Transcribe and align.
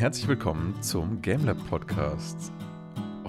herzlich 0.00 0.26
willkommen 0.28 0.80
zum 0.80 1.20
GameLab 1.20 1.58
Podcast. 1.68 2.50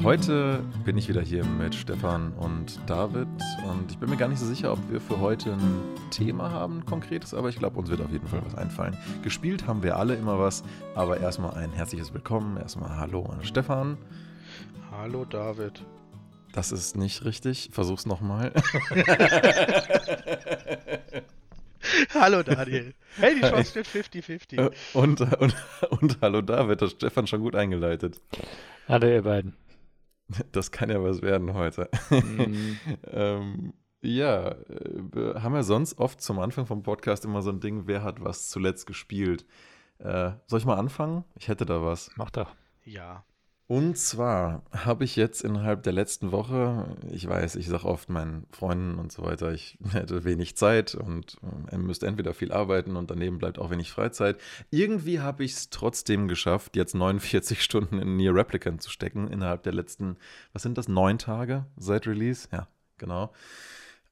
Heute 0.02 0.64
bin 0.86 0.98
ich 0.98 1.10
wieder 1.10 1.20
hier 1.20 1.44
mit 1.44 1.76
Stefan 1.76 2.32
und 2.36 2.80
David 2.88 3.28
und 3.70 3.92
ich 3.92 3.98
bin 3.98 4.10
mir 4.10 4.16
gar 4.16 4.30
nicht 4.30 4.40
so 4.40 4.46
sicher, 4.46 4.72
ob 4.72 4.80
wir 4.90 5.02
für 5.02 5.20
heute 5.20 5.52
ein 5.52 5.82
Thema 6.12 6.50
haben, 6.50 6.86
konkretes, 6.86 7.34
aber 7.34 7.50
ich 7.50 7.58
glaube, 7.58 7.78
uns 7.78 7.90
wird 7.90 8.00
auf 8.00 8.10
jeden 8.10 8.26
Fall 8.26 8.42
was 8.46 8.56
einfallen. 8.56 8.96
Gespielt 9.22 9.68
haben 9.68 9.84
wir 9.84 9.98
alle 9.98 10.16
immer 10.16 10.40
was, 10.40 10.64
aber 10.96 11.20
erstmal 11.20 11.56
ein 11.56 11.74
herzliches 11.74 12.14
Willkommen, 12.14 12.56
erstmal 12.56 12.96
Hallo 12.96 13.26
an 13.26 13.44
Stefan. 13.44 13.98
Hallo 14.92 15.26
David. 15.26 15.84
Das 16.54 16.72
ist 16.72 16.96
nicht 16.96 17.26
richtig, 17.26 17.72
versuch's 17.74 18.06
nochmal. 18.06 18.54
hallo 22.14 22.44
Daniel. 22.44 22.94
Hey, 23.18 23.36
die 23.36 23.42
Chance 23.42 23.84
steht 23.84 23.88
50-50. 23.88 24.72
Und, 24.94 25.22
und, 25.22 25.56
und 25.90 26.18
hallo 26.22 26.42
David, 26.42 26.82
das 26.82 26.92
Stefan 26.92 27.28
schon 27.28 27.42
gut 27.42 27.56
eingeleitet. 27.56 28.22
Hallo 28.88 29.08
ihr 29.08 29.24
beiden. 29.24 29.56
Das 30.52 30.72
kann 30.72 30.90
ja 30.90 31.04
was 31.04 31.22
werden 31.22 31.54
heute. 31.54 31.90
Mhm. 32.10 32.78
ähm, 33.12 33.74
ja, 34.02 34.56
wir 35.14 35.36
äh, 35.36 35.40
haben 35.42 35.54
ja 35.54 35.64
sonst 35.64 35.98
oft 36.00 36.22
zum 36.22 36.40
Anfang 36.40 36.66
vom 36.66 36.84
Podcast 36.84 37.26
immer 37.26 37.42
so 37.42 37.52
ein 37.52 37.60
Ding, 37.60 37.88
wer 37.88 38.04
hat 38.04 38.24
was 38.24 38.50
zuletzt 38.50 38.88
gespielt. 38.88 39.46
Äh, 40.00 40.32
soll 40.48 40.60
ich 40.60 40.66
mal 40.66 40.78
anfangen? 40.78 41.24
Ich 41.36 41.48
hätte 41.48 41.66
da 41.66 41.84
was. 41.84 42.12
Mach 42.16 42.32
doch. 42.32 42.56
Ja. 42.84 43.24
Und 43.72 43.98
zwar 43.98 44.64
habe 44.74 45.06
ich 45.06 45.16
jetzt 45.16 45.46
innerhalb 45.46 45.84
der 45.84 45.94
letzten 45.94 46.34
Woche, 46.34 46.94
ich 47.10 47.26
weiß, 47.26 47.56
ich 47.56 47.70
sage 47.70 47.86
oft 47.86 48.10
meinen 48.10 48.46
Freunden 48.52 49.00
und 49.00 49.14
so 49.14 49.24
weiter, 49.24 49.54
ich 49.54 49.78
hätte 49.94 50.26
wenig 50.26 50.58
Zeit 50.58 50.94
und 50.94 51.38
äh, 51.72 51.78
müsste 51.78 52.06
entweder 52.06 52.34
viel 52.34 52.52
arbeiten 52.52 52.98
und 52.98 53.10
daneben 53.10 53.38
bleibt 53.38 53.60
auch 53.60 53.70
wenig 53.70 53.90
Freizeit. 53.90 54.38
Irgendwie 54.72 55.22
habe 55.22 55.46
ich 55.46 55.54
es 55.54 55.70
trotzdem 55.70 56.28
geschafft, 56.28 56.76
jetzt 56.76 56.96
49 56.96 57.64
Stunden 57.64 58.00
in 58.00 58.18
Near 58.18 58.36
Replicant 58.36 58.82
zu 58.82 58.90
stecken 58.90 59.30
innerhalb 59.30 59.64
der 59.64 59.72
letzten, 59.72 60.18
was 60.52 60.64
sind 60.64 60.78
das, 60.78 60.90
neun 60.90 61.18
Tage 61.18 61.66
seit 61.78 62.08
Release? 62.08 62.50
Ja, 62.52 62.68
genau. 62.98 63.32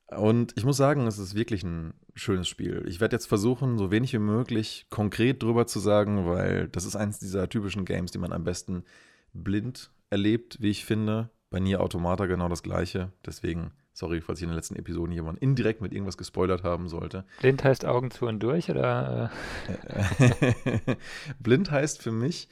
Und 0.07 0.53
ich 0.55 0.63
muss 0.63 0.77
sagen, 0.77 1.05
es 1.05 1.19
ist 1.19 1.35
wirklich 1.35 1.63
ein 1.63 1.93
schönes 2.15 2.47
Spiel. 2.47 2.85
Ich 2.87 3.01
werde 3.01 3.17
jetzt 3.17 3.27
versuchen, 3.27 3.77
so 3.77 3.91
wenig 3.91 4.13
wie 4.13 4.19
möglich 4.19 4.87
konkret 4.89 5.43
drüber 5.43 5.67
zu 5.67 5.79
sagen, 5.79 6.25
weil 6.25 6.69
das 6.69 6.85
ist 6.85 6.95
eins 6.95 7.19
dieser 7.19 7.49
typischen 7.49 7.83
Games, 7.83 8.11
die 8.11 8.19
man 8.19 8.31
am 8.31 8.45
besten 8.45 8.85
blind 9.33 9.91
erlebt, 10.09 10.57
wie 10.61 10.69
ich 10.69 10.85
finde. 10.85 11.29
Bei 11.49 11.59
Nier 11.59 11.81
Automata 11.81 12.27
genau 12.27 12.47
das 12.47 12.61
gleiche. 12.61 13.11
Deswegen, 13.25 13.71
sorry, 13.91 14.21
falls 14.21 14.39
ich 14.39 14.43
in 14.43 14.49
den 14.49 14.55
letzten 14.55 14.75
Episoden 14.75 15.11
jemand 15.11 15.39
indirekt 15.39 15.81
mit 15.81 15.93
irgendwas 15.93 16.17
gespoilert 16.17 16.63
haben 16.63 16.87
sollte. 16.89 17.25
Blind 17.39 17.63
heißt 17.63 17.85
Augen 17.85 18.11
zu 18.11 18.27
und 18.27 18.39
durch, 18.39 18.69
oder? 18.69 19.31
blind 21.39 21.71
heißt 21.71 22.03
für 22.03 22.11
mich, 22.11 22.49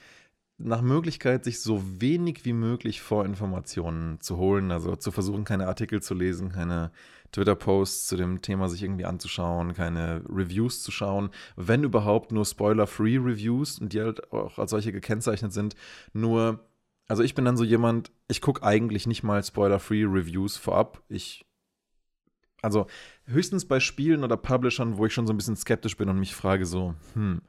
nach 0.60 0.82
Möglichkeit, 0.82 1.44
sich 1.44 1.60
so 1.62 1.84
wenig 2.02 2.44
wie 2.44 2.54
möglich 2.54 3.02
Vorinformationen 3.02 4.20
zu 4.22 4.38
holen, 4.38 4.72
also 4.72 4.96
zu 4.96 5.12
versuchen, 5.12 5.44
keine 5.44 5.68
Artikel 5.68 6.02
zu 6.02 6.14
lesen, 6.14 6.52
keine 6.52 6.92
Twitter-Posts 7.32 8.08
zu 8.08 8.18
dem 8.18 8.42
Thema 8.42 8.68
sich 8.68 8.82
irgendwie 8.82 9.06
anzuschauen, 9.06 9.74
keine 9.74 10.24
Reviews 10.28 10.82
zu 10.82 10.92
schauen, 10.92 11.30
wenn 11.56 11.84
überhaupt 11.84 12.32
nur 12.32 12.46
Spoiler-Free 12.46 13.18
Reviews 13.18 13.80
und 13.80 13.94
die 13.94 14.02
halt 14.02 14.32
auch 14.32 14.58
als 14.58 14.72
solche 14.72 14.92
gekennzeichnet 14.92 15.54
sind, 15.54 15.76
nur 16.14 16.68
also 17.08 17.24
ich 17.24 17.36
bin 17.36 17.46
dann 17.46 17.58
so 17.58 17.64
jemand, 17.64 18.12
ich 18.28 18.42
gucke 18.42 18.64
eigentlich 18.64 19.08
nicht 19.08 19.24
mal 19.24 19.42
Spoiler-Free 19.42 20.04
Reviews 20.04 20.58
vorab. 20.58 21.02
Ich 21.08 21.46
also 22.62 22.88
höchstens 23.26 23.66
bei 23.66 23.80
Spielen 23.80 24.24
oder 24.24 24.36
Publishern, 24.36 24.98
wo 24.98 25.06
ich 25.06 25.14
schon 25.14 25.28
so 25.28 25.34
ein 25.34 25.38
bisschen 25.38 25.56
skeptisch 25.56 25.96
bin 25.96 26.10
und 26.10 26.20
mich 26.20 26.36
frage 26.36 26.66
so, 26.66 26.96
hm, 27.14 27.42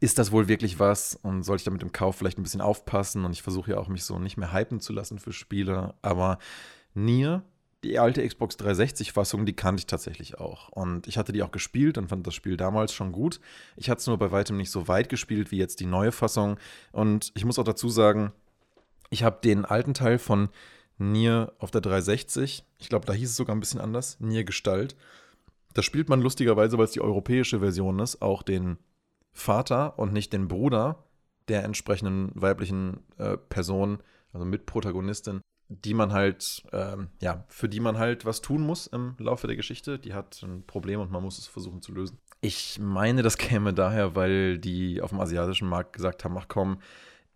ist 0.00 0.18
das 0.18 0.32
wohl 0.32 0.48
wirklich 0.48 0.80
was 0.80 1.14
und 1.14 1.44
soll 1.44 1.56
ich 1.56 1.64
da 1.64 1.70
mit 1.70 1.82
dem 1.82 1.92
Kauf 1.92 2.16
vielleicht 2.16 2.38
ein 2.38 2.42
bisschen 2.42 2.60
aufpassen 2.60 3.24
und 3.24 3.32
ich 3.32 3.42
versuche 3.42 3.72
ja 3.72 3.78
auch 3.78 3.88
mich 3.88 4.04
so 4.04 4.18
nicht 4.18 4.36
mehr 4.36 4.52
hypen 4.52 4.80
zu 4.80 4.92
lassen 4.92 5.18
für 5.18 5.32
Spiele, 5.32 5.94
aber 6.02 6.38
Nier, 6.94 7.44
die 7.84 7.98
alte 7.98 8.26
Xbox 8.26 8.58
360-Fassung, 8.58 9.46
die 9.46 9.52
kannte 9.52 9.80
ich 9.80 9.86
tatsächlich 9.86 10.38
auch. 10.38 10.70
Und 10.70 11.06
ich 11.06 11.18
hatte 11.18 11.32
die 11.32 11.42
auch 11.42 11.52
gespielt 11.52 11.98
und 11.98 12.08
fand 12.08 12.26
das 12.26 12.34
Spiel 12.34 12.56
damals 12.56 12.92
schon 12.92 13.12
gut. 13.12 13.38
Ich 13.76 13.90
hatte 13.90 14.00
es 14.00 14.06
nur 14.06 14.18
bei 14.18 14.32
weitem 14.32 14.56
nicht 14.56 14.70
so 14.70 14.88
weit 14.88 15.08
gespielt 15.08 15.50
wie 15.50 15.58
jetzt 15.58 15.78
die 15.80 15.86
neue 15.86 16.10
Fassung. 16.10 16.58
Und 16.90 17.30
ich 17.34 17.44
muss 17.44 17.58
auch 17.58 17.64
dazu 17.64 17.88
sagen, 17.88 18.32
ich 19.10 19.22
habe 19.22 19.38
den 19.44 19.64
alten 19.64 19.94
Teil 19.94 20.18
von 20.18 20.48
Nier 20.98 21.52
auf 21.58 21.70
der 21.70 21.82
360, 21.82 22.64
ich 22.78 22.88
glaube, 22.88 23.06
da 23.06 23.12
hieß 23.12 23.30
es 23.30 23.36
sogar 23.36 23.54
ein 23.54 23.60
bisschen 23.60 23.80
anders, 23.80 24.18
Nier 24.18 24.44
Gestalt. 24.44 24.96
Da 25.74 25.82
spielt 25.82 26.08
man 26.08 26.22
lustigerweise, 26.22 26.78
weil 26.78 26.86
es 26.86 26.92
die 26.92 27.02
europäische 27.02 27.60
Version 27.60 27.98
ist, 27.98 28.22
auch 28.22 28.42
den 28.42 28.78
Vater 29.36 29.98
und 29.98 30.12
nicht 30.12 30.32
den 30.32 30.48
Bruder 30.48 31.04
der 31.48 31.64
entsprechenden 31.64 32.32
weiblichen 32.34 33.00
äh, 33.18 33.36
Person, 33.36 33.98
also 34.32 34.44
Mitprotagonistin, 34.44 35.40
die 35.68 35.94
man 35.94 36.12
halt, 36.12 36.64
ähm, 36.72 37.08
ja, 37.20 37.44
für 37.48 37.68
die 37.68 37.80
man 37.80 37.98
halt 37.98 38.24
was 38.24 38.40
tun 38.40 38.62
muss 38.62 38.86
im 38.86 39.14
Laufe 39.18 39.46
der 39.46 39.56
Geschichte. 39.56 39.98
Die 39.98 40.14
hat 40.14 40.42
ein 40.42 40.64
Problem 40.66 41.00
und 41.00 41.10
man 41.10 41.22
muss 41.22 41.38
es 41.38 41.46
versuchen 41.46 41.82
zu 41.82 41.92
lösen. 41.92 42.18
Ich 42.40 42.78
meine, 42.80 43.22
das 43.22 43.38
käme 43.38 43.74
daher, 43.74 44.14
weil 44.14 44.58
die 44.58 45.00
auf 45.02 45.10
dem 45.10 45.20
asiatischen 45.20 45.68
Markt 45.68 45.92
gesagt 45.92 46.24
haben, 46.24 46.36
ach 46.38 46.48
komm, 46.48 46.78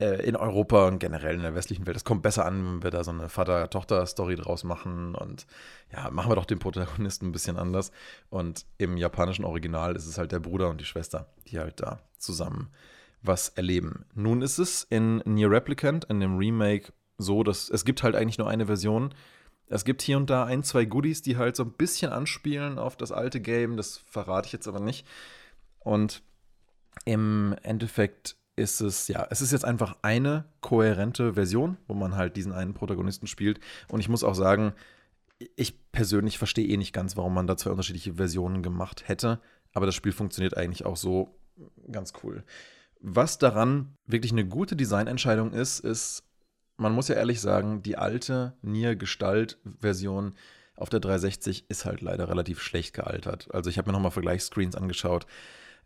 in 0.01 0.35
Europa 0.35 0.89
und 0.89 0.99
generell 0.99 1.35
in 1.35 1.43
der 1.43 1.55
westlichen 1.55 1.87
Welt, 1.87 1.95
das 1.95 2.05
kommt 2.05 2.23
besser 2.23 2.47
an, 2.47 2.65
wenn 2.65 2.83
wir 2.83 2.91
da 2.91 3.05
so 3.05 3.11
eine 3.11 3.29
Vater-Tochter-Story 3.29 4.37
draus 4.37 4.65
machen 4.65 5.15
und 5.15 5.47
ja, 5.93 6.11
machen 6.11 6.31
wir 6.31 6.37
doch 6.37 6.47
den 6.47 6.59
Protagonisten 6.59 7.27
ein 7.27 7.33
bisschen 7.33 7.59
anders. 7.59 7.93
Und 8.31 8.65
im 8.79 8.97
japanischen 8.97 9.45
Original 9.45 9.95
ist 9.95 10.07
es 10.07 10.17
halt 10.17 10.33
der 10.33 10.41
Bruder 10.41 10.71
und 10.71 10.81
die 10.81 10.87
Schwester, 10.87 11.27
die 11.49 11.59
halt 11.59 11.81
da 11.81 12.01
zusammen 12.17 12.71
was 13.23 13.51
erleben. 13.51 14.07
Nun 14.15 14.41
ist 14.41 14.59
es 14.59 14.85
in 14.85 15.19
Near 15.27 15.51
Replicant, 15.51 16.07
in 16.07 16.21
dem 16.21 16.39
Remake, 16.39 16.93
so, 17.19 17.43
dass 17.43 17.69
es 17.69 17.85
gibt 17.85 18.03
halt 18.03 18.17
eigentlich 18.17 18.39
nur 18.39 18.49
eine 18.49 18.65
Version. 18.65 19.15
Es 19.67 19.85
gibt 19.85 20.01
hier 20.01 20.17
und 20.17 20.31
da 20.31 20.45
ein, 20.45 20.63
zwei 20.63 20.87
Goodies, 20.87 21.21
die 21.21 21.37
halt 21.37 21.57
so 21.57 21.65
ein 21.65 21.73
bisschen 21.73 22.11
anspielen 22.11 22.79
auf 22.79 22.97
das 22.97 23.13
alte 23.13 23.41
Game. 23.41 23.77
Das 23.77 23.99
verrate 23.99 24.47
ich 24.47 24.53
jetzt 24.53 24.67
aber 24.67 24.81
nicht. 24.81 25.07
Und 25.79 26.23
im 27.05 27.55
Endeffekt 27.63 28.37
ist 28.61 28.81
es, 28.81 29.09
ja, 29.09 29.27
es 29.31 29.41
ist 29.41 29.53
jetzt 29.53 29.65
einfach 29.65 29.97
eine 30.03 30.45
kohärente 30.61 31.35
Version, 31.35 31.77
wo 31.89 31.95
man 31.95 32.17
halt 32.17 32.37
diesen 32.37 32.53
einen 32.53 32.75
Protagonisten 32.75 33.27
spielt. 33.27 33.59
Und 33.89 34.01
ich 34.01 34.09
muss 34.09 34.23
auch 34.23 34.35
sagen, 34.35 34.73
ich 35.57 35.91
persönlich 35.91 36.39
verstehe 36.39 36.69
eh 36.69 36.77
nicht 36.77 36.93
ganz, 36.93 37.17
warum 37.17 37.35
man 37.35 37.47
da 37.47 37.57
zwei 37.57 37.71
unterschiedliche 37.71 38.15
Versionen 38.15 38.63
gemacht 38.63 39.09
hätte. 39.09 39.41
Aber 39.73 39.87
das 39.87 39.95
Spiel 39.95 40.13
funktioniert 40.13 40.57
eigentlich 40.57 40.85
auch 40.85 40.97
so 40.97 41.39
ganz 41.91 42.13
cool. 42.23 42.45
Was 43.01 43.39
daran 43.39 43.97
wirklich 44.07 44.33
eine 44.33 44.47
gute 44.47 44.77
Designentscheidung 44.77 45.53
ist, 45.53 45.81
ist, 45.81 46.23
man 46.77 46.93
muss 46.93 47.09
ja 47.09 47.15
ehrlich 47.15 47.41
sagen, 47.41 47.83
die 47.83 47.97
alte 47.97 48.55
Nier-Gestalt-Version 48.63 50.35
auf 50.77 50.89
der 50.89 51.01
360 51.01 51.67
ist 51.69 51.85
halt 51.85 52.01
leider 52.01 52.29
relativ 52.29 52.61
schlecht 52.63 52.95
gealtert. 52.95 53.49
Also 53.55 53.71
ich 53.71 53.79
habe 53.79 53.89
mir 53.89 53.93
nochmal 53.93 54.11
Vergleichsscreens 54.11 54.77
angeschaut. 54.77 55.27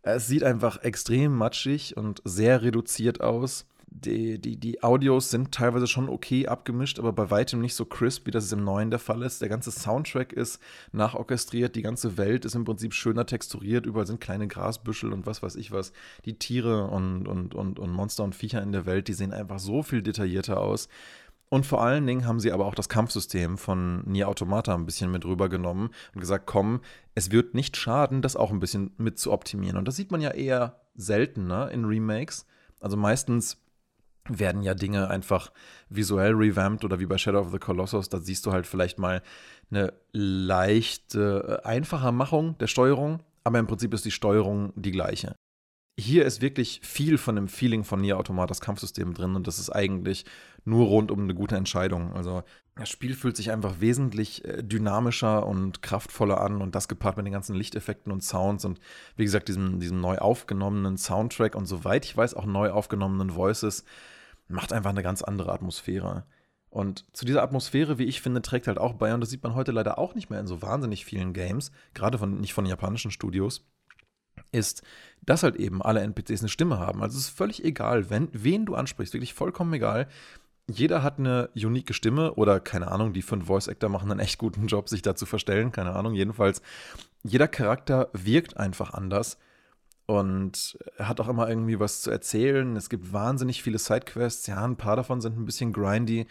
Es 0.07 0.27
sieht 0.27 0.43
einfach 0.43 0.83
extrem 0.83 1.35
matschig 1.35 1.97
und 1.97 2.21
sehr 2.25 2.61
reduziert 2.61 3.21
aus 3.21 3.65
die, 3.97 4.39
die, 4.39 4.57
die 4.57 4.83
Audios 4.83 5.29
sind 5.29 5.53
teilweise 5.53 5.87
schon 5.87 6.09
okay 6.09 6.47
abgemischt, 6.47 6.99
aber 6.99 7.13
bei 7.13 7.31
weitem 7.31 7.61
nicht 7.61 7.75
so 7.75 7.85
crisp, 7.85 8.27
wie 8.27 8.31
das 8.31 8.51
im 8.51 8.63
neuen 8.63 8.89
der 8.89 8.99
Fall 8.99 9.21
ist. 9.21 9.41
Der 9.41 9.49
ganze 9.49 9.71
Soundtrack 9.71 10.33
ist 10.33 10.59
nachorchestriert, 10.91 11.75
die 11.75 11.81
ganze 11.81 12.17
Welt 12.17 12.45
ist 12.45 12.55
im 12.55 12.65
Prinzip 12.65 12.93
schöner 12.93 13.25
texturiert, 13.25 13.85
überall 13.85 14.05
sind 14.05 14.19
kleine 14.19 14.47
Grasbüschel 14.47 15.13
und 15.13 15.25
was 15.25 15.41
weiß 15.41 15.55
ich 15.55 15.71
was. 15.71 15.93
Die 16.25 16.37
Tiere 16.37 16.87
und, 16.87 17.27
und, 17.27 17.55
und, 17.55 17.79
und 17.79 17.91
Monster 17.91 18.23
und 18.23 18.35
Viecher 18.35 18.61
in 18.61 18.73
der 18.73 18.85
Welt, 18.85 19.07
die 19.07 19.13
sehen 19.13 19.33
einfach 19.33 19.59
so 19.59 19.81
viel 19.81 20.01
detaillierter 20.01 20.59
aus. 20.59 20.89
Und 21.49 21.65
vor 21.65 21.81
allen 21.83 22.05
Dingen 22.07 22.25
haben 22.25 22.39
sie 22.39 22.51
aber 22.51 22.65
auch 22.65 22.75
das 22.75 22.89
Kampfsystem 22.89 23.57
von 23.57 24.03
Nier 24.05 24.27
Automata 24.27 24.73
ein 24.73 24.85
bisschen 24.85 25.11
mit 25.11 25.25
rübergenommen 25.25 25.89
und 26.13 26.19
gesagt, 26.19 26.47
komm, 26.47 26.81
es 27.13 27.31
wird 27.31 27.53
nicht 27.53 27.77
schaden, 27.77 28.21
das 28.21 28.35
auch 28.35 28.51
ein 28.51 28.59
bisschen 28.59 28.91
mit 28.97 29.19
zu 29.19 29.31
optimieren. 29.31 29.77
Und 29.77 29.87
das 29.87 29.95
sieht 29.95 30.11
man 30.11 30.21
ja 30.21 30.31
eher 30.31 30.81
seltener 30.95 31.71
in 31.71 31.85
Remakes. 31.85 32.45
Also 32.79 32.97
meistens 32.97 33.57
werden 34.27 34.63
ja 34.63 34.73
Dinge 34.73 35.09
einfach 35.09 35.51
visuell 35.89 36.33
revamped 36.33 36.83
oder 36.83 36.99
wie 36.99 37.05
bei 37.05 37.17
Shadow 37.17 37.41
of 37.41 37.51
the 37.51 37.59
Colossus, 37.59 38.09
da 38.09 38.19
siehst 38.19 38.45
du 38.45 38.51
halt 38.51 38.65
vielleicht 38.65 38.97
mal 38.97 39.21
eine 39.69 39.93
leichte, 40.13 41.61
äh, 41.63 41.67
einfache 41.67 42.11
Machung 42.11 42.57
der 42.57 42.67
Steuerung, 42.67 43.21
aber 43.43 43.59
im 43.59 43.67
Prinzip 43.67 43.93
ist 43.93 44.05
die 44.05 44.11
Steuerung 44.11 44.73
die 44.75 44.91
gleiche. 44.91 45.35
Hier 45.97 46.25
ist 46.25 46.41
wirklich 46.41 46.81
viel 46.83 47.17
von 47.17 47.35
dem 47.35 47.47
Feeling 47.47 47.83
von 47.83 48.01
Nier 48.01 48.17
Automatas 48.17 48.59
Kampfsystem 48.59 49.13
drin 49.13 49.35
und 49.35 49.47
das 49.47 49.59
ist 49.59 49.69
eigentlich 49.69 50.25
nur 50.65 50.87
rund 50.87 51.11
um 51.11 51.21
eine 51.21 51.35
gute 51.35 51.55
Entscheidung. 51.55 52.13
Also 52.13 52.43
das 52.75 52.89
Spiel 52.89 53.13
fühlt 53.13 53.37
sich 53.37 53.51
einfach 53.51 53.79
wesentlich 53.79 54.43
äh, 54.43 54.63
dynamischer 54.63 55.45
und 55.45 55.81
kraftvoller 55.81 56.41
an 56.41 56.61
und 56.61 56.75
das 56.75 56.87
gepaart 56.87 57.17
mit 57.17 57.25
den 57.25 57.33
ganzen 57.33 57.55
Lichteffekten 57.55 58.11
und 58.11 58.23
Sounds 58.23 58.65
und 58.65 58.79
wie 59.15 59.23
gesagt 59.23 59.47
diesem, 59.47 59.79
diesem 59.79 60.01
neu 60.01 60.17
aufgenommenen 60.17 60.97
Soundtrack 60.97 61.55
und 61.55 61.65
soweit 61.65 62.05
ich 62.05 62.17
weiß 62.17 62.33
auch 62.33 62.45
neu 62.45 62.71
aufgenommenen 62.71 63.35
Voices 63.35 63.85
macht 64.47 64.73
einfach 64.73 64.89
eine 64.89 65.03
ganz 65.03 65.21
andere 65.21 65.53
Atmosphäre. 65.53 66.25
Und 66.69 67.05
zu 67.15 67.23
dieser 67.25 67.41
Atmosphäre, 67.41 67.97
wie 67.97 68.03
ich 68.03 68.21
finde, 68.21 68.41
trägt 68.41 68.67
halt 68.67 68.79
auch 68.79 68.93
bei, 68.93 69.13
und 69.13 69.21
das 69.21 69.29
sieht 69.29 69.43
man 69.43 69.55
heute 69.55 69.71
leider 69.71 69.97
auch 69.97 70.13
nicht 70.13 70.29
mehr 70.29 70.41
in 70.41 70.47
so 70.47 70.61
wahnsinnig 70.61 71.05
vielen 71.05 71.31
Games, 71.31 71.71
gerade 71.93 72.17
von, 72.17 72.41
nicht 72.41 72.53
von 72.53 72.65
japanischen 72.65 73.11
Studios, 73.11 73.65
ist, 74.51 74.83
dass 75.21 75.43
halt 75.43 75.55
eben 75.55 75.81
alle 75.81 76.01
NPCs 76.01 76.41
eine 76.41 76.49
Stimme 76.49 76.77
haben. 76.77 77.01
Also 77.01 77.17
es 77.17 77.29
ist 77.29 77.37
völlig 77.37 77.63
egal, 77.63 78.09
wenn, 78.09 78.27
wen 78.33 78.65
du 78.65 78.75
ansprichst, 78.75 79.13
wirklich 79.13 79.33
vollkommen 79.33 79.73
egal. 79.73 80.07
Jeder 80.67 81.03
hat 81.03 81.19
eine 81.19 81.49
unique 81.55 81.93
Stimme 81.93 82.33
oder 82.33 82.59
keine 82.59 82.89
Ahnung, 82.91 83.13
die 83.13 83.21
fünf 83.21 83.45
Voice 83.45 83.67
Actor 83.67 83.89
machen 83.89 84.09
einen 84.09 84.19
echt 84.19 84.39
guten 84.39 84.65
Job, 84.67 84.89
sich 84.89 85.01
da 85.01 85.15
zu 85.15 85.25
verstellen, 85.25 85.71
keine 85.71 85.93
Ahnung. 85.93 86.13
Jedenfalls, 86.13 86.61
jeder 87.23 87.47
Charakter 87.47 88.09
wirkt 88.13 88.57
einfach 88.57 88.93
anders 88.93 89.37
und 90.07 90.77
hat 90.97 91.19
auch 91.19 91.27
immer 91.27 91.49
irgendwie 91.49 91.79
was 91.79 92.01
zu 92.01 92.11
erzählen. 92.11 92.75
Es 92.75 92.89
gibt 92.89 93.13
wahnsinnig 93.13 93.63
viele 93.63 93.77
Sidequests. 93.77 94.47
Ja, 94.47 94.63
ein 94.63 94.77
paar 94.77 94.95
davon 94.95 95.21
sind 95.21 95.37
ein 95.37 95.45
bisschen 95.45 95.73
grindy. 95.73 96.27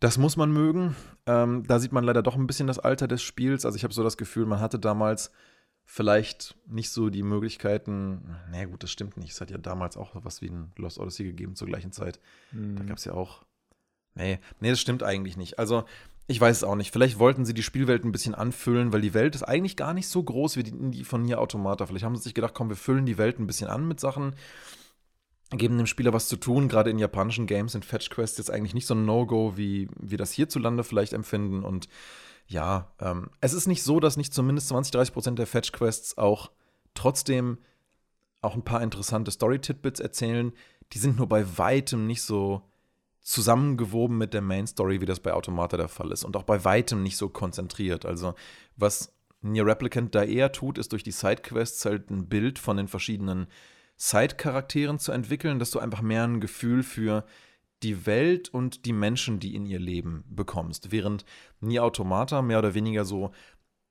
Das 0.00 0.18
muss 0.18 0.36
man 0.36 0.50
mögen. 0.52 0.94
Ähm, 1.26 1.64
da 1.66 1.78
sieht 1.78 1.92
man 1.92 2.04
leider 2.04 2.22
doch 2.22 2.36
ein 2.36 2.46
bisschen 2.46 2.66
das 2.66 2.78
Alter 2.78 3.08
des 3.08 3.22
Spiels. 3.22 3.64
Also 3.64 3.76
ich 3.76 3.84
habe 3.84 3.94
so 3.94 4.02
das 4.02 4.18
Gefühl, 4.18 4.46
man 4.46 4.60
hatte 4.60 4.78
damals 4.78 5.30
vielleicht 5.86 6.56
nicht 6.66 6.90
so 6.90 7.08
die 7.08 7.22
Möglichkeiten. 7.22 8.36
Na 8.50 8.58
nee, 8.58 8.66
gut, 8.66 8.82
das 8.82 8.90
stimmt 8.90 9.16
nicht. 9.16 9.32
Es 9.32 9.40
hat 9.40 9.50
ja 9.50 9.58
damals 9.58 9.96
auch 9.96 10.10
was 10.14 10.42
wie 10.42 10.50
ein 10.50 10.72
Lost 10.76 10.98
Odyssey 10.98 11.24
gegeben 11.24 11.54
zur 11.54 11.68
gleichen 11.68 11.92
Zeit. 11.92 12.20
Mhm. 12.52 12.76
Da 12.76 12.84
gab 12.84 12.98
es 12.98 13.04
ja 13.04 13.12
auch. 13.12 13.45
Nee, 14.16 14.40
nee, 14.60 14.70
das 14.70 14.80
stimmt 14.80 15.02
eigentlich 15.02 15.36
nicht. 15.36 15.58
Also, 15.58 15.84
ich 16.26 16.40
weiß 16.40 16.56
es 16.56 16.64
auch 16.64 16.74
nicht. 16.74 16.92
Vielleicht 16.92 17.18
wollten 17.18 17.44
sie 17.44 17.54
die 17.54 17.62
Spielwelt 17.62 18.04
ein 18.04 18.12
bisschen 18.12 18.34
anfüllen, 18.34 18.92
weil 18.92 19.00
die 19.02 19.14
Welt 19.14 19.34
ist 19.34 19.44
eigentlich 19.44 19.76
gar 19.76 19.94
nicht 19.94 20.08
so 20.08 20.22
groß 20.22 20.56
wie 20.56 20.64
die, 20.64 21.04
von 21.04 21.22
Nier 21.22 21.40
Automata. 21.40 21.86
Vielleicht 21.86 22.04
haben 22.04 22.16
sie 22.16 22.22
sich 22.22 22.34
gedacht, 22.34 22.54
komm, 22.54 22.68
wir 22.68 22.76
füllen 22.76 23.06
die 23.06 23.18
Welt 23.18 23.38
ein 23.38 23.46
bisschen 23.46 23.68
an 23.68 23.86
mit 23.86 24.00
Sachen, 24.00 24.34
geben 25.50 25.76
dem 25.76 25.86
Spieler 25.86 26.12
was 26.12 26.26
zu 26.26 26.36
tun. 26.36 26.68
Gerade 26.68 26.90
in 26.90 26.98
japanischen 26.98 27.46
Games 27.46 27.72
sind 27.72 27.84
Fetch 27.84 28.10
Quests 28.10 28.38
jetzt 28.38 28.50
eigentlich 28.50 28.74
nicht 28.74 28.86
so 28.86 28.94
ein 28.94 29.04
No-Go, 29.04 29.56
wie 29.56 29.88
wir 30.00 30.18
das 30.18 30.32
hierzulande 30.32 30.82
vielleicht 30.82 31.12
empfinden. 31.12 31.62
Und 31.62 31.88
ja, 32.48 32.92
ähm, 33.00 33.30
es 33.40 33.52
ist 33.52 33.68
nicht 33.68 33.84
so, 33.84 34.00
dass 34.00 34.16
nicht 34.16 34.34
zumindest 34.34 34.68
20, 34.68 34.92
30 34.92 35.14
Prozent 35.14 35.38
der 35.38 35.46
Fetch 35.46 35.70
Quests 35.70 36.18
auch 36.18 36.50
trotzdem 36.94 37.58
auch 38.40 38.54
ein 38.54 38.64
paar 38.64 38.82
interessante 38.82 39.30
Story-Tidbits 39.30 40.00
erzählen. 40.00 40.52
Die 40.92 40.98
sind 40.98 41.18
nur 41.18 41.28
bei 41.28 41.58
weitem 41.58 42.06
nicht 42.06 42.22
so 42.22 42.62
zusammengewoben 43.26 44.16
mit 44.16 44.34
der 44.34 44.40
Main 44.40 44.68
Story, 44.68 45.00
wie 45.00 45.06
das 45.06 45.18
bei 45.18 45.32
Automata 45.32 45.76
der 45.76 45.88
Fall 45.88 46.12
ist. 46.12 46.24
Und 46.24 46.36
auch 46.36 46.44
bei 46.44 46.64
weitem 46.64 47.02
nicht 47.02 47.16
so 47.16 47.28
konzentriert. 47.28 48.06
Also, 48.06 48.34
was 48.76 49.12
Nier 49.42 49.66
Replicant 49.66 50.14
da 50.14 50.22
eher 50.22 50.52
tut, 50.52 50.78
ist 50.78 50.92
durch 50.92 51.02
die 51.02 51.10
Sidequests 51.10 51.84
halt 51.84 52.08
ein 52.08 52.28
Bild 52.28 52.60
von 52.60 52.76
den 52.76 52.86
verschiedenen 52.86 53.48
Side-Charakteren 53.96 55.00
zu 55.00 55.10
entwickeln, 55.10 55.58
dass 55.58 55.72
du 55.72 55.80
einfach 55.80 56.02
mehr 56.02 56.22
ein 56.22 56.40
Gefühl 56.40 56.84
für 56.84 57.24
die 57.82 58.06
Welt 58.06 58.48
und 58.48 58.86
die 58.86 58.92
Menschen, 58.92 59.40
die 59.40 59.56
in 59.56 59.66
ihr 59.66 59.80
leben, 59.80 60.24
bekommst. 60.28 60.92
Während 60.92 61.24
Nier 61.60 61.82
Automata 61.82 62.42
mehr 62.42 62.60
oder 62.60 62.74
weniger 62.74 63.04
so 63.04 63.32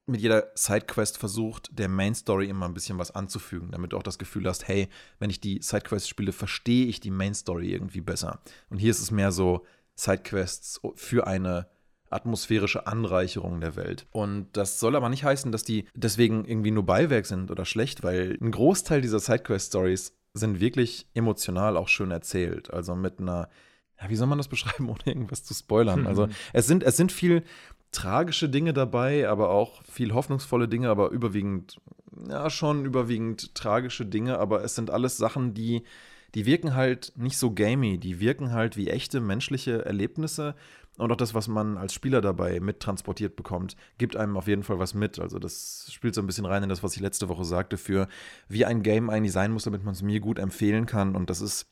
mit 0.08 0.22
jeder 0.22 0.52
Sidequest 0.56 1.18
versucht, 1.18 1.78
der 1.78 1.90
Main 1.90 2.14
Story 2.14 2.48
immer 2.48 2.68
ein 2.68 2.74
bisschen 2.74 2.98
was 2.98 3.12
anzufügen, 3.12 3.72
damit 3.72 3.92
du 3.92 3.98
auch 3.98 4.04
das 4.04 4.20
Gefühl 4.20 4.48
hast, 4.48 4.68
hey, 4.68 4.88
wenn 5.20 5.30
ich 5.30 5.40
die 5.40 5.62
Sidequests 5.62 6.08
spiele, 6.08 6.32
verstehe 6.32 6.86
ich 6.86 7.00
die 7.00 7.12
Main 7.12 7.34
Story 7.34 7.72
irgendwie 7.72 8.02
besser. 8.02 8.40
Und 8.70 8.78
hier 8.78 8.92
ist 8.92 9.02
es 9.02 9.12
mehr 9.12 9.32
so 9.32 9.66
Sidequests 9.96 10.80
für 10.96 11.26
eine 11.26 11.68
atmosphärische 12.10 12.88
Anreicherung 12.88 13.60
der 13.62 13.76
Welt. 13.76 14.06
Und 14.12 14.48
das 14.54 14.80
soll 14.80 14.96
aber 14.96 15.10
nicht 15.10 15.24
heißen, 15.24 15.52
dass 15.52 15.64
die 15.64 15.86
deswegen 15.96 16.46
irgendwie 16.46 16.72
nur 16.72 16.86
Beiwerk 16.86 17.26
sind 17.26 17.50
oder 17.52 17.66
schlecht, 17.66 18.04
weil 18.04 18.38
ein 18.42 18.52
Großteil 18.52 19.02
dieser 19.02 19.20
Sidequest-Stories 19.20 20.14
sind 20.34 20.60
wirklich 20.60 21.08
emotional 21.14 21.78
auch 21.78 21.88
schön 21.88 22.12
erzählt. 22.12 22.72
Also 22.72 22.96
mit 22.96 23.20
einer, 23.20 23.50
ja, 24.00 24.10
wie 24.10 24.16
soll 24.16 24.28
man 24.28 24.38
das 24.38 24.48
beschreiben, 24.48 24.90
ohne 24.90 25.02
irgendwas 25.06 25.44
zu 25.44 25.54
spoilern? 25.54 26.06
Also 26.06 26.28
es 26.54 26.68
sind, 26.68 26.84
es 26.84 26.98
sind 26.98 27.12
viel 27.12 27.44
tragische 27.96 28.50
Dinge 28.50 28.74
dabei, 28.74 29.28
aber 29.28 29.50
auch 29.50 29.82
viel 29.84 30.14
hoffnungsvolle 30.14 30.68
Dinge, 30.68 30.90
aber 30.90 31.10
überwiegend, 31.10 31.82
ja, 32.28 32.50
schon 32.50 32.86
überwiegend 32.86 33.56
tragische 33.56 34.06
Dinge, 34.06 34.38
aber 34.38 34.64
es 34.64 34.76
sind 34.76 34.92
alles 34.92 35.18
Sachen, 35.18 35.54
die, 35.54 35.84
die 36.36 36.46
wirken 36.46 36.76
halt 36.76 37.14
nicht 37.16 37.38
so 37.38 37.54
gamey, 37.54 37.98
die 37.98 38.20
wirken 38.20 38.52
halt 38.52 38.78
wie 38.78 38.90
echte 38.90 39.22
menschliche 39.22 39.86
Erlebnisse 39.86 40.56
und 40.98 41.12
auch 41.12 41.18
das, 41.18 41.34
was 41.34 41.48
man 41.48 41.78
als 41.78 41.94
Spieler 41.94 42.22
dabei 42.22 42.60
mittransportiert 42.60 43.36
bekommt, 43.36 43.76
gibt 43.98 44.16
einem 44.16 44.38
auf 44.38 44.48
jeden 44.48 44.64
Fall 44.64 44.80
was 44.80 44.94
mit. 44.94 45.20
Also 45.20 45.40
das 45.40 45.90
spielt 45.92 46.16
so 46.16 46.22
ein 46.22 46.28
bisschen 46.28 46.46
rein 46.46 46.64
in 46.64 46.70
das, 46.70 46.84
was 46.84 46.96
ich 46.96 47.02
letzte 47.02 47.28
Woche 47.28 47.44
sagte, 47.44 47.78
für 47.78 48.08
wie 48.48 48.66
ein 48.66 48.82
Game 48.82 49.10
eigentlich 49.10 49.34
sein 49.34 49.52
muss, 49.52 49.64
damit 49.64 49.84
man 49.84 49.94
es 49.94 50.02
mir 50.02 50.22
gut 50.22 50.40
empfehlen 50.40 50.86
kann. 50.86 51.16
Und 51.16 51.30
das 51.30 51.42
ist 51.42 51.68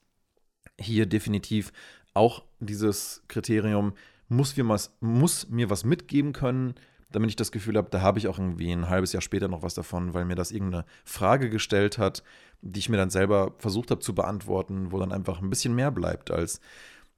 hier 0.78 1.06
definitiv 1.06 1.72
auch 2.14 2.44
dieses 2.60 3.24
Kriterium, 3.28 3.94
muss, 4.28 4.58
wir 4.58 4.68
was, 4.68 4.96
muss 5.00 5.50
mir 5.50 5.70
was 5.70 5.84
mitgeben 5.84 6.34
können, 6.34 6.76
damit 7.12 7.30
ich 7.30 7.36
das 7.36 7.52
Gefühl 7.52 7.78
habe, 7.78 7.90
da 7.92 8.02
habe 8.02 8.20
ich 8.20 8.28
auch 8.28 8.40
irgendwie 8.40 8.72
ein 8.72 8.90
halbes 8.90 9.14
Jahr 9.14 9.22
später 9.22 9.48
noch 9.48 9.62
was 9.62 9.76
davon, 9.76 10.14
weil 10.14 10.26
mir 10.26 10.36
das 10.36 10.52
irgendeine 10.52 10.86
Frage 11.06 11.50
gestellt 11.50 11.98
hat, 11.98 12.24
die 12.62 12.80
ich 12.80 12.90
mir 12.90 12.98
dann 12.98 13.12
selber 13.12 13.54
versucht 13.60 13.92
habe 13.92 14.02
zu 14.02 14.16
beantworten, 14.16 14.92
wo 14.92 15.00
dann 15.00 15.12
einfach 15.12 15.42
ein 15.42 15.50
bisschen 15.50 15.76
mehr 15.76 15.92
bleibt 15.92 16.32
als 16.32 16.60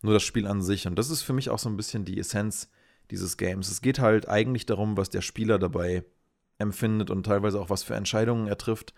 nur 0.02 0.14
das 0.14 0.24
Spiel 0.24 0.48
an 0.48 0.62
sich. 0.62 0.88
Und 0.88 1.00
das 1.00 1.10
ist 1.10 1.22
für 1.22 1.34
mich 1.34 1.50
auch 1.50 1.60
so 1.60 1.70
ein 1.70 1.78
bisschen 1.78 2.04
die 2.04 2.20
Essenz 2.20 2.70
dieses 3.12 3.38
Games. 3.38 3.70
Es 3.70 3.82
geht 3.82 4.00
halt 4.00 4.28
eigentlich 4.28 4.66
darum, 4.66 4.98
was 4.98 5.10
der 5.10 5.22
Spieler 5.22 5.60
dabei 5.60 6.04
empfindet 6.58 7.10
und 7.10 7.26
teilweise 7.26 7.60
auch 7.60 7.70
was 7.70 7.84
für 7.84 7.96
Entscheidungen 7.96 8.48
er 8.48 8.58
trifft. 8.58 8.94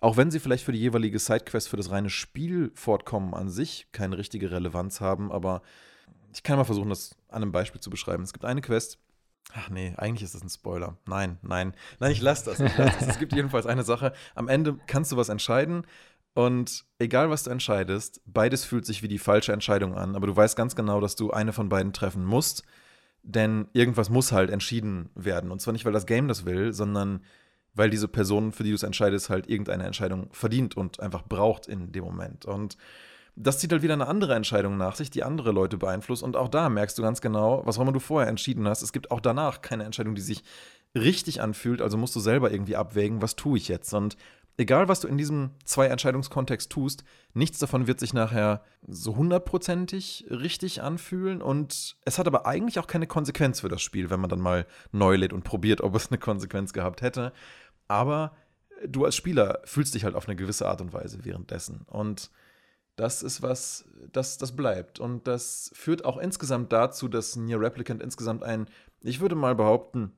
Auch 0.00 0.16
wenn 0.16 0.30
sie 0.30 0.40
vielleicht 0.40 0.64
für 0.64 0.72
die 0.72 0.80
jeweilige 0.80 1.18
Sidequest, 1.18 1.68
für 1.68 1.76
das 1.76 1.90
reine 1.90 2.10
Spielfortkommen 2.10 3.34
an 3.34 3.48
sich 3.48 3.86
keine 3.92 4.18
richtige 4.18 4.50
Relevanz 4.50 5.00
haben, 5.00 5.30
aber 5.30 5.62
ich 6.32 6.42
kann 6.42 6.56
mal 6.56 6.64
versuchen, 6.64 6.90
das 6.90 7.16
an 7.28 7.42
einem 7.42 7.52
Beispiel 7.52 7.80
zu 7.80 7.90
beschreiben. 7.90 8.22
Es 8.22 8.32
gibt 8.32 8.44
eine 8.44 8.60
Quest. 8.60 8.98
Ach 9.54 9.68
nee, 9.70 9.92
eigentlich 9.96 10.22
ist 10.22 10.34
das 10.34 10.42
ein 10.42 10.48
Spoiler. 10.48 10.96
Nein, 11.06 11.38
nein, 11.42 11.74
nein, 11.98 12.12
ich 12.12 12.22
lasse 12.22 12.46
das. 12.46 12.60
Ich 12.60 12.76
lass 12.78 12.98
das. 12.98 13.08
es 13.08 13.18
gibt 13.18 13.34
jedenfalls 13.34 13.66
eine 13.66 13.82
Sache. 13.82 14.12
Am 14.34 14.48
Ende 14.48 14.78
kannst 14.86 15.12
du 15.12 15.16
was 15.16 15.28
entscheiden 15.28 15.84
und 16.34 16.84
egal, 16.98 17.28
was 17.28 17.42
du 17.42 17.50
entscheidest, 17.50 18.22
beides 18.24 18.64
fühlt 18.64 18.86
sich 18.86 19.02
wie 19.02 19.08
die 19.08 19.18
falsche 19.18 19.52
Entscheidung 19.52 19.94
an. 19.94 20.16
Aber 20.16 20.26
du 20.26 20.34
weißt 20.34 20.56
ganz 20.56 20.74
genau, 20.74 21.00
dass 21.00 21.16
du 21.16 21.30
eine 21.30 21.52
von 21.52 21.68
beiden 21.68 21.92
treffen 21.92 22.24
musst. 22.24 22.62
Denn 23.22 23.68
irgendwas 23.72 24.10
muss 24.10 24.32
halt 24.32 24.50
entschieden 24.50 25.10
werden. 25.14 25.50
Und 25.50 25.60
zwar 25.60 25.72
nicht, 25.72 25.84
weil 25.84 25.92
das 25.92 26.06
Game 26.06 26.28
das 26.28 26.44
will, 26.44 26.72
sondern 26.72 27.22
weil 27.74 27.90
diese 27.90 28.08
Person, 28.08 28.52
für 28.52 28.64
die 28.64 28.70
du 28.70 28.76
es 28.76 28.82
entscheidest, 28.82 29.30
halt 29.30 29.48
irgendeine 29.48 29.84
Entscheidung 29.84 30.28
verdient 30.32 30.76
und 30.76 31.00
einfach 31.00 31.22
braucht 31.22 31.66
in 31.66 31.92
dem 31.92 32.04
Moment. 32.04 32.44
Und 32.44 32.76
das 33.34 33.58
zieht 33.58 33.72
halt 33.72 33.82
wieder 33.82 33.94
eine 33.94 34.08
andere 34.08 34.34
Entscheidung 34.34 34.76
nach 34.76 34.94
sich, 34.94 35.10
die 35.10 35.24
andere 35.24 35.52
Leute 35.52 35.78
beeinflusst. 35.78 36.22
Und 36.22 36.36
auch 36.36 36.48
da 36.48 36.68
merkst 36.68 36.98
du 36.98 37.02
ganz 37.02 37.20
genau, 37.20 37.62
was 37.64 37.78
auch 37.78 37.82
immer 37.82 37.92
du 37.92 38.00
vorher 38.00 38.28
entschieden 38.28 38.68
hast, 38.68 38.82
es 38.82 38.92
gibt 38.92 39.10
auch 39.10 39.20
danach 39.20 39.62
keine 39.62 39.84
Entscheidung, 39.84 40.14
die 40.14 40.20
sich 40.20 40.42
richtig 40.94 41.40
anfühlt. 41.40 41.80
Also 41.80 41.96
musst 41.96 42.14
du 42.14 42.20
selber 42.20 42.52
irgendwie 42.52 42.76
abwägen, 42.76 43.22
was 43.22 43.36
tue 43.36 43.56
ich 43.56 43.68
jetzt. 43.68 43.94
Und 43.94 44.18
egal 44.58 44.88
was 44.88 45.00
du 45.00 45.08
in 45.08 45.16
diesem 45.16 45.52
Zwei-Entscheidungskontext 45.64 46.70
tust, 46.70 47.04
nichts 47.32 47.58
davon 47.58 47.86
wird 47.86 48.00
sich 48.00 48.12
nachher 48.12 48.62
so 48.86 49.16
hundertprozentig 49.16 50.26
richtig 50.28 50.82
anfühlen. 50.82 51.40
Und 51.40 51.96
es 52.04 52.18
hat 52.18 52.26
aber 52.26 52.46
eigentlich 52.46 52.78
auch 52.78 52.86
keine 52.86 53.06
Konsequenz 53.06 53.60
für 53.60 53.70
das 53.70 53.80
Spiel, 53.80 54.10
wenn 54.10 54.20
man 54.20 54.30
dann 54.30 54.40
mal 54.40 54.66
neu 54.90 55.16
lädt 55.16 55.32
und 55.32 55.44
probiert, 55.44 55.80
ob 55.80 55.94
es 55.94 56.08
eine 56.08 56.18
Konsequenz 56.18 56.74
gehabt 56.74 57.00
hätte. 57.00 57.32
Aber 57.88 58.32
du 58.86 59.06
als 59.06 59.16
Spieler 59.16 59.60
fühlst 59.64 59.94
dich 59.94 60.04
halt 60.04 60.14
auf 60.14 60.28
eine 60.28 60.36
gewisse 60.36 60.68
Art 60.68 60.82
und 60.82 60.92
Weise 60.92 61.24
währenddessen. 61.24 61.86
Und 61.86 62.30
das 62.96 63.22
ist 63.22 63.42
was, 63.42 63.84
das, 64.12 64.38
das 64.38 64.54
bleibt. 64.54 65.00
Und 65.00 65.26
das 65.26 65.70
führt 65.74 66.04
auch 66.04 66.18
insgesamt 66.18 66.72
dazu, 66.72 67.08
dass 67.08 67.36
Near 67.36 67.60
Replicant 67.60 68.02
insgesamt 68.02 68.42
ein, 68.42 68.66
ich 69.00 69.20
würde 69.20 69.34
mal 69.34 69.54
behaupten, 69.54 70.12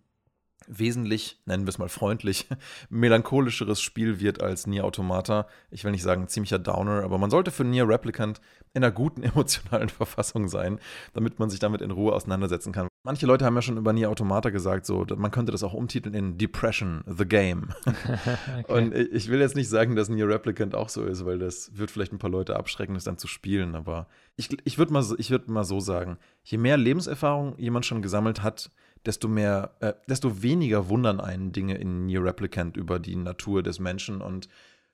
wesentlich, 0.67 1.41
nennen 1.47 1.67
wir 1.67 1.71
es 1.71 1.79
mal 1.79 1.89
freundlich, 1.89 2.49
melancholischeres 2.89 3.81
Spiel 3.81 4.21
wird 4.21 4.43
als 4.43 4.67
Nier 4.67 4.85
Automata. 4.85 5.47
Ich 5.71 5.85
will 5.85 5.93
nicht 5.93 6.03
sagen 6.03 6.29
ziemlicher 6.29 6.59
Downer, 6.59 7.03
aber 7.05 7.19
man 7.19 7.31
sollte 7.31 7.51
für 7.51 7.65
Nier 7.65 7.89
Replicant 7.89 8.41
in 8.73 8.83
einer 8.83 8.93
guten 8.93 9.23
emotionalen 9.25 9.89
Verfassung 9.89 10.49
sein, 10.49 10.81
damit 11.13 11.39
man 11.39 11.51
sich 11.51 11.61
damit 11.61 11.81
in 11.81 11.91
Ruhe 11.91 12.13
auseinandersetzen 12.13 12.73
kann. 12.73 12.89
Manche 13.07 13.27
Leute 13.27 13.45
haben 13.45 13.55
ja 13.55 13.61
schon 13.61 13.77
über 13.77 13.93
Nier 13.93 14.09
Automata 14.09 14.49
gesagt, 14.49 14.87
so, 14.87 15.05
man 15.17 15.31
könnte 15.31 15.53
das 15.53 15.63
auch 15.63 15.75
umtiteln 15.75 16.15
in 16.15 16.39
Depression, 16.39 17.05
The 17.07 17.27
Game. 17.27 17.69
okay. 17.85 18.65
Und 18.67 18.95
ich 18.95 19.29
will 19.29 19.41
jetzt 19.41 19.57
nicht 19.57 19.69
sagen, 19.69 19.95
dass 19.95 20.09
Nier 20.09 20.27
Replicant 20.27 20.75
auch 20.75 20.89
so 20.89 21.05
ist, 21.05 21.27
weil 21.27 21.39
das 21.39 21.77
wird 21.77 21.91
vielleicht 21.91 22.15
ein 22.15 22.19
paar 22.19 22.31
Leute 22.31 22.57
abschrecken, 22.57 22.95
das 22.95 23.05
dann 23.05 23.19
zu 23.19 23.27
spielen, 23.27 23.75
aber 23.75 24.09
ich, 24.37 24.49
ich 24.65 24.79
würde 24.79 24.95
mal, 24.95 25.05
würd 25.05 25.49
mal 25.49 25.65
so 25.65 25.81
sagen, 25.81 26.17
je 26.45 26.57
mehr 26.57 26.79
Lebenserfahrung 26.79 27.59
jemand 27.59 27.85
schon 27.85 28.01
gesammelt 28.01 28.43
hat, 28.43 28.71
desto 29.05 29.29
mehr, 29.29 29.75
äh, 29.81 29.93
desto 30.09 30.43
weniger 30.43 30.89
wundern 30.89 31.21
einen 31.21 31.53
Dinge 31.53 31.77
in 31.77 32.07
Near 32.07 32.25
Replicant 32.25 32.79
über 32.79 32.99
die 32.99 33.17
Natur 33.17 33.63
des 33.63 33.81
Menschen 33.81 34.23
und 34.23 34.49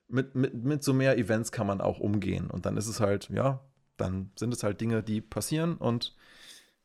mit, 0.09 0.35
mit, 0.35 0.53
mit 0.53 0.83
so 0.83 0.93
mehr 0.93 1.17
Events 1.17 1.53
kann 1.53 1.65
man 1.65 1.79
auch 1.79 2.01
umgehen. 2.01 2.51
Und 2.51 2.65
dann 2.65 2.75
ist 2.75 2.87
es 2.87 2.99
halt, 2.99 3.29
ja, 3.29 3.61
dann 3.95 4.31
sind 4.35 4.53
es 4.53 4.63
halt 4.63 4.81
Dinge, 4.81 5.01
die 5.01 5.21
passieren 5.21 5.77
und 5.77 6.13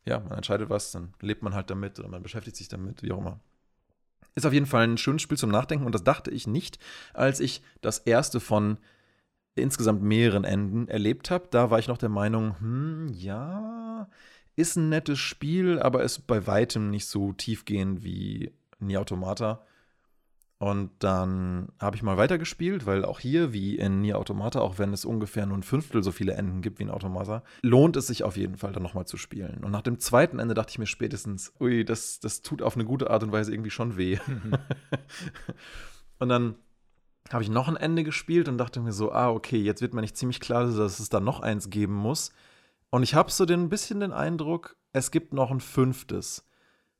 ja, 0.06 0.20
man 0.20 0.38
entscheidet 0.38 0.70
was, 0.70 0.92
dann 0.92 1.12
lebt 1.20 1.42
man 1.42 1.54
halt 1.54 1.70
damit 1.70 1.98
oder 1.98 2.08
man 2.08 2.22
beschäftigt 2.22 2.56
sich 2.56 2.68
damit, 2.68 3.02
wie 3.02 3.12
auch 3.12 3.18
immer. 3.18 3.40
Ist 4.34 4.46
auf 4.46 4.52
jeden 4.52 4.66
Fall 4.66 4.84
ein 4.84 4.98
schönes 4.98 5.22
Spiel 5.22 5.38
zum 5.38 5.50
Nachdenken 5.50 5.86
und 5.86 5.94
das 5.94 6.04
dachte 6.04 6.30
ich 6.30 6.46
nicht, 6.46 6.78
als 7.14 7.40
ich 7.40 7.62
das 7.80 7.98
erste 7.98 8.38
von 8.38 8.78
insgesamt 9.54 10.02
mehreren 10.02 10.44
Enden 10.44 10.88
erlebt 10.88 11.30
habe. 11.30 11.48
Da 11.50 11.70
war 11.70 11.78
ich 11.78 11.88
noch 11.88 11.98
der 11.98 12.10
Meinung, 12.10 12.58
hm, 12.60 13.08
ja, 13.08 14.08
ist 14.54 14.76
ein 14.76 14.88
nettes 14.88 15.18
Spiel, 15.18 15.78
aber 15.78 16.02
ist 16.02 16.26
bei 16.26 16.46
weitem 16.46 16.90
nicht 16.90 17.06
so 17.06 17.32
tiefgehend 17.32 18.04
wie 18.04 18.52
Nier 18.78 19.00
Automata. 19.00 19.64
Und 20.58 20.90
dann 21.00 21.68
habe 21.78 21.96
ich 21.96 22.02
mal 22.02 22.16
weitergespielt, 22.16 22.86
weil 22.86 23.04
auch 23.04 23.20
hier, 23.20 23.52
wie 23.52 23.76
in 23.76 24.00
Nier 24.00 24.18
Automata, 24.18 24.60
auch 24.60 24.78
wenn 24.78 24.94
es 24.94 25.04
ungefähr 25.04 25.44
nur 25.44 25.58
ein 25.58 25.62
Fünftel 25.62 26.02
so 26.02 26.12
viele 26.12 26.32
Enden 26.32 26.62
gibt 26.62 26.78
wie 26.78 26.84
in 26.84 26.90
Automata, 26.90 27.42
lohnt 27.60 27.96
es 27.96 28.06
sich 28.06 28.24
auf 28.24 28.38
jeden 28.38 28.56
Fall 28.56 28.72
dann 28.72 28.82
nochmal 28.82 29.06
zu 29.06 29.18
spielen. 29.18 29.62
Und 29.64 29.70
nach 29.70 29.82
dem 29.82 29.98
zweiten 29.98 30.38
Ende 30.38 30.54
dachte 30.54 30.70
ich 30.70 30.78
mir 30.78 30.86
spätestens, 30.86 31.52
ui, 31.60 31.84
das, 31.84 32.20
das 32.20 32.40
tut 32.40 32.62
auf 32.62 32.74
eine 32.74 32.86
gute 32.86 33.10
Art 33.10 33.22
und 33.22 33.32
Weise 33.32 33.52
irgendwie 33.52 33.70
schon 33.70 33.98
weh. 33.98 34.18
und 36.18 36.30
dann 36.30 36.54
habe 37.30 37.42
ich 37.42 37.50
noch 37.50 37.68
ein 37.68 37.76
Ende 37.76 38.02
gespielt 38.02 38.48
und 38.48 38.56
dachte 38.56 38.80
mir 38.80 38.92
so, 38.92 39.12
ah, 39.12 39.30
okay, 39.30 39.58
jetzt 39.58 39.82
wird 39.82 39.92
mir 39.92 40.00
nicht 40.00 40.16
ziemlich 40.16 40.40
klar, 40.40 40.64
dass 40.64 41.00
es 41.00 41.08
da 41.10 41.20
noch 41.20 41.40
eins 41.40 41.68
geben 41.68 41.94
muss. 41.94 42.32
Und 42.88 43.02
ich 43.02 43.14
habe 43.14 43.30
so 43.30 43.44
ein 43.44 43.68
bisschen 43.68 44.00
den 44.00 44.12
Eindruck, 44.12 44.76
es 44.94 45.10
gibt 45.10 45.34
noch 45.34 45.50
ein 45.50 45.60
fünftes. 45.60 46.46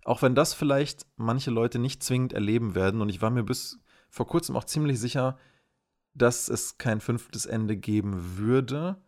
Auch 0.07 0.23
wenn 0.23 0.37
das 0.37 0.55
vielleicht 0.55 1.05
manche 1.17 1.51
Leute 1.51 1.81
nicht 1.81 2.01
zwingend 2.01 2.33
erleben 2.33 2.77
werden. 2.77 3.01
Und 3.01 3.09
ich 3.09 3.23
war 3.23 3.31
mir 3.31 3.43
bis 3.43 3.81
vor 4.09 4.29
kurzem 4.29 4.57
auch 4.57 4.63
ziemlich 4.63 5.01
sicher, 5.01 5.37
dass 6.15 6.49
es 6.49 6.79
kein 6.79 7.01
fünftes 7.01 7.45
Ende 7.45 7.77
geben 7.77 8.39
würde. 8.39 9.03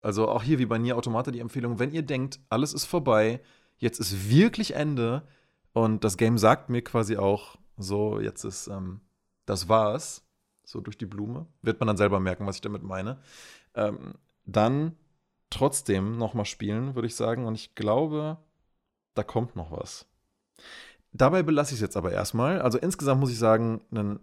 Also 0.00 0.28
auch 0.28 0.44
hier 0.44 0.60
wie 0.60 0.66
bei 0.66 0.78
Nier 0.78 0.96
Automata 0.96 1.32
die 1.32 1.40
Empfehlung, 1.40 1.80
wenn 1.80 1.90
ihr 1.90 2.02
denkt, 2.02 2.38
alles 2.50 2.72
ist 2.72 2.84
vorbei, 2.84 3.40
jetzt 3.78 3.98
ist 3.98 4.30
wirklich 4.30 4.76
Ende 4.76 5.26
und 5.72 6.04
das 6.04 6.16
Game 6.16 6.38
sagt 6.38 6.70
mir 6.70 6.82
quasi 6.82 7.16
auch, 7.16 7.56
so, 7.76 8.20
jetzt 8.20 8.44
ist, 8.44 8.68
ähm, 8.68 9.00
das 9.44 9.68
war's, 9.68 10.24
so 10.64 10.80
durch 10.80 10.96
die 10.96 11.06
Blume, 11.06 11.48
wird 11.62 11.80
man 11.80 11.88
dann 11.88 11.96
selber 11.96 12.20
merken, 12.20 12.46
was 12.46 12.56
ich 12.56 12.62
damit 12.62 12.84
meine. 12.84 13.18
Ähm, 13.74 14.14
dann 14.44 14.96
trotzdem 15.50 16.16
nochmal 16.16 16.44
spielen, 16.44 16.94
würde 16.94 17.08
ich 17.08 17.16
sagen. 17.16 17.44
Und 17.44 17.56
ich 17.56 17.74
glaube, 17.74 18.38
da 19.14 19.24
kommt 19.24 19.56
noch 19.56 19.72
was. 19.72 20.07
Dabei 21.12 21.42
belasse 21.42 21.70
ich 21.70 21.78
es 21.78 21.82
jetzt 21.82 21.96
aber 21.96 22.12
erstmal. 22.12 22.60
Also 22.60 22.78
insgesamt 22.78 23.20
muss 23.20 23.30
ich 23.30 23.38
sagen, 23.38 23.80
ein, 23.90 24.20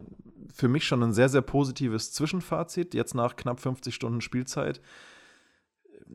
für 0.54 0.68
mich 0.68 0.86
schon 0.86 1.04
ein 1.04 1.14
sehr, 1.14 1.30
sehr 1.30 1.42
positives 1.42 2.14
Zwischenfazit, 2.14 2.94
jetzt 2.94 3.16
nach 3.16 3.36
knapp 3.36 3.60
50 3.60 3.94
Stunden 3.94 4.22
Spielzeit. 4.22 4.82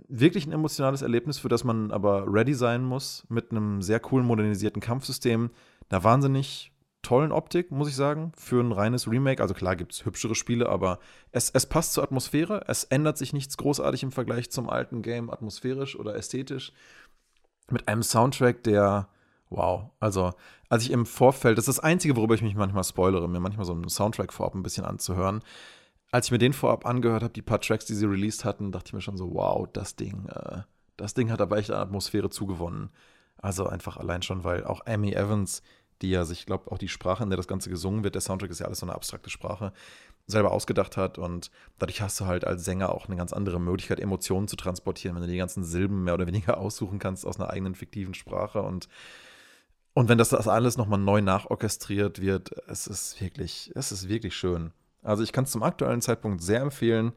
Wirklich 0.08 0.46
ein 0.46 0.52
emotionales 0.52 1.02
Erlebnis, 1.02 1.38
für 1.38 1.48
das 1.48 1.64
man 1.64 1.90
aber 1.90 2.32
ready 2.32 2.54
sein 2.54 2.84
muss, 2.84 3.26
mit 3.28 3.50
einem 3.50 3.82
sehr 3.82 3.98
coolen 3.98 4.26
modernisierten 4.26 4.80
Kampfsystem, 4.80 5.50
einer 5.88 6.04
wahnsinnig 6.04 6.72
tollen 7.02 7.32
Optik, 7.32 7.70
muss 7.70 7.88
ich 7.88 7.96
sagen, 7.96 8.32
für 8.36 8.62
ein 8.62 8.72
reines 8.72 9.10
Remake. 9.10 9.42
Also 9.42 9.54
klar 9.54 9.74
gibt 9.74 9.92
es 9.92 10.04
hübschere 10.04 10.34
Spiele, 10.34 10.68
aber 10.68 11.00
es, 11.32 11.50
es 11.50 11.66
passt 11.66 11.94
zur 11.94 12.04
Atmosphäre. 12.04 12.64
Es 12.68 12.84
ändert 12.84 13.18
sich 13.18 13.32
nichts 13.32 13.56
großartig 13.56 14.02
im 14.02 14.12
Vergleich 14.12 14.50
zum 14.50 14.68
alten 14.68 15.02
Game, 15.02 15.30
atmosphärisch 15.30 15.98
oder 15.98 16.14
ästhetisch. 16.14 16.72
Mit 17.70 17.88
einem 17.88 18.02
Soundtrack, 18.02 18.62
der 18.64 19.08
Wow. 19.50 19.90
Also, 19.98 20.32
als 20.68 20.84
ich 20.84 20.92
im 20.92 21.04
Vorfeld, 21.06 21.58
das 21.58 21.66
ist 21.66 21.78
das 21.78 21.84
Einzige, 21.84 22.16
worüber 22.16 22.34
ich 22.34 22.42
mich 22.42 22.54
manchmal 22.54 22.84
spoilere, 22.84 23.28
mir 23.28 23.40
manchmal 23.40 23.66
so 23.66 23.72
einen 23.72 23.88
Soundtrack 23.88 24.32
vorab 24.32 24.54
ein 24.54 24.62
bisschen 24.62 24.84
anzuhören. 24.84 25.42
Als 26.12 26.26
ich 26.26 26.32
mir 26.32 26.38
den 26.38 26.52
vorab 26.52 26.86
angehört 26.86 27.24
habe, 27.24 27.32
die 27.32 27.42
paar 27.42 27.60
Tracks, 27.60 27.84
die 27.84 27.94
sie 27.94 28.06
released 28.06 28.44
hatten, 28.44 28.72
dachte 28.72 28.88
ich 28.88 28.92
mir 28.94 29.00
schon 29.00 29.16
so, 29.16 29.34
wow, 29.34 29.68
das 29.72 29.96
Ding, 29.96 30.26
äh, 30.28 30.62
das 30.96 31.14
Ding 31.14 31.30
hat 31.30 31.40
aber 31.40 31.58
echt 31.58 31.70
an 31.70 31.80
Atmosphäre 31.80 32.30
zugewonnen. 32.30 32.90
Also 33.38 33.66
einfach 33.66 33.96
allein 33.96 34.22
schon, 34.22 34.44
weil 34.44 34.64
auch 34.64 34.86
Amy 34.86 35.12
Evans, 35.12 35.62
die 36.02 36.10
ja 36.10 36.24
sich, 36.24 36.46
glaube 36.46 36.70
auch 36.70 36.78
die 36.78 36.88
Sprache, 36.88 37.22
in 37.24 37.30
der 37.30 37.36
das 37.36 37.48
Ganze 37.48 37.70
gesungen 37.70 38.04
wird, 38.04 38.14
der 38.14 38.22
Soundtrack 38.22 38.50
ist 38.50 38.60
ja 38.60 38.66
alles 38.66 38.80
so 38.80 38.86
eine 38.86 38.94
abstrakte 38.94 39.30
Sprache, 39.30 39.72
selber 40.26 40.52
ausgedacht 40.52 40.96
hat 40.96 41.18
und 41.18 41.50
dadurch 41.78 42.02
hast 42.02 42.20
du 42.20 42.26
halt 42.26 42.46
als 42.46 42.64
Sänger 42.64 42.94
auch 42.94 43.06
eine 43.06 43.16
ganz 43.16 43.32
andere 43.32 43.60
Möglichkeit, 43.60 43.98
Emotionen 44.00 44.48
zu 44.48 44.56
transportieren, 44.56 45.16
wenn 45.16 45.22
du 45.22 45.28
die 45.28 45.36
ganzen 45.36 45.64
Silben 45.64 46.04
mehr 46.04 46.14
oder 46.14 46.26
weniger 46.26 46.58
aussuchen 46.58 46.98
kannst 46.98 47.26
aus 47.26 47.40
einer 47.40 47.50
eigenen 47.50 47.74
fiktiven 47.74 48.14
Sprache 48.14 48.62
und 48.62 48.88
und 49.94 50.08
wenn 50.08 50.18
das, 50.18 50.30
das 50.30 50.48
alles 50.48 50.76
nochmal 50.76 50.98
neu 50.98 51.20
nachorchestriert 51.20 52.20
wird, 52.20 52.52
es 52.68 52.86
ist 52.86 53.20
wirklich, 53.20 53.72
es 53.74 53.92
ist 53.92 54.08
wirklich 54.08 54.36
schön. 54.36 54.72
Also 55.02 55.22
ich 55.22 55.32
kann 55.32 55.44
es 55.44 55.50
zum 55.50 55.62
aktuellen 55.62 56.00
Zeitpunkt 56.00 56.42
sehr 56.42 56.60
empfehlen 56.60 57.12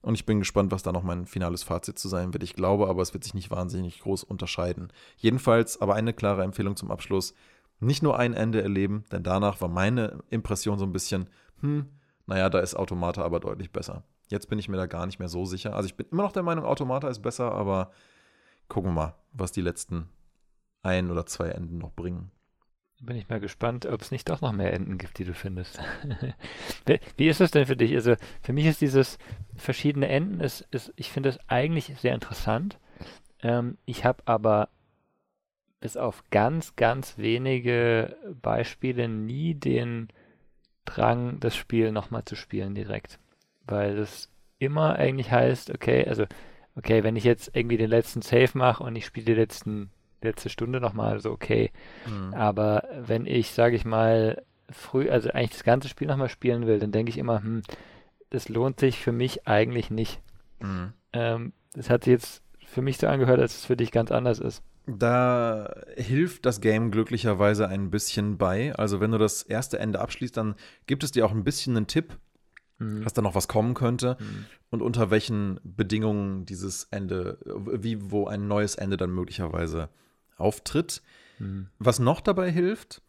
und 0.00 0.14
ich 0.14 0.26
bin 0.26 0.38
gespannt, 0.38 0.72
was 0.72 0.82
da 0.82 0.92
noch 0.92 1.02
mein 1.02 1.26
finales 1.26 1.62
Fazit 1.62 1.98
zu 1.98 2.08
sein 2.08 2.32
wird. 2.32 2.42
Ich 2.42 2.54
glaube 2.54 2.88
aber, 2.88 3.02
es 3.02 3.12
wird 3.12 3.24
sich 3.24 3.34
nicht 3.34 3.50
wahnsinnig 3.50 4.00
groß 4.00 4.24
unterscheiden. 4.24 4.92
Jedenfalls 5.16 5.80
aber 5.80 5.94
eine 5.94 6.12
klare 6.12 6.44
Empfehlung 6.44 6.76
zum 6.76 6.90
Abschluss. 6.90 7.34
Nicht 7.80 8.02
nur 8.02 8.18
ein 8.18 8.34
Ende 8.34 8.62
erleben, 8.62 9.04
denn 9.10 9.22
danach 9.22 9.60
war 9.60 9.68
meine 9.68 10.22
Impression 10.30 10.78
so 10.78 10.84
ein 10.84 10.92
bisschen, 10.92 11.28
hm, 11.60 11.86
naja, 12.26 12.48
da 12.48 12.60
ist 12.60 12.74
Automata 12.74 13.22
aber 13.22 13.40
deutlich 13.40 13.72
besser. 13.72 14.04
Jetzt 14.28 14.48
bin 14.48 14.58
ich 14.58 14.68
mir 14.68 14.76
da 14.76 14.86
gar 14.86 15.06
nicht 15.06 15.18
mehr 15.18 15.28
so 15.28 15.44
sicher. 15.44 15.74
Also 15.74 15.86
ich 15.86 15.96
bin 15.96 16.06
immer 16.10 16.22
noch 16.22 16.32
der 16.32 16.42
Meinung, 16.42 16.64
Automata 16.64 17.08
ist 17.08 17.20
besser, 17.20 17.52
aber 17.52 17.90
gucken 18.68 18.90
wir 18.90 18.94
mal, 18.94 19.14
was 19.32 19.52
die 19.52 19.60
letzten 19.60 20.08
ein 20.84 21.10
oder 21.10 21.26
zwei 21.26 21.48
Enden 21.48 21.78
noch 21.78 21.92
bringen. 21.92 22.30
Bin 23.00 23.16
ich 23.16 23.28
mal 23.28 23.40
gespannt, 23.40 23.86
ob 23.86 24.00
es 24.00 24.10
nicht 24.10 24.28
doch 24.30 24.40
noch 24.40 24.52
mehr 24.52 24.72
Enden 24.72 24.96
gibt, 24.96 25.18
die 25.18 25.24
du 25.24 25.34
findest. 25.34 25.78
Wie 27.16 27.28
ist 27.28 27.40
das 27.40 27.50
denn 27.50 27.66
für 27.66 27.76
dich? 27.76 27.94
Also 27.94 28.14
für 28.40 28.52
mich 28.52 28.66
ist 28.66 28.80
dieses 28.80 29.18
verschiedene 29.56 30.08
Enden, 30.08 30.40
ist, 30.40 30.66
ist, 30.70 30.92
ich 30.96 31.10
finde 31.10 31.28
es 31.28 31.38
eigentlich 31.48 31.94
sehr 31.98 32.14
interessant. 32.14 32.78
Ähm, 33.42 33.76
ich 33.84 34.04
habe 34.04 34.22
aber 34.26 34.70
bis 35.80 35.98
auf 35.98 36.24
ganz, 36.30 36.76
ganz 36.76 37.18
wenige 37.18 38.16
Beispiele 38.40 39.06
nie 39.08 39.54
den 39.54 40.08
Drang, 40.86 41.40
das 41.40 41.56
Spiel 41.56 41.92
nochmal 41.92 42.24
zu 42.24 42.36
spielen 42.36 42.74
direkt. 42.74 43.18
Weil 43.66 43.98
es 43.98 44.30
immer 44.58 44.96
eigentlich 44.96 45.30
heißt, 45.30 45.70
okay, 45.70 46.06
also, 46.06 46.24
okay, 46.74 47.02
wenn 47.02 47.16
ich 47.16 47.24
jetzt 47.24 47.54
irgendwie 47.54 47.76
den 47.76 47.90
letzten 47.90 48.22
Save 48.22 48.50
mache 48.54 48.82
und 48.82 48.96
ich 48.96 49.04
spiele 49.04 49.26
die 49.26 49.34
letzten 49.34 49.90
letzte 50.24 50.48
Stunde 50.48 50.80
nochmal 50.80 51.20
so 51.20 51.30
okay. 51.30 51.70
Mhm. 52.06 52.34
Aber 52.34 52.88
wenn 53.00 53.26
ich, 53.26 53.52
sage 53.52 53.76
ich 53.76 53.84
mal, 53.84 54.42
früh, 54.70 55.10
also 55.10 55.30
eigentlich 55.30 55.52
das 55.52 55.64
ganze 55.64 55.88
Spiel 55.88 56.08
nochmal 56.08 56.28
spielen 56.28 56.66
will, 56.66 56.78
dann 56.78 56.92
denke 56.92 57.10
ich 57.10 57.18
immer, 57.18 57.42
hm, 57.42 57.62
das 58.30 58.48
lohnt 58.48 58.80
sich 58.80 58.98
für 58.98 59.12
mich 59.12 59.46
eigentlich 59.46 59.90
nicht. 59.90 60.20
Mhm. 60.60 60.92
Ähm, 61.12 61.52
das 61.74 61.90
hat 61.90 62.04
sich 62.04 62.12
jetzt 62.12 62.42
für 62.66 62.82
mich 62.82 62.98
so 62.98 63.06
angehört, 63.06 63.40
als 63.40 63.58
es 63.58 63.64
für 63.64 63.76
dich 63.76 63.92
ganz 63.92 64.10
anders 64.10 64.38
ist. 64.38 64.62
Da 64.86 65.74
hilft 65.96 66.44
das 66.44 66.60
Game 66.60 66.90
glücklicherweise 66.90 67.68
ein 67.68 67.90
bisschen 67.90 68.36
bei. 68.36 68.74
Also 68.74 69.00
wenn 69.00 69.12
du 69.12 69.18
das 69.18 69.42
erste 69.42 69.78
Ende 69.78 70.00
abschließt, 70.00 70.36
dann 70.36 70.56
gibt 70.86 71.04
es 71.04 71.12
dir 71.12 71.24
auch 71.24 71.32
ein 71.32 71.44
bisschen 71.44 71.76
einen 71.76 71.86
Tipp, 71.86 72.18
mhm. 72.78 73.02
dass 73.02 73.14
da 73.14 73.22
noch 73.22 73.34
was 73.34 73.48
kommen 73.48 73.74
könnte 73.74 74.16
mhm. 74.20 74.44
und 74.70 74.82
unter 74.82 75.10
welchen 75.10 75.58
Bedingungen 75.64 76.44
dieses 76.44 76.84
Ende, 76.90 77.38
wie 77.44 78.10
wo 78.10 78.26
ein 78.26 78.46
neues 78.46 78.74
Ende 78.74 78.96
dann 78.96 79.10
möglicherweise 79.10 79.88
auftritt. 80.36 81.02
Mhm. 81.38 81.68
Was 81.78 81.98
noch 81.98 82.20
dabei 82.20 82.50
hilft, 82.50 83.02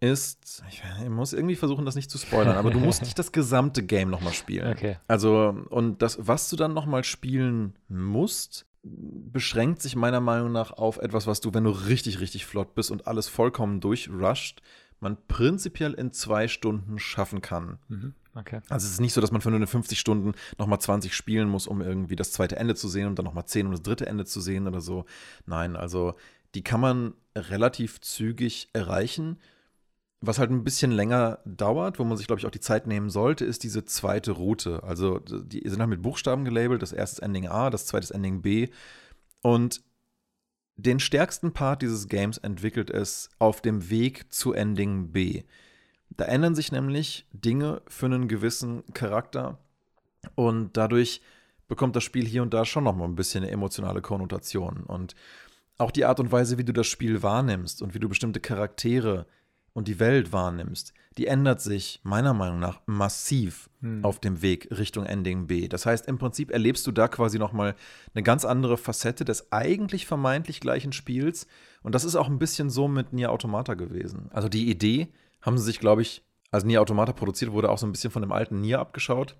ist, 0.00 0.62
ich, 0.70 0.82
muss 1.10 1.34
irgendwie 1.34 1.56
versuchen, 1.56 1.84
das 1.84 1.94
nicht 1.94 2.10
zu 2.10 2.16
spoilern, 2.16 2.56
aber 2.56 2.70
du 2.70 2.80
musst 2.80 3.02
nicht 3.02 3.18
das 3.18 3.32
gesamte 3.32 3.82
Game 3.82 4.08
nochmal 4.08 4.32
spielen. 4.32 4.72
Okay. 4.72 4.96
Also, 5.06 5.64
und 5.68 6.00
das, 6.00 6.18
was 6.20 6.48
du 6.48 6.56
dann 6.56 6.72
nochmal 6.72 7.04
spielen 7.04 7.74
musst, 7.88 8.66
beschränkt 8.82 9.82
sich 9.82 9.94
meiner 9.96 10.20
Meinung 10.20 10.52
nach 10.52 10.72
auf 10.72 10.96
etwas, 10.98 11.26
was 11.26 11.40
du, 11.40 11.52
wenn 11.52 11.64
du 11.64 11.70
richtig, 11.70 12.20
richtig 12.20 12.46
flott 12.46 12.74
bist 12.74 12.90
und 12.90 13.06
alles 13.06 13.28
vollkommen 13.28 13.80
durchrusht, 13.80 14.62
man 15.00 15.18
prinzipiell 15.28 15.92
in 15.92 16.12
zwei 16.12 16.48
Stunden 16.48 16.98
schaffen 16.98 17.42
kann. 17.42 17.78
Mhm. 17.88 18.14
Okay. 18.34 18.60
Also 18.68 18.86
es 18.86 18.92
ist 18.92 19.00
nicht 19.00 19.12
so, 19.12 19.20
dass 19.20 19.32
man 19.32 19.40
für 19.40 19.50
nur 19.50 19.56
eine 19.56 19.66
50 19.66 19.98
Stunden 19.98 20.32
nochmal 20.56 20.80
20 20.80 21.14
spielen 21.14 21.48
muss, 21.48 21.66
um 21.66 21.80
irgendwie 21.80 22.16
das 22.16 22.32
zweite 22.32 22.56
Ende 22.56 22.74
zu 22.74 22.88
sehen 22.88 23.08
und 23.08 23.18
dann 23.18 23.24
nochmal 23.24 23.46
10, 23.46 23.66
um 23.66 23.72
das 23.72 23.82
dritte 23.82 24.06
Ende 24.06 24.24
zu 24.24 24.40
sehen 24.40 24.68
oder 24.68 24.80
so. 24.80 25.04
Nein, 25.46 25.74
also 25.74 26.14
die 26.54 26.62
kann 26.62 26.80
man 26.80 27.14
relativ 27.36 28.00
zügig 28.00 28.68
erreichen. 28.72 29.38
Was 30.20 30.38
halt 30.38 30.50
ein 30.50 30.64
bisschen 30.64 30.90
länger 30.90 31.38
dauert, 31.46 31.98
wo 31.98 32.04
man 32.04 32.16
sich, 32.16 32.26
glaube 32.26 32.40
ich, 32.40 32.46
auch 32.46 32.50
die 32.50 32.60
Zeit 32.60 32.86
nehmen 32.86 33.08
sollte, 33.08 33.44
ist 33.44 33.62
diese 33.62 33.84
zweite 33.84 34.32
Route. 34.32 34.82
Also 34.82 35.18
die 35.18 35.66
sind 35.66 35.80
halt 35.80 35.88
mit 35.88 36.02
Buchstaben 36.02 36.44
gelabelt. 36.44 36.82
Das 36.82 36.92
erste 36.92 37.16
ist 37.16 37.22
Ending 37.22 37.48
A, 37.48 37.70
das 37.70 37.86
zweite 37.86 38.04
ist 38.04 38.10
Ending 38.10 38.42
B. 38.42 38.68
Und 39.40 39.82
den 40.76 41.00
stärksten 41.00 41.52
Part 41.52 41.82
dieses 41.82 42.08
Games 42.08 42.38
entwickelt 42.38 42.90
es 42.90 43.30
auf 43.38 43.60
dem 43.60 43.90
Weg 43.90 44.32
zu 44.32 44.52
Ending 44.52 45.12
B. 45.12 45.44
Da 46.10 46.24
ändern 46.24 46.54
sich 46.54 46.72
nämlich 46.72 47.26
Dinge 47.32 47.82
für 47.86 48.06
einen 48.06 48.28
gewissen 48.28 48.82
Charakter 48.92 49.58
und 50.34 50.76
dadurch 50.76 51.22
bekommt 51.68 51.96
das 51.96 52.04
Spiel 52.04 52.26
hier 52.26 52.42
und 52.42 52.52
da 52.52 52.64
schon 52.64 52.84
nochmal 52.84 53.08
ein 53.08 53.14
bisschen 53.14 53.44
emotionale 53.44 54.02
Konnotation. 54.02 54.82
Und 54.82 55.14
auch 55.80 55.90
die 55.90 56.04
Art 56.04 56.20
und 56.20 56.32
Weise, 56.32 56.58
wie 56.58 56.64
du 56.64 56.72
das 56.72 56.86
Spiel 56.86 57.22
wahrnimmst 57.22 57.82
und 57.82 57.94
wie 57.94 58.00
du 58.00 58.08
bestimmte 58.08 58.40
Charaktere 58.40 59.26
und 59.72 59.88
die 59.88 60.00
Welt 60.00 60.32
wahrnimmst, 60.32 60.92
die 61.16 61.26
ändert 61.26 61.60
sich 61.60 62.00
meiner 62.02 62.34
Meinung 62.34 62.58
nach 62.58 62.80
massiv 62.86 63.70
hm. 63.80 64.04
auf 64.04 64.20
dem 64.20 64.42
Weg 64.42 64.68
Richtung 64.70 65.06
Ending 65.06 65.46
B. 65.46 65.68
Das 65.68 65.86
heißt, 65.86 66.06
im 66.08 66.18
Prinzip 66.18 66.50
erlebst 66.50 66.86
du 66.86 66.92
da 66.92 67.08
quasi 67.08 67.38
noch 67.38 67.52
mal 67.52 67.74
eine 68.14 68.22
ganz 68.22 68.44
andere 68.44 68.76
Facette 68.76 69.24
des 69.24 69.52
eigentlich 69.52 70.06
vermeintlich 70.06 70.60
gleichen 70.60 70.92
Spiels 70.92 71.46
und 71.82 71.94
das 71.94 72.04
ist 72.04 72.16
auch 72.16 72.28
ein 72.28 72.38
bisschen 72.38 72.70
so 72.70 72.88
mit 72.88 73.12
Nier 73.12 73.30
Automata 73.30 73.74
gewesen. 73.74 74.28
Also 74.32 74.48
die 74.48 74.70
Idee 74.70 75.08
haben 75.40 75.56
sie 75.56 75.64
sich, 75.64 75.80
glaube 75.80 76.02
ich, 76.02 76.22
als 76.50 76.64
Nier 76.64 76.82
Automata 76.82 77.12
produziert 77.12 77.52
wurde, 77.52 77.70
auch 77.70 77.78
so 77.78 77.86
ein 77.86 77.92
bisschen 77.92 78.10
von 78.10 78.22
dem 78.22 78.32
alten 78.32 78.60
Nier 78.60 78.80
abgeschaut, 78.80 79.36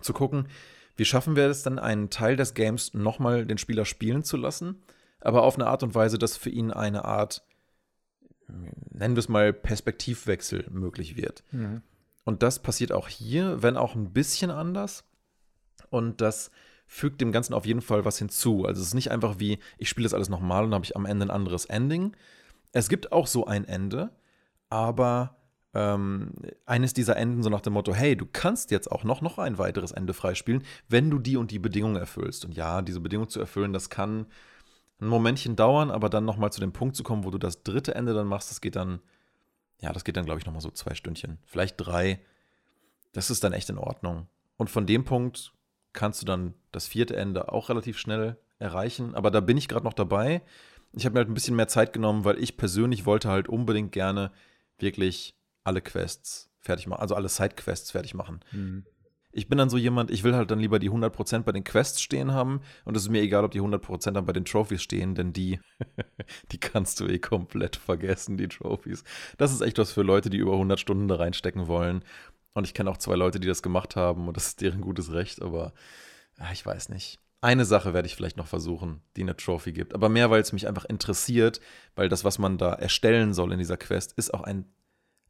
zu 0.00 0.12
gucken, 0.12 0.48
wie 0.96 1.04
schaffen 1.04 1.36
wir 1.36 1.48
es 1.48 1.62
dann, 1.62 1.78
einen 1.78 2.10
Teil 2.10 2.36
des 2.36 2.54
Games 2.54 2.94
nochmal 2.94 3.46
den 3.46 3.58
Spieler 3.58 3.84
spielen 3.84 4.22
zu 4.22 4.36
lassen, 4.36 4.82
aber 5.24 5.42
auf 5.42 5.56
eine 5.56 5.66
Art 5.66 5.82
und 5.82 5.94
Weise, 5.94 6.18
dass 6.18 6.36
für 6.36 6.50
ihn 6.50 6.70
eine 6.70 7.04
Art, 7.04 7.44
nennen 8.46 9.16
wir 9.16 9.20
es 9.20 9.28
mal, 9.28 9.52
Perspektivwechsel 9.52 10.66
möglich 10.70 11.16
wird. 11.16 11.42
Mhm. 11.50 11.82
Und 12.24 12.42
das 12.42 12.58
passiert 12.58 12.92
auch 12.92 13.08
hier, 13.08 13.62
wenn 13.62 13.76
auch 13.76 13.94
ein 13.94 14.12
bisschen 14.12 14.50
anders. 14.50 15.04
Und 15.90 16.20
das 16.20 16.50
fügt 16.86 17.20
dem 17.20 17.32
Ganzen 17.32 17.54
auf 17.54 17.66
jeden 17.66 17.80
Fall 17.80 18.04
was 18.04 18.18
hinzu. 18.18 18.64
Also 18.64 18.80
es 18.80 18.88
ist 18.88 18.94
nicht 18.94 19.10
einfach 19.10 19.38
wie, 19.38 19.58
ich 19.78 19.88
spiele 19.88 20.04
das 20.04 20.14
alles 20.14 20.28
nochmal 20.28 20.64
und 20.64 20.74
habe 20.74 20.84
ich 20.84 20.96
am 20.96 21.06
Ende 21.06 21.26
ein 21.26 21.30
anderes 21.30 21.64
Ending. 21.66 22.16
Es 22.72 22.88
gibt 22.88 23.12
auch 23.12 23.26
so 23.26 23.46
ein 23.46 23.66
Ende, 23.66 24.10
aber 24.68 25.36
ähm, 25.74 26.32
eines 26.66 26.94
dieser 26.94 27.16
Enden 27.16 27.42
so 27.42 27.50
nach 27.50 27.60
dem 27.60 27.72
Motto, 27.72 27.94
hey, 27.94 28.16
du 28.16 28.26
kannst 28.26 28.70
jetzt 28.70 28.90
auch 28.90 29.04
noch, 29.04 29.22
noch 29.22 29.38
ein 29.38 29.58
weiteres 29.58 29.92
Ende 29.92 30.14
freispielen, 30.14 30.62
wenn 30.88 31.10
du 31.10 31.18
die 31.18 31.36
und 31.36 31.50
die 31.50 31.58
Bedingungen 31.58 31.96
erfüllst. 31.96 32.44
Und 32.44 32.54
ja, 32.54 32.82
diese 32.82 33.00
Bedingung 33.00 33.28
zu 33.28 33.40
erfüllen, 33.40 33.72
das 33.72 33.90
kann 33.90 34.26
ein 35.00 35.08
Momentchen 35.08 35.56
dauern, 35.56 35.90
aber 35.90 36.08
dann 36.08 36.24
nochmal 36.24 36.52
zu 36.52 36.60
dem 36.60 36.72
Punkt 36.72 36.96
zu 36.96 37.02
kommen, 37.02 37.24
wo 37.24 37.30
du 37.30 37.38
das 37.38 37.62
dritte 37.62 37.94
Ende 37.94 38.14
dann 38.14 38.26
machst, 38.26 38.50
das 38.50 38.60
geht 38.60 38.76
dann, 38.76 39.00
ja, 39.80 39.92
das 39.92 40.04
geht 40.04 40.16
dann, 40.16 40.24
glaube 40.24 40.40
ich, 40.40 40.46
nochmal 40.46 40.62
so 40.62 40.70
zwei 40.70 40.94
Stündchen, 40.94 41.38
vielleicht 41.46 41.76
drei. 41.78 42.20
Das 43.12 43.30
ist 43.30 43.44
dann 43.44 43.52
echt 43.52 43.70
in 43.70 43.78
Ordnung. 43.78 44.28
Und 44.56 44.70
von 44.70 44.86
dem 44.86 45.04
Punkt 45.04 45.52
kannst 45.92 46.22
du 46.22 46.26
dann 46.26 46.54
das 46.72 46.86
vierte 46.86 47.16
Ende 47.16 47.52
auch 47.52 47.68
relativ 47.68 47.98
schnell 47.98 48.36
erreichen. 48.58 49.14
Aber 49.14 49.30
da 49.30 49.40
bin 49.40 49.56
ich 49.56 49.68
gerade 49.68 49.84
noch 49.84 49.92
dabei. 49.92 50.42
Ich 50.92 51.04
habe 51.04 51.14
mir 51.14 51.20
halt 51.20 51.28
ein 51.28 51.34
bisschen 51.34 51.56
mehr 51.56 51.68
Zeit 51.68 51.92
genommen, 51.92 52.24
weil 52.24 52.38
ich 52.38 52.56
persönlich 52.56 53.06
wollte 53.06 53.28
halt 53.28 53.48
unbedingt 53.48 53.92
gerne 53.92 54.30
wirklich 54.78 55.36
alle 55.64 55.80
Quests 55.80 56.50
fertig 56.60 56.86
machen, 56.86 57.00
also 57.00 57.14
alle 57.14 57.28
Sidequests 57.28 57.90
fertig 57.90 58.14
machen. 58.14 58.40
Mhm. 58.52 58.86
Ich 59.36 59.48
bin 59.48 59.58
dann 59.58 59.68
so 59.68 59.76
jemand, 59.76 60.12
ich 60.12 60.22
will 60.22 60.36
halt 60.36 60.52
dann 60.52 60.60
lieber 60.60 60.78
die 60.78 60.90
100% 60.90 61.40
bei 61.42 61.50
den 61.50 61.64
Quests 61.64 62.00
stehen 62.00 62.32
haben 62.32 62.60
und 62.84 62.96
es 62.96 63.02
ist 63.02 63.08
mir 63.08 63.20
egal, 63.20 63.44
ob 63.44 63.50
die 63.50 63.60
100% 63.60 64.12
dann 64.12 64.26
bei 64.26 64.32
den 64.32 64.44
Trophies 64.44 64.80
stehen, 64.80 65.16
denn 65.16 65.32
die, 65.32 65.58
die 66.52 66.58
kannst 66.58 67.00
du 67.00 67.06
eh 67.08 67.18
komplett 67.18 67.74
vergessen, 67.74 68.36
die 68.36 68.46
Trophies. 68.46 69.02
Das 69.36 69.52
ist 69.52 69.60
echt 69.60 69.78
was 69.78 69.90
für 69.90 70.02
Leute, 70.02 70.30
die 70.30 70.36
über 70.36 70.52
100 70.52 70.78
Stunden 70.78 71.08
da 71.08 71.16
reinstecken 71.16 71.66
wollen. 71.66 72.04
Und 72.52 72.64
ich 72.64 72.74
kenne 72.74 72.88
auch 72.88 72.96
zwei 72.96 73.16
Leute, 73.16 73.40
die 73.40 73.48
das 73.48 73.64
gemacht 73.64 73.96
haben 73.96 74.28
und 74.28 74.36
das 74.36 74.46
ist 74.46 74.60
deren 74.60 74.80
gutes 74.80 75.12
Recht, 75.12 75.42
aber 75.42 75.72
ja, 76.38 76.52
ich 76.52 76.64
weiß 76.64 76.88
nicht. 76.90 77.18
Eine 77.40 77.64
Sache 77.64 77.92
werde 77.92 78.06
ich 78.06 78.14
vielleicht 78.14 78.36
noch 78.36 78.46
versuchen, 78.46 79.02
die 79.16 79.22
eine 79.22 79.36
Trophy 79.36 79.72
gibt. 79.72 79.94
Aber 79.94 80.08
mehr, 80.08 80.30
weil 80.30 80.40
es 80.40 80.52
mich 80.52 80.68
einfach 80.68 80.84
interessiert, 80.84 81.60
weil 81.96 82.08
das, 82.08 82.24
was 82.24 82.38
man 82.38 82.56
da 82.56 82.72
erstellen 82.72 83.34
soll 83.34 83.52
in 83.52 83.58
dieser 83.58 83.76
Quest, 83.76 84.12
ist 84.12 84.32
auch 84.32 84.42
ein 84.42 84.64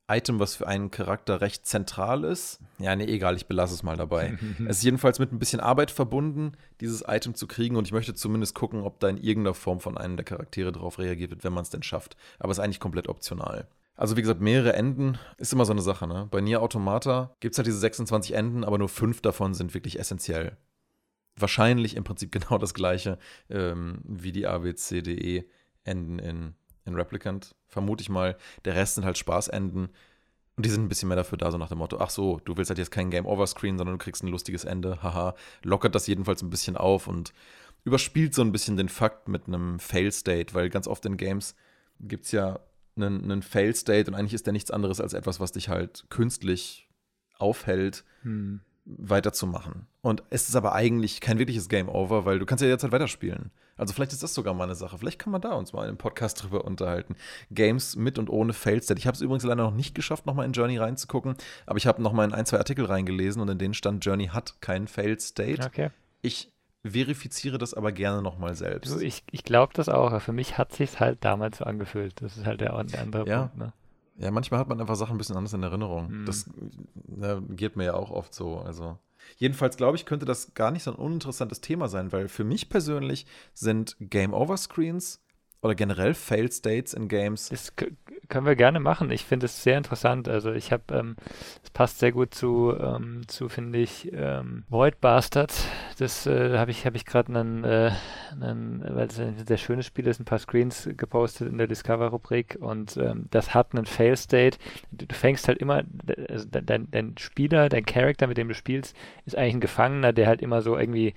Item, 0.06 0.38
was 0.38 0.54
für 0.54 0.66
einen 0.66 0.90
Charakter 0.90 1.40
recht 1.40 1.66
zentral 1.66 2.24
ist. 2.24 2.60
Ja, 2.78 2.94
nee, 2.94 3.04
egal, 3.04 3.36
ich 3.36 3.46
belasse 3.46 3.74
es 3.74 3.82
mal 3.82 3.96
dabei. 3.96 4.38
es 4.68 4.78
ist 4.78 4.84
jedenfalls 4.84 5.18
mit 5.18 5.32
ein 5.32 5.38
bisschen 5.38 5.60
Arbeit 5.60 5.90
verbunden, 5.90 6.52
dieses 6.80 7.04
Item 7.06 7.34
zu 7.34 7.46
kriegen 7.46 7.76
und 7.76 7.86
ich 7.86 7.92
möchte 7.92 8.14
zumindest 8.14 8.54
gucken, 8.54 8.82
ob 8.82 9.00
da 9.00 9.08
in 9.08 9.16
irgendeiner 9.16 9.54
Form 9.54 9.80
von 9.80 9.96
einem 9.96 10.16
der 10.16 10.24
Charaktere 10.24 10.72
darauf 10.72 10.98
reagiert 10.98 11.30
wird, 11.30 11.44
wenn 11.44 11.54
man 11.54 11.62
es 11.62 11.70
denn 11.70 11.82
schafft. 11.82 12.16
Aber 12.38 12.50
es 12.50 12.58
ist 12.58 12.64
eigentlich 12.64 12.80
komplett 12.80 13.08
optional. 13.08 13.66
Also 13.96 14.16
wie 14.16 14.22
gesagt, 14.22 14.40
mehrere 14.40 14.72
Enden 14.74 15.18
ist 15.38 15.52
immer 15.52 15.64
so 15.64 15.72
eine 15.72 15.82
Sache. 15.82 16.06
Ne? 16.06 16.28
Bei 16.30 16.40
Nier 16.40 16.60
Automata 16.60 17.34
gibt 17.40 17.54
es 17.54 17.58
halt 17.58 17.66
diese 17.66 17.78
26 17.78 18.34
Enden, 18.34 18.64
aber 18.64 18.78
nur 18.78 18.88
fünf 18.88 19.20
davon 19.22 19.54
sind 19.54 19.72
wirklich 19.72 19.98
essentiell. 19.98 20.56
Wahrscheinlich 21.36 21.96
im 21.96 22.04
Prinzip 22.04 22.32
genau 22.32 22.58
das 22.58 22.74
gleiche 22.74 23.18
ähm, 23.48 24.00
wie 24.04 24.32
die 24.32 24.46
ABCDE 24.46 25.44
Enden 25.84 26.18
in 26.18 26.54
in 26.84 26.94
Replicant, 26.94 27.54
vermute 27.66 28.02
ich 28.02 28.08
mal. 28.08 28.36
Der 28.64 28.74
Rest 28.74 28.96
sind 28.96 29.04
halt 29.04 29.18
Spaßenden. 29.18 29.88
Und 30.56 30.64
die 30.66 30.70
sind 30.70 30.84
ein 30.84 30.88
bisschen 30.88 31.08
mehr 31.08 31.16
dafür 31.16 31.36
da, 31.36 31.50
so 31.50 31.58
nach 31.58 31.68
dem 31.68 31.78
Motto, 31.78 31.98
ach 31.98 32.10
so, 32.10 32.40
du 32.44 32.56
willst 32.56 32.70
halt 32.70 32.78
jetzt 32.78 32.92
kein 32.92 33.10
Game-Over-Screen, 33.10 33.76
sondern 33.76 33.98
du 33.98 34.02
kriegst 34.04 34.22
ein 34.22 34.28
lustiges 34.28 34.64
Ende, 34.64 35.02
haha. 35.02 35.34
Lockert 35.62 35.94
das 35.96 36.06
jedenfalls 36.06 36.42
ein 36.42 36.50
bisschen 36.50 36.76
auf 36.76 37.08
und 37.08 37.32
überspielt 37.84 38.34
so 38.34 38.42
ein 38.42 38.52
bisschen 38.52 38.76
den 38.76 38.88
Fakt 38.88 39.28
mit 39.28 39.48
einem 39.48 39.80
Fail-State, 39.80 40.54
weil 40.54 40.70
ganz 40.70 40.86
oft 40.86 41.04
in 41.06 41.16
Games 41.16 41.56
gibt 42.00 42.26
es 42.26 42.32
ja 42.32 42.60
einen, 42.96 43.24
einen 43.24 43.42
Fail-State 43.42 44.08
und 44.08 44.14
eigentlich 44.14 44.34
ist 44.34 44.46
der 44.46 44.52
nichts 44.52 44.70
anderes 44.70 45.00
als 45.00 45.12
etwas, 45.12 45.40
was 45.40 45.52
dich 45.52 45.68
halt 45.68 46.06
künstlich 46.08 46.88
aufhält, 47.38 48.04
hm. 48.22 48.60
weiterzumachen. 48.84 49.86
Und 50.04 50.22
es 50.28 50.50
ist 50.50 50.54
aber 50.54 50.74
eigentlich 50.74 51.22
kein 51.22 51.38
wirkliches 51.38 51.70
Game-Over, 51.70 52.26
weil 52.26 52.38
du 52.38 52.44
kannst 52.44 52.60
ja 52.60 52.68
jetzt 52.68 52.82
halt 52.82 52.92
weiterspielen. 52.92 53.50
Also 53.78 53.94
vielleicht 53.94 54.12
ist 54.12 54.22
das 54.22 54.34
sogar 54.34 54.52
mal 54.52 54.64
eine 54.64 54.74
Sache. 54.74 54.98
Vielleicht 54.98 55.18
kann 55.18 55.32
man 55.32 55.40
da 55.40 55.54
uns 55.54 55.72
mal 55.72 55.84
in 55.84 55.88
einem 55.88 55.96
Podcast 55.96 56.42
drüber 56.42 56.66
unterhalten. 56.66 57.16
Games 57.50 57.96
mit 57.96 58.18
und 58.18 58.28
ohne 58.28 58.52
Failstate. 58.52 58.98
Ich 58.98 59.06
habe 59.06 59.14
es 59.14 59.22
übrigens 59.22 59.44
leider 59.44 59.62
noch 59.62 59.74
nicht 59.74 59.94
geschafft, 59.94 60.26
nochmal 60.26 60.44
in 60.44 60.52
Journey 60.52 60.76
reinzugucken, 60.76 61.36
aber 61.64 61.78
ich 61.78 61.86
habe 61.86 62.02
nochmal 62.02 62.28
in 62.28 62.34
ein, 62.34 62.44
zwei 62.44 62.58
Artikel 62.58 62.84
reingelesen 62.84 63.40
und 63.40 63.48
in 63.48 63.56
denen 63.56 63.72
stand, 63.72 64.04
Journey 64.04 64.26
hat 64.26 64.60
keinen 64.60 64.88
Failstate. 64.88 65.64
Okay. 65.64 65.88
Ich 66.20 66.52
verifiziere 66.84 67.56
das 67.56 67.72
aber 67.72 67.90
gerne 67.90 68.20
nochmal 68.20 68.54
selbst. 68.56 68.92
Du, 68.92 69.00
ich 69.00 69.24
ich 69.30 69.42
glaube 69.42 69.72
das 69.72 69.88
auch, 69.88 70.20
für 70.20 70.32
mich 70.32 70.58
hat 70.58 70.74
sich 70.74 71.00
halt 71.00 71.24
damals 71.24 71.56
so 71.56 71.64
angefühlt. 71.64 72.20
Das 72.20 72.36
ist 72.36 72.44
halt 72.44 72.60
der, 72.60 72.84
der 72.84 73.00
andere 73.00 73.26
ja. 73.26 73.38
Punkt. 73.46 73.56
Ne? 73.56 73.72
Ja, 74.16 74.30
manchmal 74.30 74.60
hat 74.60 74.68
man 74.68 74.80
einfach 74.80 74.96
Sachen 74.96 75.16
ein 75.16 75.18
bisschen 75.18 75.36
anders 75.36 75.52
in 75.52 75.62
Erinnerung. 75.62 76.10
Mhm. 76.10 76.26
Das 76.26 76.46
na, 77.08 77.40
geht 77.50 77.76
mir 77.76 77.84
ja 77.84 77.94
auch 77.94 78.10
oft 78.10 78.34
so. 78.34 78.58
Also 78.58 78.98
Jedenfalls 79.36 79.76
glaube 79.76 79.96
ich, 79.96 80.06
könnte 80.06 80.26
das 80.26 80.54
gar 80.54 80.70
nicht 80.70 80.82
so 80.82 80.92
ein 80.92 80.96
uninteressantes 80.96 81.60
Thema 81.60 81.88
sein, 81.88 82.12
weil 82.12 82.28
für 82.28 82.44
mich 82.44 82.68
persönlich 82.68 83.26
sind 83.52 83.96
Game-Over-Screens 84.00 85.20
oder 85.62 85.74
generell 85.74 86.14
Failed 86.14 86.52
States 86.52 86.94
in 86.94 87.08
Games. 87.08 87.48
Das 87.48 87.72
können 88.28 88.46
wir 88.46 88.56
gerne 88.56 88.80
machen. 88.80 89.10
Ich 89.10 89.24
finde 89.24 89.46
es 89.46 89.62
sehr 89.62 89.78
interessant. 89.78 90.28
Also 90.28 90.52
ich 90.52 90.72
habe, 90.72 90.82
ähm, 90.90 91.16
es 91.62 91.70
passt 91.70 91.98
sehr 91.98 92.12
gut 92.12 92.34
zu, 92.34 92.74
ähm, 92.78 93.22
zu 93.26 93.48
finde 93.48 93.78
ich, 93.78 94.12
ähm, 94.12 94.64
Void 94.68 95.00
Bastards. 95.00 95.66
Das 95.98 96.26
äh, 96.26 96.58
habe 96.58 96.70
ich, 96.70 96.86
habe 96.86 96.96
ich 96.96 97.04
gerade 97.04 97.28
einen, 97.34 97.64
äh, 97.64 97.92
einen, 98.32 98.84
weil 98.88 99.06
es 99.08 99.18
ein 99.18 99.36
sehr 99.46 99.56
schönes 99.56 99.86
Spiel 99.86 100.06
ist, 100.06 100.20
ein 100.20 100.24
paar 100.24 100.38
Screens 100.38 100.88
gepostet 100.96 101.48
in 101.48 101.58
der 101.58 101.66
Discover-Rubrik 101.66 102.58
und 102.60 102.96
ähm, 102.96 103.26
das 103.30 103.54
hat 103.54 103.74
einen 103.74 103.86
Fail 103.86 104.16
State. 104.16 104.58
Du, 104.90 105.06
du 105.06 105.14
fängst 105.14 105.48
halt 105.48 105.58
immer, 105.58 105.82
also 106.28 106.46
dein, 106.50 106.90
dein 106.90 107.14
Spieler, 107.18 107.68
dein 107.68 107.86
Charakter, 107.86 108.26
mit 108.26 108.38
dem 108.38 108.48
du 108.48 108.54
spielst, 108.54 108.96
ist 109.26 109.36
eigentlich 109.36 109.54
ein 109.54 109.60
Gefangener, 109.60 110.12
der 110.12 110.26
halt 110.26 110.42
immer 110.42 110.62
so 110.62 110.78
irgendwie 110.78 111.14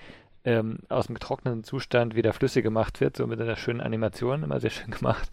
ähm, 0.47 0.79
aus 0.88 1.07
dem 1.07 1.15
getrockneten 1.15 1.65
Zustand 1.65 2.15
wieder 2.15 2.31
flüssig 2.31 2.63
gemacht 2.63 3.01
wird, 3.01 3.17
so 3.17 3.27
mit 3.27 3.41
einer 3.41 3.57
schönen 3.57 3.81
Animation, 3.81 4.43
immer 4.43 4.62
sehr 4.62 4.69
schön 4.69 4.91
gemacht. 4.91 5.29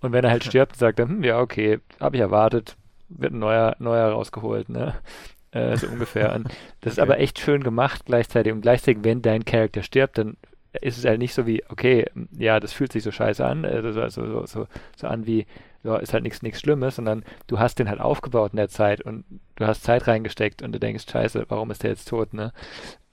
Und 0.00 0.12
wenn 0.12 0.24
er 0.24 0.30
halt 0.30 0.44
stirbt, 0.48 0.76
sagt 0.76 1.00
er, 1.00 1.08
hm, 1.08 1.24
ja, 1.24 1.40
okay, 1.40 1.80
habe 1.98 2.16
ich 2.16 2.22
erwartet, 2.22 2.76
wird 3.08 3.32
ein 3.32 3.40
neuer, 3.40 3.74
neuer 3.80 4.10
rausgeholt, 4.10 4.68
ne? 4.68 4.94
Äh, 5.50 5.76
so 5.76 5.88
ungefähr. 5.88 6.32
Und 6.34 6.48
das 6.80 6.94
ist 6.94 6.98
aber 7.00 7.18
echt 7.18 7.40
schön 7.40 7.64
gemacht 7.64 8.06
gleichzeitig. 8.06 8.52
Und 8.52 8.62
gleichzeitig, 8.62 9.02
wenn 9.02 9.20
dein 9.20 9.44
Charakter 9.44 9.82
stirbt, 9.82 10.16
dann 10.16 10.36
ist 10.80 10.96
es 10.96 11.04
halt 11.04 11.18
nicht 11.18 11.34
so 11.34 11.44
wie, 11.44 11.64
okay, 11.68 12.06
ja, 12.30 12.60
das 12.60 12.72
fühlt 12.72 12.92
sich 12.92 13.02
so 13.02 13.10
scheiße 13.10 13.44
an, 13.44 13.64
also 13.64 13.92
so, 13.92 14.08
so, 14.08 14.46
so, 14.46 14.66
so 14.96 15.06
an 15.08 15.26
wie, 15.26 15.44
ja, 15.84 15.96
ist 15.96 16.12
halt 16.12 16.22
nichts 16.22 16.42
nichts 16.42 16.60
Schlimmes, 16.60 16.96
sondern 16.96 17.24
du 17.46 17.58
hast 17.58 17.78
den 17.78 17.88
halt 17.88 18.00
aufgebaut 18.00 18.52
in 18.52 18.56
der 18.56 18.68
Zeit 18.68 19.00
und 19.00 19.24
du 19.56 19.66
hast 19.66 19.82
Zeit 19.82 20.06
reingesteckt 20.06 20.62
und 20.62 20.72
du 20.72 20.80
denkst, 20.80 21.06
scheiße, 21.10 21.46
warum 21.48 21.70
ist 21.70 21.82
der 21.82 21.90
jetzt 21.90 22.08
tot, 22.08 22.34
ne? 22.34 22.52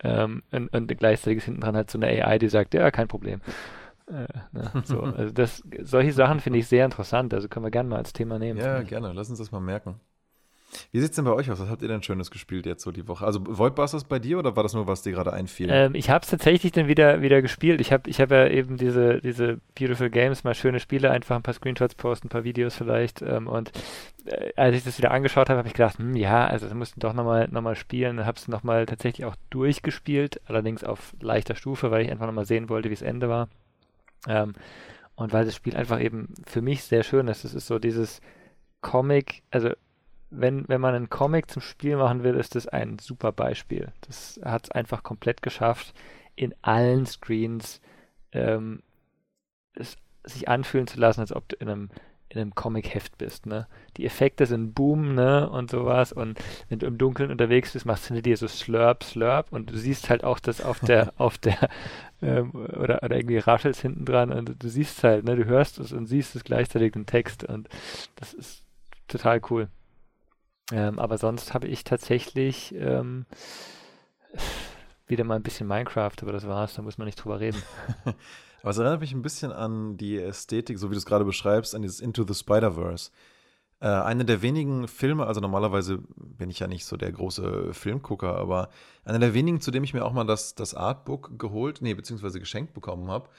Ähm, 0.01 0.43
und, 0.51 0.69
und 0.69 0.88
gleichzeitig 0.97 1.39
ist 1.39 1.45
hinten 1.45 1.62
dran 1.62 1.75
halt 1.75 1.89
so 1.91 1.99
eine 1.99 2.08
AI, 2.08 2.39
die 2.39 2.49
sagt, 2.49 2.73
ja, 2.73 2.89
kein 2.91 3.08
Problem. 3.08 3.41
Äh, 4.08 4.27
ne? 4.51 4.71
so, 4.84 5.01
also 5.17 5.34
das, 5.34 5.63
solche 5.82 6.13
Sachen 6.13 6.39
finde 6.39 6.60
ich 6.60 6.67
sehr 6.67 6.86
interessant, 6.86 7.34
also 7.34 7.47
können 7.47 7.65
wir 7.65 7.71
gerne 7.71 7.89
mal 7.89 7.97
als 7.97 8.13
Thema 8.13 8.39
nehmen. 8.39 8.60
Ja, 8.60 8.82
gerne, 8.82 9.13
lass 9.13 9.29
uns 9.29 9.39
das 9.39 9.51
mal 9.51 9.60
merken. 9.60 9.99
Wie 10.91 10.99
sieht 10.99 11.12
es 11.12 11.15
denn 11.15 11.25
bei 11.25 11.34
euch 11.34 11.49
aus? 11.49 11.60
Was 11.60 11.69
habt 11.69 11.82
ihr 11.82 11.88
denn 11.88 12.03
Schönes 12.03 12.32
gespielt 12.32 12.65
jetzt 12.65 12.84
so 12.84 12.91
die 12.91 13.08
Woche? 13.08 13.25
Also 13.25 13.41
Void 13.45 13.77
das 13.77 14.03
bei 14.03 14.19
dir 14.19 14.39
oder 14.39 14.55
war 14.55 14.63
das 14.63 14.73
nur, 14.73 14.88
was 14.88 15.01
dir 15.01 15.12
gerade 15.12 15.34
einfiel? 15.34 15.69
Ähm, 15.71 15.95
ich 15.95 16.10
habe 16.10 16.23
es 16.23 16.29
tatsächlich 16.29 16.71
dann 16.71 16.88
wieder, 16.88 17.21
wieder 17.21 17.41
gespielt. 17.41 17.82
Ich 17.82 17.91
habe 17.91 18.10
ich 18.10 18.21
hab 18.21 18.32
ja 18.32 18.47
eben 18.47 18.77
diese, 18.77 19.19
diese 19.21 19.60
Beautiful 19.77 20.10
Games, 20.10 20.43
mal 20.43 20.53
schöne 20.53 20.79
Spiele, 20.79 21.12
einfach 21.12 21.36
ein 21.36 21.41
paar 21.41 21.53
Screenshots 21.53 21.95
posten, 21.95 22.27
ein 22.27 22.29
paar 22.29 22.43
Videos 22.43 22.75
vielleicht. 22.75 23.21
Ähm, 23.21 23.47
und 23.47 23.71
äh, 24.25 24.51
als 24.55 24.75
ich 24.75 24.84
das 24.84 24.97
wieder 24.97 25.12
angeschaut 25.12 25.49
habe, 25.49 25.58
habe 25.58 25.67
ich 25.67 25.73
gedacht, 25.73 25.97
hm, 25.97 26.15
ja, 26.15 26.45
also 26.45 26.65
das 26.65 26.75
musst 26.75 26.95
du 26.95 26.99
doch 26.99 27.13
nochmal 27.13 27.47
noch 27.49 27.62
mal 27.62 27.75
spielen. 27.75 28.25
Habe 28.25 28.38
es 28.38 28.47
nochmal 28.47 28.86
tatsächlich 28.86 29.25
auch 29.25 29.36
durchgespielt, 29.49 30.41
allerdings 30.45 30.84
auf 30.84 31.15
leichter 31.19 31.55
Stufe, 31.55 31.91
weil 31.91 32.03
ich 32.03 32.12
einfach 32.12 32.27
nochmal 32.27 32.45
sehen 32.45 32.69
wollte, 32.69 32.89
wie 32.89 32.95
das 32.95 33.01
Ende 33.01 33.29
war. 33.29 33.49
Ähm, 34.27 34.53
und 35.15 35.34
weil 35.34 35.45
das 35.45 35.55
Spiel 35.55 35.75
einfach 35.75 35.99
eben 35.99 36.34
für 36.47 36.62
mich 36.62 36.84
sehr 36.84 37.03
schön 37.03 37.27
ist. 37.27 37.43
Es 37.43 37.53
ist 37.53 37.67
so 37.67 37.77
dieses 37.77 38.21
Comic, 38.82 39.43
also 39.51 39.71
wenn, 40.29 40.67
wenn 40.67 40.81
man 40.81 40.95
einen 40.95 41.09
Comic 41.09 41.49
zum 41.49 41.61
Spiel 41.61 41.97
machen 41.97 42.23
will, 42.23 42.35
ist 42.35 42.55
das 42.55 42.67
ein 42.67 42.99
super 42.99 43.31
Beispiel. 43.31 43.91
Das 44.01 44.39
hat 44.43 44.65
es 44.65 44.71
einfach 44.71 45.03
komplett 45.03 45.41
geschafft, 45.41 45.93
in 46.35 46.53
allen 46.61 47.05
Screens 47.05 47.81
ähm, 48.31 48.83
es 49.73 49.97
sich 50.23 50.47
anfühlen 50.47 50.87
zu 50.87 50.99
lassen, 50.99 51.21
als 51.21 51.33
ob 51.33 51.49
du 51.49 51.55
in 51.57 51.69
einem 51.69 51.89
in 52.29 52.39
einem 52.39 52.53
Comic-Heft 52.53 53.17
bist, 53.17 53.47
ne? 53.47 53.67
Die 53.97 54.05
Effekte 54.05 54.45
sind 54.45 54.75
Boom, 54.75 55.15
ne? 55.15 55.49
Und 55.49 55.71
sowas. 55.71 56.13
Und 56.13 56.37
wenn 56.69 56.77
du 56.77 56.85
im 56.85 56.99
Dunkeln 56.99 57.31
unterwegs 57.31 57.73
bist, 57.73 57.87
machst 57.87 58.05
du 58.05 58.13
hinter 58.13 58.21
dir 58.21 58.37
so 58.37 58.47
Slurp, 58.47 59.03
Slurp 59.03 59.51
und 59.51 59.71
du 59.71 59.77
siehst 59.77 60.11
halt 60.11 60.23
auch 60.23 60.39
das 60.39 60.61
auf 60.61 60.79
der, 60.79 61.11
auf 61.17 61.39
der, 61.39 61.69
ähm, 62.21 62.51
oder, 62.51 63.01
oder 63.01 63.15
irgendwie 63.15 63.39
raschelt 63.39 63.75
hinten 63.77 64.05
dran 64.05 64.31
und 64.31 64.63
du 64.63 64.69
siehst 64.69 65.03
halt, 65.03 65.25
ne? 65.25 65.35
Du 65.35 65.45
hörst 65.45 65.79
es 65.79 65.91
und 65.91 66.05
siehst 66.05 66.35
es 66.35 66.43
gleichzeitig 66.43 66.95
im 66.95 67.07
Text 67.07 67.43
und 67.43 67.67
das 68.15 68.35
ist 68.35 68.63
total 69.07 69.41
cool. 69.49 69.67
Ähm, 70.71 70.99
aber 70.99 71.17
sonst 71.17 71.53
habe 71.53 71.67
ich 71.67 71.84
tatsächlich 71.84 72.73
ähm, 72.75 73.25
wieder 75.08 75.23
mal 75.23 75.36
ein 75.36 75.43
bisschen 75.43 75.67
Minecraft, 75.67 76.13
aber 76.21 76.32
das 76.32 76.47
war's, 76.47 76.75
da 76.75 76.82
muss 76.82 76.97
man 76.97 77.05
nicht 77.05 77.23
drüber 77.23 77.39
reden. 77.39 77.62
aber 78.05 78.69
es 78.69 78.77
erinnert 78.77 79.01
mich 79.01 79.13
ein 79.13 79.21
bisschen 79.21 79.51
an 79.51 79.97
die 79.97 80.17
Ästhetik, 80.17 80.77
so 80.77 80.89
wie 80.89 80.93
du 80.93 80.99
es 80.99 81.05
gerade 81.05 81.25
beschreibst, 81.25 81.73
an 81.73 81.82
dieses 81.82 81.99
Into 81.99 82.25
the 82.27 82.36
Spider-Verse. 82.36 83.12
Äh, 83.82 83.88
eine 83.88 84.25
der 84.25 84.41
wenigen 84.41 84.88
Filme, 84.88 85.25
also 85.25 85.41
normalerweise 85.41 85.99
bin 86.15 86.49
ich 86.49 86.60
ja 86.60 86.67
nicht 86.67 86.86
so 86.86 86.97
der 86.97 87.12
große 87.12 87.73
Filmgucker, 87.73 88.36
aber 88.36 88.69
einer 89.05 89.19
der 89.19 89.34
wenigen, 89.34 89.62
zu 89.62 89.71
dem 89.71 89.84
ich 89.84 89.93
mir 89.93 90.05
auch 90.05 90.13
mal 90.13 90.25
das, 90.25 90.53
das 90.53 90.75
Artbook 90.75 91.39
geholt, 91.39 91.82
nee, 91.82 91.93
beziehungsweise 91.93 92.39
geschenkt 92.39 92.73
bekommen 92.73 93.10
habe 93.10 93.29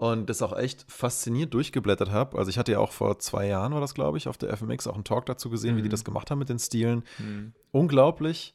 und 0.00 0.30
das 0.30 0.40
auch 0.40 0.56
echt 0.56 0.86
fasziniert 0.90 1.52
durchgeblättert 1.52 2.10
habe. 2.10 2.38
Also 2.38 2.48
ich 2.48 2.56
hatte 2.56 2.72
ja 2.72 2.78
auch 2.78 2.92
vor 2.92 3.18
zwei 3.18 3.46
Jahren, 3.46 3.74
war 3.74 3.82
das 3.82 3.92
glaube 3.92 4.16
ich, 4.16 4.28
auf 4.28 4.38
der 4.38 4.56
FMX 4.56 4.86
auch 4.86 4.94
einen 4.94 5.04
Talk 5.04 5.26
dazu 5.26 5.50
gesehen, 5.50 5.74
mhm. 5.74 5.78
wie 5.78 5.82
die 5.82 5.88
mhm. 5.88 5.92
das 5.92 6.04
gemacht 6.04 6.30
haben 6.30 6.38
mit 6.38 6.48
den 6.48 6.58
Stilen. 6.58 7.04
Mhm. 7.18 7.52
Unglaublich 7.70 8.54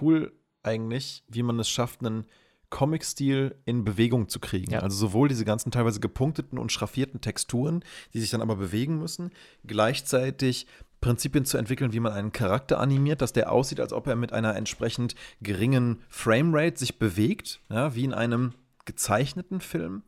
cool 0.00 0.32
eigentlich, 0.62 1.24
wie 1.26 1.42
man 1.42 1.58
es 1.58 1.68
schafft, 1.68 2.06
einen 2.06 2.26
Comic-Stil 2.70 3.56
in 3.64 3.84
Bewegung 3.84 4.28
zu 4.28 4.38
kriegen. 4.38 4.70
Ja. 4.70 4.78
Also 4.78 4.96
sowohl 4.96 5.26
diese 5.26 5.44
ganzen 5.44 5.72
teilweise 5.72 5.98
gepunkteten 5.98 6.56
und 6.56 6.70
schraffierten 6.70 7.20
Texturen, 7.20 7.84
die 8.14 8.20
sich 8.20 8.30
dann 8.30 8.40
aber 8.40 8.54
bewegen 8.54 9.00
müssen, 9.00 9.32
gleichzeitig 9.66 10.68
Prinzipien 11.00 11.44
zu 11.44 11.58
entwickeln, 11.58 11.94
wie 11.94 12.00
man 12.00 12.12
einen 12.12 12.30
Charakter 12.30 12.78
animiert, 12.78 13.22
dass 13.22 13.32
der 13.32 13.50
aussieht, 13.50 13.80
als 13.80 13.92
ob 13.92 14.06
er 14.06 14.14
mit 14.14 14.32
einer 14.32 14.54
entsprechend 14.54 15.16
geringen 15.40 16.00
Framerate 16.08 16.78
sich 16.78 17.00
bewegt, 17.00 17.60
ja, 17.70 17.96
wie 17.96 18.04
in 18.04 18.14
einem 18.14 18.52
gezeichneten 18.84 19.60
Film. 19.60 20.04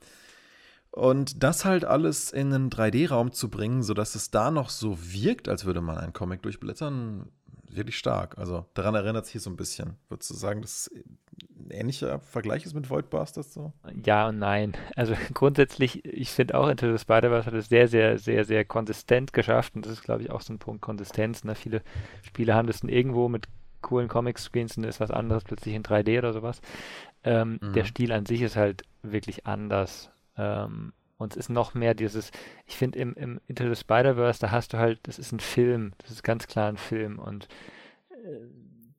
Und 0.90 1.42
das 1.42 1.64
halt 1.64 1.84
alles 1.84 2.32
in 2.32 2.52
einen 2.52 2.70
3D-Raum 2.70 3.32
zu 3.32 3.50
bringen, 3.50 3.82
sodass 3.82 4.14
es 4.14 4.30
da 4.30 4.50
noch 4.50 4.70
so 4.70 4.98
wirkt, 5.00 5.48
als 5.48 5.64
würde 5.64 5.80
man 5.80 5.98
einen 5.98 6.12
Comic 6.12 6.42
durchblättern, 6.42 7.30
wirklich 7.70 7.98
stark. 7.98 8.38
Also 8.38 8.66
daran 8.74 8.94
erinnert 8.94 9.26
es 9.26 9.32
sich 9.32 9.42
so 9.42 9.50
ein 9.50 9.56
bisschen. 9.56 9.96
Würdest 10.08 10.30
du 10.30 10.34
sagen, 10.34 10.62
dass 10.62 10.88
es 10.88 10.90
ein 11.58 11.70
ähnlicher 11.70 12.20
Vergleich 12.20 12.64
ist 12.64 12.74
mit 12.74 12.88
Voidbusters 12.88 13.52
so? 13.52 13.72
Ja 14.04 14.28
und 14.28 14.38
nein. 14.38 14.72
Also 14.96 15.14
grundsätzlich, 15.34 16.04
ich 16.04 16.30
finde 16.30 16.56
auch 16.56 16.68
Into 16.68 16.90
the 16.90 16.98
Spider-Verse 16.98 17.46
hat 17.46 17.54
es 17.54 17.68
sehr, 17.68 17.88
sehr, 17.88 18.18
sehr, 18.18 18.44
sehr 18.44 18.64
konsistent 18.64 19.32
geschafft 19.32 19.74
und 19.76 19.84
das 19.84 19.92
ist, 19.92 20.02
glaube 20.02 20.22
ich, 20.22 20.30
auch 20.30 20.40
so 20.40 20.52
ein 20.52 20.58
Punkt 20.58 20.80
Konsistenz. 20.80 21.44
Ne? 21.44 21.54
Viele 21.54 21.82
Spiele 22.22 22.54
haben 22.54 22.66
das 22.66 22.80
dann 22.80 22.90
irgendwo 22.90 23.28
mit 23.28 23.46
coolen 23.82 24.08
Comic-Screens 24.08 24.76
und 24.76 24.84
ist 24.84 25.00
was 25.00 25.10
anderes 25.10 25.44
plötzlich 25.44 25.74
in 25.74 25.82
3D 25.82 26.18
oder 26.18 26.32
sowas. 26.32 26.60
Ähm, 27.24 27.58
mhm. 27.60 27.72
Der 27.74 27.84
Stil 27.84 28.12
an 28.12 28.26
sich 28.26 28.42
ist 28.42 28.56
halt 28.56 28.82
wirklich 29.02 29.46
anders. 29.46 30.10
Ähm, 30.38 30.92
und 31.18 31.32
es 31.32 31.36
ist 31.36 31.48
noch 31.48 31.74
mehr 31.74 31.94
dieses, 31.94 32.30
ich 32.66 32.76
finde 32.76 32.98
im, 33.00 33.14
im 33.14 33.40
Into 33.48 33.68
the 33.68 33.78
Spider-Verse, 33.78 34.40
da 34.40 34.52
hast 34.52 34.72
du 34.72 34.78
halt, 34.78 35.00
das 35.02 35.18
ist 35.18 35.32
ein 35.32 35.40
Film, 35.40 35.92
das 35.98 36.12
ist 36.12 36.22
ganz 36.22 36.46
klar 36.46 36.68
ein 36.68 36.76
Film 36.76 37.18
und 37.18 37.48
äh, 38.10 38.46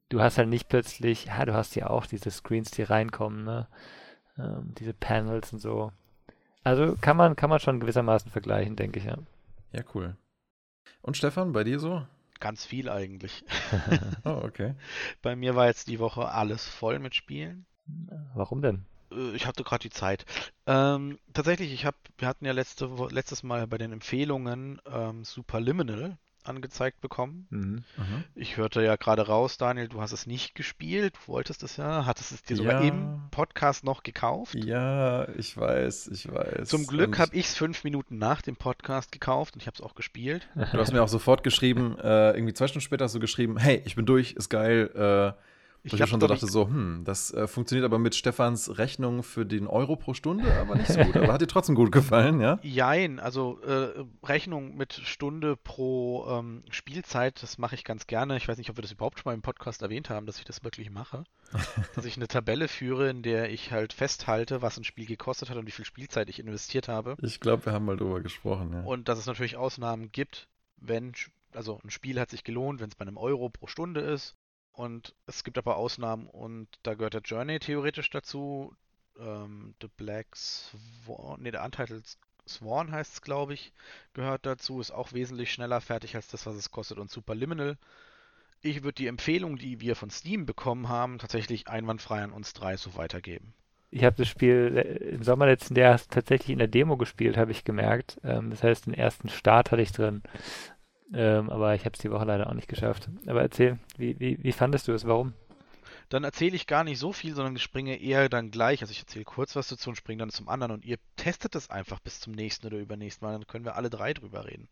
du 0.10 0.22
hast 0.22 0.38
halt 0.38 0.50
nicht 0.50 0.68
plötzlich, 0.68 1.26
ja, 1.26 1.46
du 1.46 1.54
hast 1.54 1.76
ja 1.76 1.90
auch 1.90 2.06
diese 2.06 2.30
Screens, 2.30 2.72
die 2.72 2.84
reinkommen, 2.84 3.46
ne? 3.46 3.68
Ähm, 4.38 4.74
diese 4.78 4.94
Panels 4.94 5.54
und 5.54 5.60
so. 5.60 5.92
Also 6.64 6.96
kann 7.00 7.16
man, 7.16 7.36
kann 7.36 7.50
man 7.50 7.60
schon 7.60 7.80
gewissermaßen 7.80 8.32
vergleichen, 8.32 8.76
denke 8.76 9.00
ich, 9.00 9.06
ja. 9.06 9.18
Ja, 9.72 9.84
cool. 9.94 10.18
Und 11.02 11.16
Stefan, 11.16 11.54
bei 11.54 11.64
dir 11.64 11.80
so? 11.80 12.06
Ganz 12.40 12.66
viel 12.66 12.90
eigentlich. 12.90 13.44
oh, 14.26 14.42
okay. 14.44 14.76
Bei 15.22 15.36
mir 15.36 15.56
war 15.56 15.68
jetzt 15.68 15.88
die 15.88 16.00
Woche 16.00 16.30
alles 16.30 16.68
voll 16.68 17.00
mit 17.00 17.16
Spielen. 17.16 17.66
Warum 18.34 18.62
denn? 18.62 18.86
Äh, 19.12 19.36
ich 19.36 19.46
hatte 19.46 19.64
gerade 19.64 19.82
die 19.82 19.90
Zeit. 19.90 20.26
Ähm, 20.68 21.20
tatsächlich, 21.34 21.74
ich 21.74 21.86
habe, 21.86 21.98
wir 22.18 22.28
hatten 22.28 22.46
ja 22.46 22.52
letzte, 22.52 22.90
letztes 23.12 23.44
Mal 23.44 23.68
bei 23.68 23.78
den 23.78 23.92
Empfehlungen 23.92 24.82
ähm, 24.92 25.24
Superliminal 25.24 26.18
angezeigt 26.44 27.02
bekommen. 27.02 27.48
Mhm. 27.50 27.84
Mhm. 27.98 28.24
Ich 28.36 28.58
hörte 28.58 28.82
ja 28.82 28.96
gerade 28.96 29.28
raus, 29.28 29.58
Daniel, 29.58 29.88
du 29.88 30.02
hast 30.02 30.12
es 30.12 30.26
nicht 30.26 30.56
gespielt, 30.56 31.16
du 31.16 31.34
wolltest 31.34 31.64
es 31.64 31.78
ja, 31.78 32.06
hattest 32.06 32.32
es 32.32 32.44
dir 32.44 32.56
sogar 32.56 32.82
ja. 32.82 32.88
im 32.88 33.22
Podcast 33.30 33.84
noch 33.84 34.04
gekauft. 34.04 34.56
Ja, 34.56 35.28
ich 35.36 35.56
weiß, 35.56 36.08
ich 36.08 36.32
weiß. 36.32 36.70
Zum 36.70 36.88
Glück 36.88 37.20
habe 37.20 37.36
ich 37.36 37.48
es 37.48 37.56
fünf 37.56 37.84
Minuten 37.84 38.18
nach 38.18 38.42
dem 38.42 38.56
Podcast 38.56 39.12
gekauft 39.12 39.54
und 39.56 39.62
ich 39.62 39.68
habe 39.68 39.76
es 39.76 39.82
auch 39.82 39.96
gespielt. 39.96 40.48
Du 40.56 40.80
hast 40.80 40.92
mir 40.92 41.04
auch 41.04 41.10
sofort 41.10 41.44
geschrieben, 41.44 41.98
äh, 42.00 42.32
irgendwie 42.32 42.54
zwei 42.54 42.68
Stunden 42.68 42.86
später 42.86 43.06
hast 43.06 43.16
du 43.16 43.20
geschrieben, 43.20 43.58
hey, 43.58 43.82
ich 43.86 43.96
bin 43.96 44.06
durch, 44.06 44.34
ist 44.34 44.50
geil, 44.50 44.90
äh, 44.96 45.40
ich 45.84 45.94
glaub, 45.94 46.10
schon 46.10 46.20
so 46.20 46.28
dachte 46.28 46.46
so, 46.48 46.68
hm, 46.68 47.04
das 47.06 47.34
äh, 47.34 47.48
funktioniert 47.48 47.86
aber 47.86 48.00
mit 48.00 48.14
Stefans 48.14 48.78
Rechnung 48.78 49.24
für 49.24 49.46
den 49.46 49.66
Euro 49.66 49.96
pro 49.96 50.14
Stunde, 50.14 50.54
aber 50.60 50.76
nicht 50.76 50.92
so 50.92 51.00
gut. 51.00 51.16
aber 51.16 51.32
hat 51.32 51.42
dir 51.42 51.48
trotzdem 51.48 51.76
gut 51.76 51.92
gefallen, 51.92 52.42
ja? 52.42 52.60
Jein, 52.62 53.20
also 53.20 53.62
äh, 53.62 54.04
Rechnung 54.24 54.76
mit 54.76 54.94
Stunde 54.94 55.56
pro 55.56 56.28
ähm, 56.30 56.64
Spielzeit, 56.70 57.42
das 57.42 57.58
mache 57.58 57.76
ich 57.76 57.86
ganz 57.86 58.08
gerne. 58.08 58.36
Ich 58.36 58.48
weiß 58.48 58.58
nicht, 58.58 58.70
ob 58.70 58.78
wir 58.78 58.82
das 58.82 58.92
überhaupt 58.92 59.20
schon 59.20 59.30
mal 59.30 59.34
im 59.34 59.42
Podcast 59.42 59.82
erwähnt 59.82 60.10
haben, 60.10 60.26
dass 60.26 60.38
ich 60.38 60.46
das 60.46 60.64
wirklich 60.64 60.90
mache. 60.90 61.24
dass 61.96 62.06
ich 62.06 62.18
eine 62.18 62.28
Tabelle 62.28 62.68
führe, 62.68 63.10
in 63.10 63.24
der 63.24 63.50
ich 63.50 63.72
halt 63.72 63.94
festhalte, 63.94 64.62
was 64.62 64.78
ein 64.78 64.84
Spiel 64.84 65.06
gekostet 65.06 65.50
hat 65.50 65.58
und 65.58 65.66
wie 65.66 65.72
viel 65.72 65.86
Spielzeit 65.86 66.30
ich 66.30 66.40
investiert 66.40 66.88
habe. 66.90 67.16
Ich 67.22 67.40
glaube, 67.40 67.66
wir 67.66 67.74
haben 67.74 67.86
mal 67.86 67.98
drüber 67.98 68.20
gesprochen, 68.22 68.74
ja. 68.74 68.82
Und 68.82 69.08
dass 69.08 69.18
es 69.18 69.26
natürlich 69.26 69.56
Ausnahmen 69.56 70.12
gibt, 70.12 70.48
wenn, 70.78 71.14
also 71.54 71.80
ein 71.84 71.90
Spiel 71.90 72.20
hat 72.20 72.30
sich 72.30 72.44
gelohnt, 72.44 72.82
wenn 72.82 72.90
es 72.90 72.96
bei 72.96 73.04
einem 73.04 73.18
Euro 73.18 73.50
pro 73.50 73.68
Stunde 73.68 74.02
ist 74.02 74.36
und 74.80 75.14
es 75.26 75.44
gibt 75.44 75.58
aber 75.58 75.76
Ausnahmen 75.76 76.28
und 76.28 76.70
da 76.84 76.94
gehört 76.94 77.14
der 77.14 77.22
Journey 77.22 77.60
theoretisch 77.60 78.10
dazu. 78.12 78.74
Ähm, 79.20 79.76
The 79.82 79.90
Black 79.98 80.34
Swan, 80.38 81.42
ne, 81.42 81.52
der 81.52 81.66
Untitled 81.66 82.06
Swan 82.48 82.90
heißt 82.90 83.16
es, 83.16 83.22
glaube 83.22 83.54
ich, 83.54 83.74
gehört 84.14 84.46
dazu. 84.46 84.80
Ist 84.80 84.92
auch 84.92 85.12
wesentlich 85.12 85.52
schneller 85.52 85.82
fertig 85.82 86.16
als 86.16 86.30
das, 86.30 86.46
was 86.46 86.56
es 86.56 86.72
kostet. 86.72 86.98
Und 86.98 87.12
Superliminal. 87.12 87.78
Ich 88.62 88.82
würde 88.82 88.94
die 88.94 89.08
Empfehlung, 89.08 89.58
die 89.58 89.82
wir 89.82 89.98
von 89.98 90.12
Steam 90.12 90.46
bekommen 90.46 90.88
haben, 90.88 91.20
tatsächlich 91.20 91.68
einwandfrei 91.68 92.24
an 92.24 92.32
uns 92.32 92.54
drei 92.54 92.78
so 92.78 92.96
weitergeben. 92.96 93.54
Ich 93.92 94.06
habe 94.06 94.16
das 94.16 94.30
Spiel 94.30 94.78
äh, 94.78 95.10
im 95.10 95.24
Sommer 95.24 95.48
letzten 95.48 95.76
Jahres 95.76 96.08
tatsächlich 96.08 96.52
in 96.52 96.60
der 96.60 96.70
Demo 96.70 96.96
gespielt, 96.96 97.36
habe 97.36 97.52
ich 97.52 97.66
gemerkt. 97.66 98.18
Ähm, 98.24 98.50
das 98.50 98.64
heißt, 98.64 98.86
den 98.86 98.94
ersten 98.94 99.28
Start 99.28 99.72
hatte 99.72 99.82
ich 99.82 99.92
drin. 99.92 100.24
Ähm, 101.14 101.50
aber 101.50 101.74
ich 101.76 101.86
habe 101.86 101.94
es 101.94 102.00
die 102.00 102.12
Woche 102.12 102.26
leider 102.26 102.48
auch 102.48 102.54
nicht 102.54 102.68
geschafft. 102.68 103.10
Aber 103.26 103.42
erzähl, 103.42 103.80
wie, 103.98 104.20
wie, 104.20 104.44
wie 104.44 104.52
fandest 104.52 104.88
du 104.88 104.94
es? 104.94 105.08
Warum? 105.08 105.34
Dann 106.10 106.24
erzähle 106.24 106.56
ich 106.56 106.66
gar 106.66 106.84
nicht 106.84 106.98
so 106.98 107.14
viel, 107.14 107.36
sondern 107.36 107.58
springe 107.60 108.02
eher 108.02 108.30
dann 108.30 108.50
gleich. 108.50 108.82
Also 108.82 108.92
ich 108.92 109.00
erzähle 109.00 109.26
kurz 109.26 109.56
was 109.56 109.68
dazu 109.68 109.92
und 109.92 109.96
springe 109.96 110.20
dann 110.20 110.32
zum 110.32 110.50
anderen 110.50 110.72
und 110.72 110.86
ihr 110.86 110.98
testet 111.18 111.56
es 111.56 111.70
einfach 111.70 112.00
bis 112.00 112.20
zum 112.20 112.34
nächsten 112.34 112.66
oder 112.66 112.78
übernächsten 112.78 113.28
Mal. 113.28 113.34
Dann 113.34 113.48
können 113.48 113.66
wir 113.66 113.76
alle 113.76 113.92
drei 113.92 114.14
drüber 114.14 114.46
reden. 114.46 114.68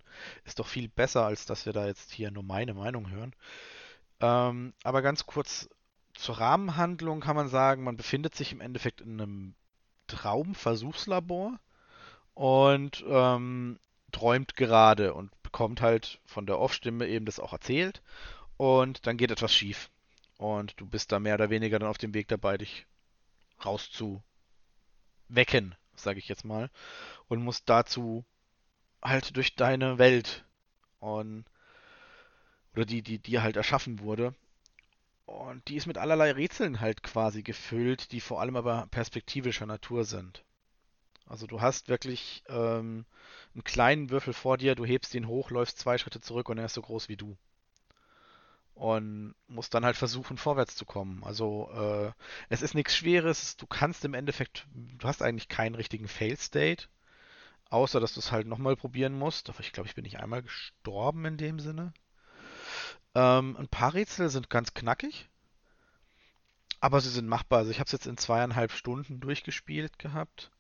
Ist 0.45 0.60
doch 0.60 0.67
viel 0.67 0.89
besser, 0.89 1.26
als 1.26 1.45
dass 1.45 1.65
wir 1.65 1.73
da 1.73 1.86
jetzt 1.86 2.12
hier 2.12 2.32
nur 2.32 2.43
meine 2.43 2.73
Meinung 2.73 3.12
hören. 3.12 3.34
Ähm, 4.19 4.73
aber 4.84 5.04
ganz 5.04 5.28
kurz 5.28 5.69
zur 6.15 6.39
Rahmenhandlung 6.39 7.19
kann 7.19 7.36
man 7.36 7.50
sagen, 7.50 7.84
man 7.84 7.97
befindet 7.97 8.34
sich 8.34 8.52
im 8.52 8.62
Endeffekt 8.62 9.02
in 9.02 9.21
einem 9.21 9.54
Traumversuchslabor 10.08 11.60
und 12.34 13.06
ähm, 13.08 13.78
träumt 14.12 14.56
gerade 14.56 15.13
und 15.13 15.32
bekommt 15.58 15.82
halt 15.82 16.20
von 16.28 16.46
der 16.46 16.60
Off-Stimme 16.60 17.08
eben 17.08 17.26
das 17.26 17.39
auch 17.39 17.52
erzählt 17.52 18.04
und 18.58 19.08
dann 19.08 19.17
geht 19.17 19.32
etwas 19.32 19.52
schief. 19.52 19.89
Und 20.38 20.80
du 20.80 20.86
bist 20.86 21.12
da 21.12 21.20
mehr 21.20 21.34
oder 21.34 21.50
weniger 21.50 21.80
dann 21.80 21.89
auf 21.89 21.98
dem 21.98 22.13
Weg 22.13 22.28
dabei, 22.28 22.60
dich 22.60 22.86
rauszuwecken, 23.65 24.22
sage 25.96 26.20
ich 26.20 26.28
jetzt 26.28 26.46
mal. 26.46 26.70
Und 27.28 27.43
musst 27.43 27.67
dazu 27.70 28.24
halt 29.02 29.36
durch 29.36 29.56
deine 29.56 29.98
Welt 29.98 30.46
und 31.00 31.46
oder 32.76 32.86
die, 32.86 33.02
die 33.02 33.17
dir 33.17 33.41
halt 33.41 33.56
erschaffen 33.56 34.00
wurde. 34.02 34.36
Und 35.26 35.67
die 35.70 35.76
ist 35.76 35.88
mit 35.88 35.98
allerlei 35.98 36.34
Rätseln 36.34 36.82
halt 36.82 37.02
quasi 37.02 37.41
gefüllt, 37.41 38.12
die 38.12 38.22
vor 38.22 38.41
allem 38.41 38.58
aber 38.58 38.86
perspektivischer 38.91 39.65
Natur 39.65 40.06
sind. 40.06 40.43
Also 41.26 41.48
du 41.48 41.62
hast 41.62 41.89
wirklich 41.89 42.43
ähm, 42.48 43.06
einen 43.58 43.63
kleinen 43.63 44.12
Würfel 44.12 44.34
vor 44.34 44.58
dir, 44.58 44.76
du 44.76 44.86
hebst 44.86 45.15
ihn 45.15 45.28
hoch, 45.28 45.50
läufst 45.50 45.80
zwei 45.80 45.98
Schritte 45.98 46.22
zurück 46.22 46.48
und 46.50 46.60
er 46.60 46.65
ist 46.65 46.76
so 46.76 46.82
groß 46.84 47.10
wie 47.10 47.17
du. 47.17 47.36
Und 48.76 49.34
musst 49.48 49.74
dann 49.74 49.84
halt 49.84 49.98
versuchen, 49.98 50.38
vorwärts 50.38 50.76
zu 50.76 50.86
kommen. 50.86 51.24
Also 51.24 51.72
äh, 51.74 52.12
es 52.50 52.62
ist 52.62 52.76
nichts 52.76 52.96
Schweres, 52.96 53.58
du 53.58 53.65
kannst 53.65 54.06
im 54.06 54.13
Endeffekt, 54.13 54.67
du 54.76 55.08
hast 55.08 55.24
eigentlich 55.24 55.50
keinen 55.50 55.74
richtigen 55.74 56.08
Fail-State, 56.08 56.86
außer 57.72 58.00
dass 58.00 58.13
du 58.13 58.20
es 58.20 58.32
halt 58.32 58.46
nochmal 58.46 58.76
probieren 58.76 59.17
musst. 59.17 59.50
Aber 59.50 59.62
ich 59.62 59.72
glaube, 59.72 59.89
ich 59.89 59.96
bin 59.96 60.04
nicht 60.04 60.20
einmal 60.20 60.43
gestorben 60.43 61.26
in 61.26 61.38
dem 61.38 61.60
Sinne. 61.60 61.93
Ähm, 63.15 63.58
ein 63.58 63.67
paar 63.67 63.96
Rätsel 63.96 64.30
sind 64.30 64.52
ganz 64.52 64.76
knackig, 64.76 65.28
aber 66.80 67.02
sie 67.02 67.10
sind 67.10 67.28
machbar. 67.28 67.58
Also 67.60 67.72
ich 67.72 67.80
habe 67.80 67.88
es 67.88 67.93
jetzt 67.93 68.06
in 68.06 68.17
zweieinhalb 68.17 68.72
Stunden 68.72 69.20
durchgespielt 69.20 69.98
gehabt 69.98 70.52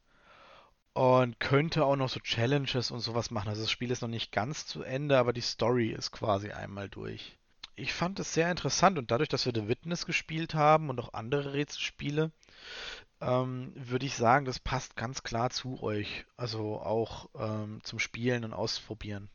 und 0.97 1.39
könnte 1.39 1.85
auch 1.85 1.95
noch 1.95 2.09
so 2.09 2.19
Challenges 2.19 2.89
und 2.89 3.01
sowas 3.01 3.29
machen. 3.29 3.49
Also 3.49 3.61
das 3.61 3.69
Spiel 3.69 3.91
ist 3.91 4.01
noch 4.01 4.09
nicht 4.09 4.31
ganz 4.31 4.65
zu 4.65 4.81
Ende, 4.81 5.19
aber 5.19 5.31
die 5.31 5.41
Story 5.41 5.89
ist 5.89 6.09
quasi 6.11 6.49
einmal 6.49 6.89
durch. 6.89 7.37
Ich 7.75 7.93
fand 7.93 8.19
es 8.19 8.33
sehr 8.33 8.49
interessant 8.49 8.97
und 8.97 9.11
dadurch, 9.11 9.29
dass 9.29 9.45
wir 9.45 9.53
The 9.53 9.67
Witness 9.67 10.07
gespielt 10.07 10.55
haben 10.55 10.89
und 10.89 10.99
auch 10.99 11.13
andere 11.13 11.53
Rätselspiele, 11.53 12.31
ähm, 13.21 13.73
würde 13.75 14.07
ich 14.07 14.15
sagen, 14.15 14.45
das 14.45 14.57
passt 14.57 14.95
ganz 14.95 15.21
klar 15.21 15.51
zu 15.51 15.83
euch. 15.83 16.25
Also 16.35 16.81
auch 16.81 17.29
ähm, 17.37 17.79
zum 17.83 17.99
Spielen 17.99 18.43
und 18.43 18.53
Ausprobieren. 18.53 19.29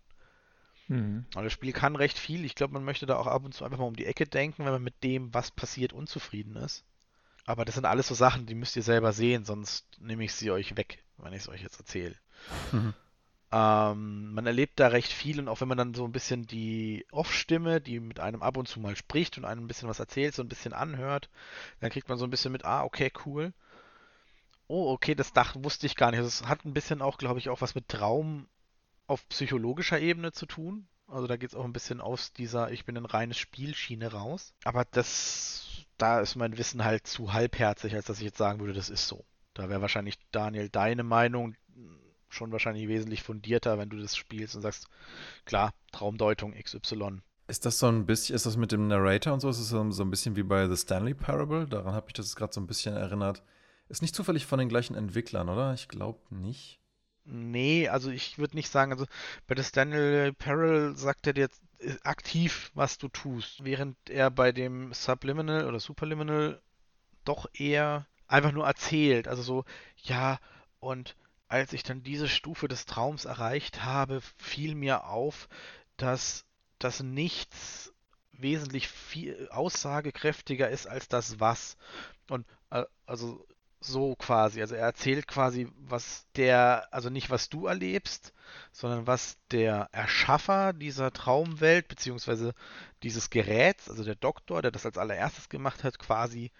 Mhm. 0.88 1.27
Und 1.33 1.44
das 1.44 1.53
Spiel 1.53 1.72
kann 1.72 1.94
recht 1.94 2.18
viel. 2.18 2.44
Ich 2.44 2.57
glaube, 2.57 2.72
man 2.75 2.85
möchte 2.85 3.07
da 3.07 3.18
auch 3.18 3.29
ab 3.29 3.44
und 3.44 3.55
zu 3.55 3.64
einfach 3.64 3.79
mal 3.79 3.85
um 3.85 3.94
die 3.94 4.07
Ecke 4.07 4.27
denken, 4.27 4.64
wenn 4.64 4.72
man 4.72 4.83
mit 4.83 5.05
dem, 5.05 5.33
was 5.33 5.53
passiert, 5.53 5.92
unzufrieden 5.92 6.57
ist. 6.57 6.83
Aber 7.44 7.64
das 7.64 7.77
sind 7.77 7.85
alles 7.85 8.09
so 8.09 8.14
Sachen, 8.14 8.46
die 8.46 8.57
müsst 8.57 8.75
ihr 8.75 8.83
selber 8.83 9.12
sehen, 9.12 9.44
sonst 9.44 9.87
nehme 10.01 10.25
ich 10.25 10.33
sie 10.35 10.51
euch 10.51 10.77
weg, 10.77 11.05
wenn 11.23 11.33
ich 11.33 11.41
es 11.41 11.49
euch 11.49 11.63
jetzt 11.63 11.79
erzähle. 11.79 12.15
Mhm. 12.73 12.95
Ähm, 13.53 14.33
man 14.33 14.47
erlebt 14.47 14.81
da 14.81 14.89
recht 14.89 15.13
viel 15.13 15.39
und 15.39 15.49
auch 15.49 15.61
wenn 15.61 15.69
man 15.69 15.77
dann 15.77 15.93
so 15.93 16.07
ein 16.07 16.13
bisschen 16.13 16.47
die 16.47 17.05
Off-Stimme, 17.13 17.83
die 17.83 18.01
mit 18.01 18.19
einem 18.19 18.43
ab 18.43 18.57
und 18.57 18.67
zu 18.67 18.81
mal 18.81 18.97
spricht 18.97 19.37
und 19.37 19.45
einem 19.45 19.65
ein 19.65 19.67
bisschen 19.69 19.91
was 19.91 20.01
erzählt, 20.01 20.35
so 20.35 20.43
ein 20.43 20.49
bisschen 20.49 20.73
anhört, 20.73 21.29
dann 21.81 21.91
kriegt 21.91 22.09
man 22.09 22.17
so 22.17 22.25
ein 22.25 22.31
bisschen 22.31 22.51
mit, 22.51 22.65
ah, 22.65 22.83
okay, 22.83 23.13
cool. 23.27 23.53
Oh, 24.69 24.91
okay, 24.91 25.15
das 25.15 25.35
Dach 25.35 25.55
wusste 25.59 25.85
ich 25.85 25.97
gar 25.97 26.11
nicht. 26.11 26.21
Also 26.21 26.29
es 26.29 26.49
hat 26.49 26.65
ein 26.65 26.73
bisschen 26.73 27.03
auch, 27.03 27.19
glaube 27.19 27.39
ich, 27.39 27.51
auch 27.51 27.61
was 27.61 27.75
mit 27.75 27.89
Traum 27.89 28.49
auf 29.07 29.29
psychologischer 29.29 30.01
Ebene 30.01 30.33
zu 30.33 30.47
tun. 30.47 30.89
Also 31.07 31.27
da 31.27 31.37
geht 31.37 31.51
es 31.51 31.55
auch 31.55 31.65
ein 31.65 31.75
bisschen 31.75 32.01
aus 32.01 32.33
dieser 32.33 32.71
Ich 32.71 32.87
bin 32.87 32.97
ein 32.97 33.05
reines 33.05 33.37
Spielschiene 33.37 34.13
raus. 34.13 34.55
Aber 34.65 34.87
das, 34.87 35.85
da 35.99 36.21
ist 36.21 36.37
mein 36.37 36.57
Wissen 36.57 36.85
halt 36.85 37.07
zu 37.07 37.35
halbherzig, 37.35 37.95
als 37.95 38.07
dass 38.07 38.17
ich 38.17 38.25
jetzt 38.25 38.39
sagen 38.39 38.61
würde, 38.61 38.73
das 38.73 38.89
ist 38.89 39.07
so. 39.09 39.27
Da 39.55 39.69
wäre 39.69 39.81
wahrscheinlich, 39.81 40.19
Daniel, 40.31 40.69
deine 40.69 41.03
Meinung 41.03 41.55
schon 42.33 42.53
wahrscheinlich 42.53 42.88
wesentlich 42.88 43.23
fundierter, 43.23 43.79
wenn 43.79 43.91
du 43.91 43.99
das 43.99 44.17
spielst 44.17 44.57
und 44.57 44.62
sagst, 44.62 44.88
klar, 45.45 45.75
Traumdeutung 45.93 46.55
XY. 46.55 47.21
Ist 47.49 47.67
das 47.67 47.79
so 47.79 47.88
ein 47.88 48.07
bisschen, 48.07 48.35
ist 48.35 48.47
das 48.47 48.57
mit 48.57 48.73
dem 48.73 48.88
Narrator 48.88 49.33
und 49.33 49.41
so, 49.41 49.51
ist 49.51 49.61
das 49.61 49.69
so, 49.69 49.81
ein 49.81 50.11
bisschen 50.11 50.37
wie 50.37 50.43
bei 50.43 50.69
The 50.69 50.77
Stanley 50.77 51.15
Parable? 51.15 51.67
Daran 51.67 51.95
habe 51.95 52.07
ich 52.09 52.15
das 52.15 52.35
gerade 52.37 52.53
so 52.53 52.61
ein 52.61 52.67
bisschen 52.67 52.97
erinnert. 52.97 53.43
Ist 53.88 54.01
nicht 54.01 54.15
zufällig 54.15 54.47
von 54.47 54.59
den 54.59 54.69
gleichen 54.69 54.95
Entwicklern, 54.95 55.49
oder? 55.49 55.75
Ich 55.75 55.88
glaube 55.88 56.21
nicht. 56.35 56.81
Nee, 57.25 57.88
also 57.88 58.11
ich 58.11 58.38
würde 58.38 58.57
nicht 58.57 58.71
sagen, 58.71 58.93
also 58.93 59.05
bei 59.47 59.55
The 59.55 59.62
Stanley 59.62 60.33
Parable 60.33 60.97
sagt 60.97 61.27
er 61.27 61.35
dir 61.35 61.49
äh, 61.79 61.95
aktiv, 62.03 62.71
was 62.75 62.99
du 62.99 63.09
tust, 63.09 63.65
während 63.65 63.97
er 64.09 64.31
bei 64.31 64.53
dem 64.53 64.93
Subliminal 64.93 65.67
oder 65.67 65.79
Superliminal 65.79 66.61
doch 67.25 67.47
eher 67.55 68.07
einfach 68.33 68.53
nur 68.53 68.66
erzählt. 68.66 69.29
Also 69.29 69.42
so, 69.42 69.64
ja, 70.03 70.38
und 70.81 71.16
als 71.49 71.73
ich 71.75 71.83
dann 71.83 72.03
diese 72.03 72.29
Stufe 72.29 72.66
des 72.66 72.87
Traums 72.87 73.27
erreicht 73.27 73.85
habe, 73.85 74.23
fiel 74.38 74.75
mir 74.75 75.05
auf, 75.05 75.49
dass 75.99 76.47
das 76.79 77.03
nichts 77.03 77.92
wesentlich 78.33 78.88
viel 78.88 79.49
aussagekräftiger 79.51 80.71
ist 80.71 80.87
als 80.87 81.09
das 81.09 81.40
Was. 81.40 81.77
Und 82.31 82.47
äh, 82.71 82.85
also 83.05 83.47
so 83.81 84.16
quasi. 84.16 84.62
Also 84.62 84.77
er 84.77 84.87
erzählt 84.87 85.27
quasi, 85.27 85.68
was 85.77 86.27
der, 86.35 86.88
also 86.90 87.11
nicht 87.11 87.29
was 87.29 87.51
du 87.51 87.66
erlebst, 87.66 88.33
sondern 88.73 89.07
was 89.07 89.37
der 89.51 89.88
Erschaffer 89.92 90.73
dieser 90.73 91.12
Traumwelt, 91.12 91.88
beziehungsweise 91.88 92.55
dieses 93.03 93.29
Geräts, 93.29 93.90
also 93.90 94.05
der 94.05 94.14
Doktor, 94.14 94.62
der 94.62 94.71
das 94.71 94.87
als 94.87 94.97
allererstes 94.97 95.51
gemacht 95.51 95.85
hat, 95.85 95.99
quasi 95.99 96.51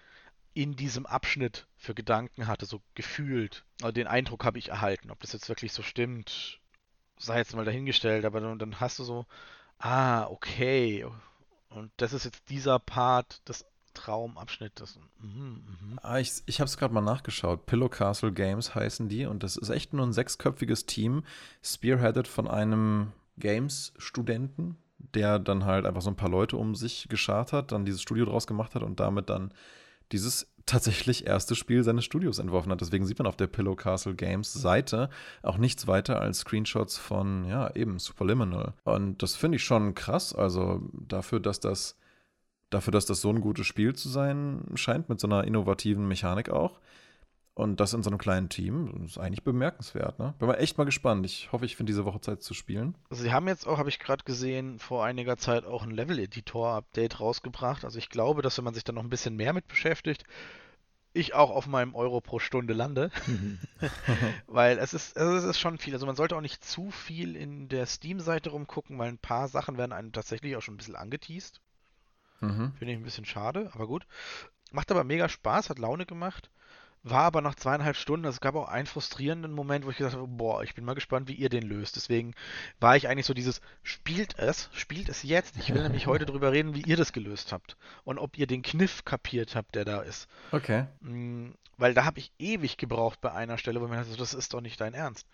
in 0.53 0.75
diesem 0.75 1.05
Abschnitt 1.05 1.67
für 1.77 1.93
Gedanken 1.93 2.47
hatte, 2.47 2.65
so 2.65 2.81
gefühlt. 2.95 3.65
Also 3.81 3.91
den 3.91 4.07
Eindruck 4.07 4.45
habe 4.45 4.59
ich 4.59 4.69
erhalten. 4.69 5.11
Ob 5.11 5.19
das 5.19 5.33
jetzt 5.33 5.49
wirklich 5.49 5.73
so 5.73 5.81
stimmt, 5.83 6.59
sei 7.17 7.37
jetzt 7.37 7.55
mal 7.55 7.65
dahingestellt, 7.65 8.25
aber 8.25 8.39
dann, 8.39 8.59
dann 8.59 8.79
hast 8.79 8.99
du 8.99 9.03
so, 9.03 9.25
ah, 9.79 10.25
okay. 10.25 11.05
Und 11.69 11.91
das 11.97 12.13
ist 12.13 12.25
jetzt 12.25 12.49
dieser 12.49 12.79
Part 12.79 13.47
des 13.49 13.65
Traumabschnittes. 13.93 14.99
Mhm, 15.19 15.63
mh. 15.93 16.01
ah, 16.01 16.19
ich 16.19 16.41
ich 16.45 16.59
habe 16.59 16.67
es 16.67 16.77
gerade 16.77 16.93
mal 16.93 17.01
nachgeschaut. 17.01 17.65
Pillow 17.65 17.89
Castle 17.89 18.31
Games 18.31 18.73
heißen 18.75 19.07
die 19.09 19.25
und 19.25 19.43
das 19.43 19.55
ist 19.55 19.69
echt 19.69 19.93
nur 19.93 20.05
ein 20.05 20.13
sechsköpfiges 20.13 20.85
Team, 20.85 21.23
spearheaded 21.63 22.27
von 22.27 22.47
einem 22.47 23.11
Games-Studenten, 23.37 24.77
der 24.97 25.39
dann 25.39 25.65
halt 25.65 25.85
einfach 25.85 26.01
so 26.01 26.09
ein 26.09 26.15
paar 26.15 26.29
Leute 26.29 26.57
um 26.57 26.75
sich 26.75 27.07
geschart 27.09 27.53
hat, 27.53 27.71
dann 27.71 27.85
dieses 27.85 28.01
Studio 28.01 28.25
draus 28.25 28.47
gemacht 28.47 28.75
hat 28.75 28.83
und 28.83 28.99
damit 28.99 29.29
dann 29.29 29.53
dieses 30.11 30.47
tatsächlich 30.65 31.27
erste 31.27 31.55
Spiel 31.55 31.83
seines 31.83 32.05
Studios 32.05 32.39
entworfen 32.39 32.71
hat. 32.71 32.81
Deswegen 32.81 33.05
sieht 33.05 33.19
man 33.19 33.27
auf 33.27 33.35
der 33.35 33.47
Pillow 33.47 33.75
Castle 33.75 34.15
Games 34.15 34.53
Seite 34.53 35.09
auch 35.41 35.57
nichts 35.57 35.87
weiter 35.87 36.21
als 36.21 36.39
Screenshots 36.39 36.97
von, 36.97 37.45
ja, 37.45 37.73
eben 37.75 37.99
Superliminal. 37.99 38.73
Und 38.83 39.21
das 39.21 39.35
finde 39.35 39.57
ich 39.57 39.63
schon 39.63 39.93
krass. 39.93 40.33
Also 40.33 40.81
dafür, 40.93 41.39
dass 41.39 41.59
das, 41.59 41.97
dafür, 42.69 42.91
dass 42.91 43.05
das 43.05 43.21
so 43.21 43.29
ein 43.29 43.41
gutes 43.41 43.67
Spiel 43.67 43.93
zu 43.93 44.09
sein 44.09 44.63
scheint, 44.75 45.09
mit 45.09 45.19
so 45.19 45.27
einer 45.27 45.43
innovativen 45.43 46.07
Mechanik 46.07 46.49
auch, 46.49 46.79
und 47.55 47.79
das 47.79 47.93
in 47.93 48.01
so 48.01 48.09
einem 48.09 48.17
kleinen 48.17 48.49
Team 48.49 49.05
ist 49.05 49.19
eigentlich 49.19 49.43
bemerkenswert. 49.43 50.17
Ne? 50.17 50.33
Bin 50.39 50.47
mal 50.47 50.55
echt 50.55 50.77
mal 50.77 50.85
gespannt. 50.85 51.23
Ich 51.25 51.51
hoffe, 51.51 51.65
ich 51.65 51.75
finde 51.75 51.91
diese 51.91 52.05
Woche 52.05 52.19
Zeit 52.19 52.41
zu 52.41 52.55
spielen. 52.55 52.95
Sie 53.11 53.31
haben 53.31 53.47
jetzt 53.47 53.67
auch, 53.67 53.77
habe 53.77 53.89
ich 53.89 53.99
gerade 53.99 54.23
gesehen, 54.23 54.79
vor 54.79 55.05
einiger 55.05 55.37
Zeit 55.37 55.63
auch 55.65 55.83
ein 55.83 55.91
Level-Editor-Update 55.91 57.19
rausgebracht. 57.19 57.85
Also 57.85 57.99
ich 57.99 58.09
glaube, 58.09 58.41
dass 58.41 58.57
wenn 58.57 58.65
man 58.65 58.73
sich 58.73 58.83
da 58.83 58.91
noch 58.91 59.03
ein 59.03 59.09
bisschen 59.09 59.35
mehr 59.35 59.53
mit 59.53 59.67
beschäftigt, 59.67 60.23
ich 61.13 61.35
auch 61.35 61.51
auf 61.51 61.67
meinem 61.67 61.93
Euro 61.93 62.21
pro 62.21 62.39
Stunde 62.39 62.73
lande. 62.73 63.11
weil 64.47 64.79
es 64.79 64.95
ist, 64.95 65.15
also 65.15 65.35
es 65.35 65.43
ist 65.43 65.59
schon 65.59 65.77
viel. 65.77 65.93
Also 65.93 66.07
man 66.07 66.15
sollte 66.15 66.35
auch 66.35 66.41
nicht 66.41 66.65
zu 66.65 66.89
viel 66.89 67.35
in 67.35 67.69
der 67.69 67.85
Steam-Seite 67.85 68.49
rumgucken, 68.49 68.97
weil 68.97 69.09
ein 69.09 69.19
paar 69.19 69.47
Sachen 69.47 69.77
werden 69.77 69.93
einem 69.93 70.11
tatsächlich 70.11 70.55
auch 70.55 70.61
schon 70.63 70.73
ein 70.73 70.77
bisschen 70.77 70.95
angeteased. 70.95 71.61
Mhm. 72.39 72.73
Finde 72.79 72.93
ich 72.93 72.99
ein 72.99 73.03
bisschen 73.03 73.25
schade, 73.25 73.69
aber 73.73 73.85
gut. 73.85 74.07
Macht 74.71 74.89
aber 74.89 75.03
mega 75.03 75.29
Spaß, 75.29 75.69
hat 75.69 75.77
Laune 75.77 76.07
gemacht. 76.07 76.49
War 77.05 77.23
aber 77.23 77.41
nach 77.41 77.55
zweieinhalb 77.55 77.97
Stunden, 77.97 78.25
also 78.25 78.37
es 78.37 78.41
gab 78.41 78.55
auch 78.55 78.69
einen 78.69 78.87
frustrierenden 78.87 79.51
Moment, 79.51 79.85
wo 79.85 79.89
ich 79.89 79.97
gesagt 79.97 80.15
habe, 80.15 80.25
boah, 80.25 80.63
ich 80.63 80.73
bin 80.73 80.85
mal 80.85 80.93
gespannt, 80.93 81.27
wie 81.27 81.33
ihr 81.33 81.49
den 81.49 81.63
löst. 81.63 81.97
Deswegen 81.97 82.33
war 82.79 82.95
ich 82.95 83.09
eigentlich 83.09 83.25
so 83.25 83.33
dieses, 83.33 83.59
spielt 83.83 84.39
es, 84.39 84.69
spielt 84.73 85.09
es 85.09 85.21
jetzt. 85.23 85.57
Ich 85.57 85.73
will 85.73 85.83
nämlich 85.83 86.07
heute 86.07 86.25
darüber 86.25 86.53
reden, 86.53 86.75
wie 86.75 86.81
ihr 86.83 86.95
das 86.95 87.11
gelöst 87.11 87.51
habt. 87.51 87.75
Und 88.05 88.19
ob 88.19 88.37
ihr 88.37 88.47
den 88.47 88.61
Kniff 88.61 89.03
kapiert 89.03 89.53
habt, 89.55 89.75
der 89.75 89.83
da 89.83 89.99
ist. 89.99 90.29
Okay. 90.51 90.85
Mm, 91.01 91.49
weil 91.77 91.93
da 91.93 92.05
habe 92.05 92.19
ich 92.19 92.31
ewig 92.39 92.77
gebraucht 92.77 93.19
bei 93.19 93.33
einer 93.33 93.57
Stelle, 93.57 93.81
wo 93.81 93.87
mir 93.87 93.97
dachte, 93.97 94.15
das 94.15 94.33
ist 94.33 94.53
doch 94.53 94.61
nicht 94.61 94.79
dein 94.79 94.93
Ernst. 94.93 95.27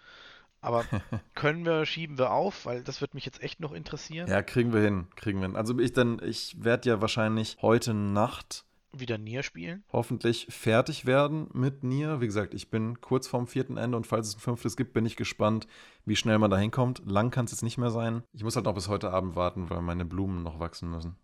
Aber 0.62 0.86
können 1.36 1.65
wir, 1.65 1.86
schieben 1.86 2.17
wir 2.17 2.32
auf, 2.32 2.65
weil 2.65 2.84
das 2.84 2.99
wird 2.99 3.13
mich 3.13 3.25
jetzt 3.25 3.43
echt 3.43 3.60
noch 3.60 3.73
interessieren. 3.73 4.27
Ja, 4.27 4.41
kriegen 4.41 4.73
wir 4.73 4.82
hin, 4.82 5.08
kriegen 5.15 5.39
wir 5.39 5.47
hin. 5.47 5.55
Also 5.55 5.77
ich 5.77 5.93
dann, 5.93 6.19
ich 6.23 6.55
werde 6.63 6.89
ja 6.89 7.01
wahrscheinlich 7.01 7.58
heute 7.62 7.93
Nacht 7.93 8.65
wieder 8.91 9.17
Nier 9.17 9.43
spielen. 9.43 9.84
Hoffentlich 9.91 10.47
fertig 10.49 11.06
werden 11.06 11.49
mit 11.54 11.84
Nier. 11.84 12.21
Wie 12.21 12.25
gesagt, 12.25 12.54
ich 12.54 12.69
bin 12.69 13.02
kurz 13.02 13.28
vorm 13.28 13.47
vierten 13.47 13.78
Ende 13.78 13.97
und 13.97 14.08
falls 14.08 14.28
es 14.28 14.36
ein 14.36 14.39
fünftes 14.39 14.78
gibt, 14.78 14.93
bin 14.93 15.06
ich 15.06 15.15
gespannt, 15.15 15.67
wie 16.06 16.15
schnell 16.15 16.39
man 16.39 16.52
da 16.52 16.58
hinkommt. 16.58 17.02
Lang 17.06 17.32
kann 17.32 17.45
es 17.45 17.52
jetzt 17.52 17.63
nicht 17.63 17.78
mehr 17.78 17.91
sein. 17.91 18.23
Ich 18.34 18.43
muss 18.43 18.56
halt 18.56 18.65
noch 18.65 18.73
bis 18.73 18.88
heute 18.88 19.12
Abend 19.12 19.36
warten, 19.36 19.69
weil 19.69 19.82
meine 19.82 20.06
Blumen 20.06 20.43
noch 20.43 20.60
wachsen 20.60 20.89
müssen. 20.89 21.15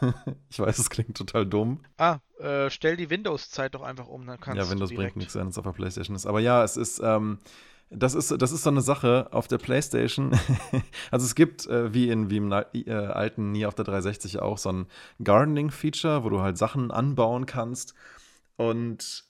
ich 0.50 0.58
weiß, 0.58 0.78
es 0.78 0.90
klingt 0.90 1.16
total 1.16 1.46
dumm. 1.46 1.80
Ah, 1.96 2.18
äh, 2.38 2.70
stell 2.70 2.96
die 2.96 3.10
Windows-Zeit 3.10 3.74
doch 3.74 3.82
einfach 3.82 4.06
um, 4.06 4.26
dann 4.26 4.38
kannst 4.38 4.62
Ja, 4.62 4.70
Windows 4.70 4.94
bringt 4.94 5.16
nichts, 5.16 5.34
wenn 5.34 5.48
es 5.48 5.58
auf 5.58 5.64
der 5.64 5.72
Playstation 5.72 6.14
ist. 6.14 6.26
Aber 6.26 6.40
ja, 6.40 6.62
es 6.62 6.76
ist, 6.76 7.00
ähm, 7.02 7.38
das 7.90 8.14
ist, 8.14 8.30
das 8.40 8.52
ist 8.52 8.62
so 8.62 8.70
eine 8.70 8.82
Sache 8.82 9.28
auf 9.32 9.48
der 9.48 9.58
PlayStation. 9.58 10.30
also 11.10 11.26
es 11.26 11.34
gibt, 11.34 11.66
äh, 11.66 11.92
wie, 11.92 12.08
in, 12.08 12.30
wie 12.30 12.36
im 12.36 12.52
äh, 12.52 12.92
alten 12.92 13.50
Nie 13.50 13.66
auf 13.66 13.74
der 13.74 13.84
360 13.84 14.40
auch, 14.40 14.58
so 14.58 14.70
ein 14.70 14.86
Gardening-Feature, 15.22 16.22
wo 16.22 16.30
du 16.30 16.40
halt 16.40 16.56
Sachen 16.56 16.92
anbauen 16.92 17.46
kannst. 17.46 17.94
Und 18.56 19.24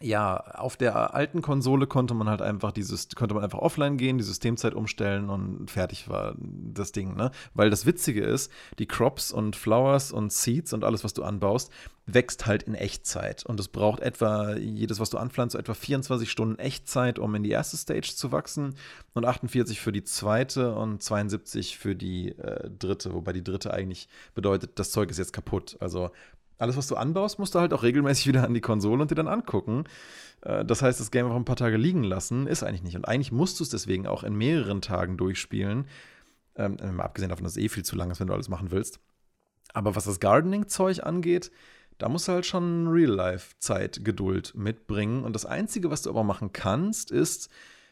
ja, 0.00 0.36
auf 0.36 0.76
der 0.76 1.14
alten 1.14 1.42
Konsole 1.42 1.86
konnte 1.86 2.14
man 2.14 2.28
halt 2.28 2.42
einfach 2.42 2.72
dieses, 2.72 3.08
konnte 3.14 3.34
man 3.34 3.44
einfach 3.44 3.60
offline 3.60 3.96
gehen, 3.96 4.18
die 4.18 4.24
Systemzeit 4.24 4.74
umstellen 4.74 5.30
und 5.30 5.70
fertig 5.70 6.08
war 6.08 6.34
das 6.38 6.92
Ding, 6.92 7.16
ne? 7.16 7.30
Weil 7.54 7.70
das 7.70 7.86
Witzige 7.86 8.22
ist, 8.22 8.50
die 8.78 8.86
Crops 8.86 9.32
und 9.32 9.56
Flowers 9.56 10.12
und 10.12 10.32
Seeds 10.32 10.72
und 10.72 10.84
alles, 10.84 11.04
was 11.04 11.14
du 11.14 11.22
anbaust, 11.22 11.70
wächst 12.06 12.46
halt 12.46 12.64
in 12.64 12.74
Echtzeit. 12.74 13.46
Und 13.46 13.58
es 13.60 13.68
braucht 13.68 14.00
etwa, 14.00 14.54
jedes, 14.56 15.00
was 15.00 15.10
du 15.10 15.18
anpflanzt, 15.18 15.54
so 15.54 15.58
etwa 15.58 15.74
24 15.74 16.30
Stunden 16.30 16.58
Echtzeit, 16.58 17.18
um 17.18 17.34
in 17.34 17.42
die 17.42 17.50
erste 17.50 17.76
Stage 17.76 18.12
zu 18.14 18.30
wachsen 18.30 18.74
und 19.14 19.24
48 19.24 19.80
für 19.80 19.92
die 19.92 20.04
zweite 20.04 20.74
und 20.74 21.02
72 21.02 21.78
für 21.78 21.94
die 21.94 22.30
äh, 22.38 22.68
dritte, 22.78 23.14
wobei 23.14 23.32
die 23.32 23.44
dritte 23.44 23.72
eigentlich 23.72 24.08
bedeutet, 24.34 24.78
das 24.78 24.90
Zeug 24.90 25.10
ist 25.10 25.18
jetzt 25.18 25.32
kaputt. 25.32 25.76
Also 25.80 26.10
alles, 26.58 26.76
was 26.76 26.86
du 26.86 26.96
anbaust, 26.96 27.38
musst 27.38 27.54
du 27.54 27.60
halt 27.60 27.72
auch 27.72 27.82
regelmäßig 27.82 28.26
wieder 28.28 28.44
an 28.44 28.54
die 28.54 28.60
Konsole 28.60 29.02
und 29.02 29.10
dir 29.10 29.16
dann 29.16 29.28
angucken. 29.28 29.84
Äh, 30.42 30.64
das 30.64 30.82
heißt, 30.82 31.00
das 31.00 31.10
Game 31.10 31.26
einfach 31.26 31.36
ein 31.36 31.44
paar 31.44 31.56
Tage 31.56 31.76
liegen 31.76 32.04
lassen, 32.04 32.46
ist 32.46 32.62
eigentlich 32.62 32.82
nicht. 32.82 32.96
Und 32.96 33.06
eigentlich 33.06 33.32
musst 33.32 33.60
du 33.60 33.64
es 33.64 33.70
deswegen 33.70 34.06
auch 34.06 34.22
in 34.22 34.34
mehreren 34.34 34.80
Tagen 34.80 35.16
durchspielen. 35.16 35.86
Ähm, 36.56 37.00
abgesehen 37.00 37.30
davon, 37.30 37.44
dass 37.44 37.56
es 37.56 37.62
eh 37.62 37.68
viel 37.68 37.84
zu 37.84 37.96
lang 37.96 38.10
ist, 38.10 38.20
wenn 38.20 38.28
du 38.28 38.34
alles 38.34 38.48
machen 38.48 38.70
willst. 38.70 39.00
Aber 39.72 39.96
was 39.96 40.04
das 40.04 40.20
Gardening-Zeug 40.20 41.02
angeht, 41.02 41.50
da 41.98 42.08
musst 42.08 42.28
du 42.28 42.32
halt 42.32 42.46
schon 42.46 42.88
Real-Life-Zeit, 42.88 44.04
Geduld 44.04 44.54
mitbringen. 44.54 45.24
Und 45.24 45.34
das 45.34 45.46
Einzige, 45.46 45.90
was 45.90 46.02
du 46.02 46.10
aber 46.10 46.24
machen 46.24 46.52
kannst, 46.52 47.10
ist, 47.10 47.50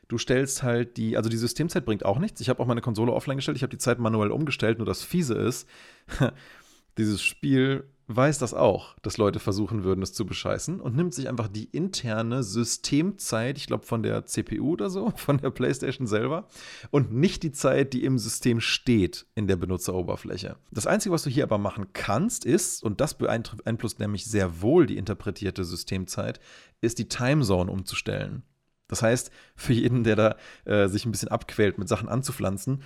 du 0.09 0.19
stellst 0.19 0.63
halt 0.63 0.97
die, 0.97 1.17
also 1.17 1.31
die 1.31 1.37
Systemzeit 1.37 1.85
bringt 1.85 2.05
auch 2.05 2.19
nichts. 2.19 2.41
Ich 2.41 2.49
habe 2.49 2.61
auch 2.63 2.67
meine 2.67 2.81
Konsole 2.81 3.13
offline 3.13 3.37
gestellt, 3.37 3.57
ich 3.57 3.63
habe 3.63 3.71
die 3.71 3.79
Zeit 3.79 3.99
manuell 3.99 4.31
umgestellt, 4.31 4.79
nur 4.79 4.87
das 4.87 5.03
Fiese 5.03 5.35
ist, 5.35 5.69
dieses 6.99 7.23
Spiel 7.23 7.85
weiß 8.15 8.39
das 8.39 8.55
auch, 8.55 8.97
dass 9.03 9.17
Leute 9.17 9.39
versuchen 9.39 9.85
würden, 9.85 10.03
es 10.03 10.13
zu 10.13 10.27
bescheißen 10.27 10.81
und 10.81 10.97
nimmt 10.97 11.15
sich 11.15 11.29
einfach 11.29 11.49
die 11.49 11.65
interne 11.65 12.43
Systemzeit, 12.43 13.57
ich 13.59 13.67
glaube 13.67 13.87
von 13.87 14.03
der 14.03 14.27
CPU 14.27 14.73
oder 14.73 14.91
so, 14.91 15.11
von 15.17 15.39
der 15.39 15.51
PlayStation 15.51 16.07
selber 16.07 16.49
und 16.91 17.13
nicht 17.13 17.43
die 17.43 17.53
Zeit, 17.53 17.93
die 17.93 18.05
im 18.05 18.19
System 18.19 18.61
steht 18.61 19.27
in 19.35 19.47
der 19.47 19.57
Benutzeroberfläche. 19.57 20.57
Das 20.71 20.87
Einzige, 20.87 21.13
was 21.13 21.23
du 21.25 21.31
hier 21.31 21.45
aber 21.45 21.59
machen 21.59 21.93
kannst, 21.93 22.45
ist, 22.45 22.83
und 22.83 23.01
das 23.01 23.15
beeinflusst 23.15 24.01
nämlich 24.01 24.27
sehr 24.27 24.63
wohl 24.63 24.87
die 24.87 24.97
interpretierte 24.97 25.65
Systemzeit, 25.65 26.41
ist 26.81 26.99
die 26.99 27.09
Timezone 27.09 27.71
umzustellen. 27.71 28.43
Das 28.89 29.03
heißt, 29.03 29.31
für 29.57 29.73
jeden, 29.73 30.05
der 30.05 30.17
da 30.17 30.37
äh, 30.65 30.89
sich 30.89 31.07
ein 31.07 31.13
bisschen 31.13 31.31
abquält, 31.31 31.79
mit 31.79 31.89
Sachen 31.89 32.09
anzupflanzen 32.09 32.83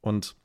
und 0.00 0.36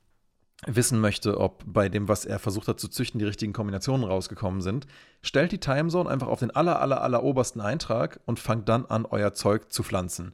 wissen 0.66 1.00
möchte, 1.00 1.38
ob 1.38 1.62
bei 1.66 1.88
dem, 1.88 2.08
was 2.08 2.24
er 2.24 2.38
versucht 2.38 2.68
hat 2.68 2.80
zu 2.80 2.88
züchten, 2.88 3.18
die 3.18 3.24
richtigen 3.24 3.52
Kombinationen 3.52 4.06
rausgekommen 4.06 4.60
sind, 4.60 4.86
stellt 5.22 5.52
die 5.52 5.58
Timezone 5.58 6.08
einfach 6.08 6.28
auf 6.28 6.40
den 6.40 6.50
aller, 6.50 6.80
aller, 6.80 7.02
aller 7.02 7.22
obersten 7.22 7.60
Eintrag 7.60 8.20
und 8.26 8.38
fangt 8.38 8.68
dann 8.68 8.86
an, 8.86 9.06
euer 9.06 9.34
Zeug 9.34 9.70
zu 9.70 9.82
pflanzen. 9.82 10.32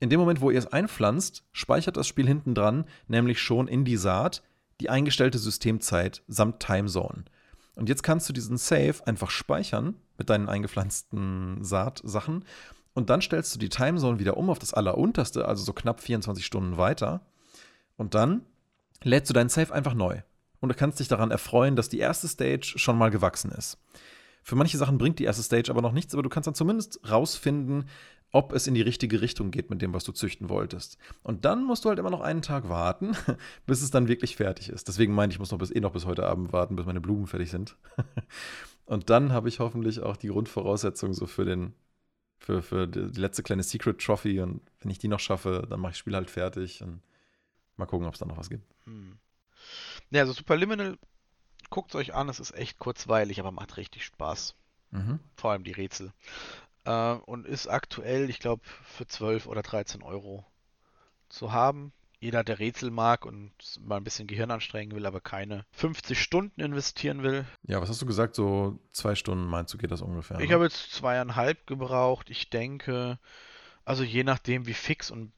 In 0.00 0.10
dem 0.10 0.18
Moment, 0.18 0.40
wo 0.40 0.50
ihr 0.50 0.58
es 0.58 0.66
einpflanzt, 0.66 1.44
speichert 1.52 1.96
das 1.96 2.08
Spiel 2.08 2.26
hinten 2.26 2.54
dran 2.54 2.84
nämlich 3.06 3.40
schon 3.40 3.68
in 3.68 3.84
die 3.84 3.96
Saat 3.96 4.42
die 4.80 4.90
eingestellte 4.90 5.38
Systemzeit 5.38 6.22
samt 6.26 6.60
Timezone. 6.60 7.24
Und 7.76 7.88
jetzt 7.88 8.02
kannst 8.02 8.28
du 8.28 8.32
diesen 8.32 8.56
Save 8.56 8.96
einfach 9.06 9.30
speichern 9.30 9.94
mit 10.18 10.28
deinen 10.28 10.48
eingepflanzten 10.48 11.62
Saatsachen 11.62 12.44
und 12.94 13.10
dann 13.10 13.22
stellst 13.22 13.54
du 13.54 13.58
die 13.58 13.68
Timezone 13.68 14.18
wieder 14.18 14.36
um 14.36 14.50
auf 14.50 14.58
das 14.58 14.74
allerunterste, 14.74 15.46
also 15.46 15.64
so 15.64 15.72
knapp 15.72 16.00
24 16.00 16.44
Stunden 16.44 16.76
weiter. 16.76 17.22
Und 17.96 18.14
dann 18.14 18.42
lädst 19.02 19.30
du 19.30 19.34
deinen 19.34 19.48
Save 19.48 19.72
einfach 19.72 19.94
neu. 19.94 20.20
Und 20.60 20.68
du 20.68 20.74
kannst 20.74 21.00
dich 21.00 21.08
daran 21.08 21.30
erfreuen, 21.30 21.76
dass 21.76 21.88
die 21.88 21.98
erste 21.98 22.28
Stage 22.28 22.74
schon 22.76 22.96
mal 22.96 23.10
gewachsen 23.10 23.50
ist. 23.50 23.78
Für 24.44 24.56
manche 24.56 24.78
Sachen 24.78 24.98
bringt 24.98 25.18
die 25.18 25.24
erste 25.24 25.42
Stage 25.42 25.70
aber 25.70 25.82
noch 25.82 25.92
nichts, 25.92 26.14
aber 26.14 26.22
du 26.22 26.28
kannst 26.28 26.46
dann 26.46 26.54
zumindest 26.54 27.00
rausfinden, 27.08 27.88
ob 28.32 28.52
es 28.52 28.66
in 28.66 28.74
die 28.74 28.82
richtige 28.82 29.20
Richtung 29.20 29.50
geht 29.50 29.70
mit 29.70 29.82
dem, 29.82 29.92
was 29.92 30.04
du 30.04 30.12
züchten 30.12 30.48
wolltest. 30.48 30.98
Und 31.22 31.44
dann 31.44 31.64
musst 31.64 31.84
du 31.84 31.90
halt 31.90 31.98
immer 31.98 32.10
noch 32.10 32.22
einen 32.22 32.42
Tag 32.42 32.68
warten, 32.68 33.12
bis 33.66 33.82
es 33.82 33.90
dann 33.90 34.08
wirklich 34.08 34.36
fertig 34.36 34.70
ist. 34.70 34.88
Deswegen 34.88 35.14
meine 35.14 35.30
ich, 35.30 35.36
ich 35.36 35.38
muss 35.38 35.52
noch 35.52 35.58
bis, 35.58 35.70
eh 35.70 35.80
noch 35.80 35.92
bis 35.92 36.06
heute 36.06 36.26
Abend 36.26 36.52
warten, 36.52 36.76
bis 36.76 36.86
meine 36.86 37.00
Blumen 37.00 37.26
fertig 37.26 37.50
sind. 37.50 37.76
Und 38.84 39.10
dann 39.10 39.32
habe 39.32 39.48
ich 39.48 39.60
hoffentlich 39.60 40.00
auch 40.00 40.16
die 40.16 40.28
Grundvoraussetzungen 40.28 41.14
so 41.14 41.26
für 41.26 41.44
den, 41.44 41.74
für, 42.38 42.62
für 42.62 42.86
die 42.88 43.20
letzte 43.20 43.42
kleine 43.42 43.62
Secret 43.62 44.00
Trophy. 44.00 44.40
Und 44.40 44.62
wenn 44.80 44.90
ich 44.90 44.98
die 44.98 45.08
noch 45.08 45.20
schaffe, 45.20 45.66
dann 45.68 45.80
mache 45.80 45.90
ich 45.90 45.94
das 45.94 45.98
Spiel 45.98 46.14
halt 46.14 46.30
fertig. 46.30 46.82
Und 46.82 47.00
Mal 47.76 47.86
gucken, 47.86 48.06
ob 48.06 48.14
es 48.14 48.20
da 48.20 48.26
noch 48.26 48.36
was 48.36 48.50
gibt. 48.50 48.64
Hm. 48.84 49.18
Ja, 50.10 50.20
also 50.20 50.32
Superliminal, 50.32 50.98
guckt 51.70 51.90
es 51.90 51.96
euch 51.96 52.14
an, 52.14 52.28
es 52.28 52.40
ist 52.40 52.54
echt 52.54 52.78
kurzweilig, 52.78 53.40
aber 53.40 53.50
macht 53.50 53.76
richtig 53.76 54.04
Spaß. 54.04 54.54
Mhm. 54.90 55.20
Vor 55.36 55.52
allem 55.52 55.64
die 55.64 55.72
Rätsel. 55.72 56.12
Äh, 56.84 57.14
und 57.14 57.46
ist 57.46 57.66
aktuell, 57.66 58.28
ich 58.30 58.40
glaube, 58.40 58.62
für 58.84 59.06
12 59.06 59.46
oder 59.46 59.62
13 59.62 60.02
Euro 60.02 60.44
zu 61.28 61.52
haben. 61.52 61.92
Jeder, 62.20 62.44
der 62.44 62.60
Rätsel 62.60 62.92
mag 62.92 63.26
und 63.26 63.52
mal 63.80 63.96
ein 63.96 64.04
bisschen 64.04 64.28
Gehirn 64.28 64.52
anstrengen 64.52 64.94
will, 64.94 65.06
aber 65.06 65.20
keine 65.20 65.66
50 65.72 66.22
Stunden 66.22 66.60
investieren 66.60 67.24
will. 67.24 67.44
Ja, 67.64 67.80
was 67.80 67.88
hast 67.88 68.00
du 68.00 68.06
gesagt? 68.06 68.36
So 68.36 68.78
zwei 68.92 69.16
Stunden 69.16 69.46
meinst 69.46 69.74
du, 69.74 69.78
geht 69.78 69.90
das 69.90 70.02
ungefähr? 70.02 70.38
Ich 70.38 70.48
ne? 70.48 70.54
habe 70.54 70.64
jetzt 70.64 70.92
zweieinhalb 70.92 71.66
gebraucht. 71.66 72.30
Ich 72.30 72.48
denke, 72.48 73.18
also 73.84 74.04
je 74.04 74.22
nachdem, 74.22 74.66
wie 74.66 74.74
fix 74.74 75.10
und 75.10 75.32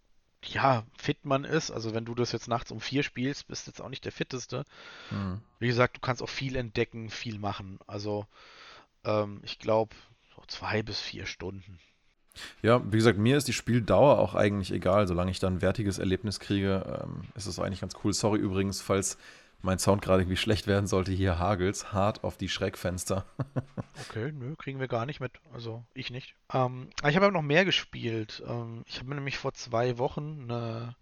ja, 0.46 0.84
fit 0.96 1.24
man 1.24 1.44
ist. 1.44 1.70
Also 1.70 1.94
wenn 1.94 2.04
du 2.04 2.14
das 2.14 2.32
jetzt 2.32 2.48
nachts 2.48 2.70
um 2.70 2.80
vier 2.80 3.02
spielst, 3.02 3.48
bist 3.48 3.66
du 3.66 3.70
jetzt 3.70 3.80
auch 3.80 3.88
nicht 3.88 4.04
der 4.04 4.12
fitteste. 4.12 4.64
Mhm. 5.10 5.40
Wie 5.58 5.66
gesagt, 5.66 5.96
du 5.96 6.00
kannst 6.00 6.22
auch 6.22 6.28
viel 6.28 6.56
entdecken, 6.56 7.10
viel 7.10 7.38
machen. 7.38 7.78
Also 7.86 8.26
ähm, 9.04 9.40
ich 9.42 9.58
glaube, 9.58 9.94
so 10.36 10.42
zwei 10.46 10.82
bis 10.82 11.00
vier 11.00 11.26
Stunden. 11.26 11.78
Ja, 12.62 12.82
wie 12.92 12.96
gesagt, 12.96 13.18
mir 13.18 13.36
ist 13.36 13.46
die 13.46 13.52
Spieldauer 13.52 14.18
auch 14.18 14.34
eigentlich 14.34 14.72
egal. 14.72 15.06
Solange 15.06 15.30
ich 15.30 15.38
dann 15.38 15.54
ein 15.54 15.62
wertiges 15.62 15.98
Erlebnis 15.98 16.40
kriege, 16.40 17.00
ähm, 17.04 17.22
ist 17.36 17.46
es 17.46 17.58
eigentlich 17.58 17.80
ganz 17.80 17.94
cool. 18.02 18.12
Sorry 18.12 18.40
übrigens, 18.40 18.80
falls 18.80 19.18
mein 19.64 19.78
Sound 19.78 20.02
gerade 20.02 20.22
irgendwie 20.22 20.36
schlecht 20.36 20.66
werden 20.66 20.86
sollte, 20.86 21.10
hier 21.10 21.38
hagels 21.38 21.92
hart 21.92 22.22
auf 22.22 22.36
die 22.36 22.48
Schreckfenster. 22.48 23.24
okay, 24.08 24.30
nö, 24.32 24.54
kriegen 24.56 24.78
wir 24.78 24.88
gar 24.88 25.06
nicht 25.06 25.20
mit. 25.20 25.32
Also 25.52 25.84
ich 25.94 26.10
nicht. 26.10 26.34
Ähm, 26.52 26.90
ich 26.98 27.16
habe 27.16 27.26
aber 27.26 27.32
noch 27.32 27.42
mehr 27.42 27.64
gespielt. 27.64 28.42
Ähm, 28.46 28.84
ich 28.86 28.98
habe 28.98 29.08
mir 29.08 29.14
nämlich 29.16 29.38
vor 29.38 29.54
zwei 29.54 29.98
Wochen 29.98 30.42
eine 30.42 30.96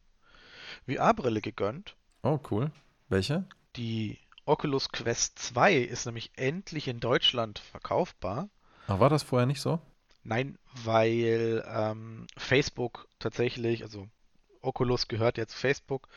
VR-Brille 0.87 1.41
gegönnt. 1.41 1.97
Oh, 2.23 2.39
cool. 2.51 2.71
Welche? 3.09 3.45
Die 3.77 4.19
Oculus 4.45 4.91
Quest 4.91 5.39
2 5.41 5.77
ist 5.77 6.07
nämlich 6.07 6.31
endlich 6.37 6.89
in 6.89 7.01
Deutschland 7.01 7.59
verkaufbar. 7.59 8.49
Ach, 8.87 9.01
war 9.01 9.11
das 9.11 9.23
vorher 9.23 9.47
nicht 9.47 9.61
so? 9.61 9.81
Nein, 10.25 10.57
weil 10.85 11.65
ähm, 11.69 12.27
Facebook 12.37 13.09
tatsächlich, 13.19 13.83
also 13.83 14.09
Oculus 14.63 15.09
gehört 15.09 15.37
jetzt 15.37 15.55
Facebook 15.55 16.09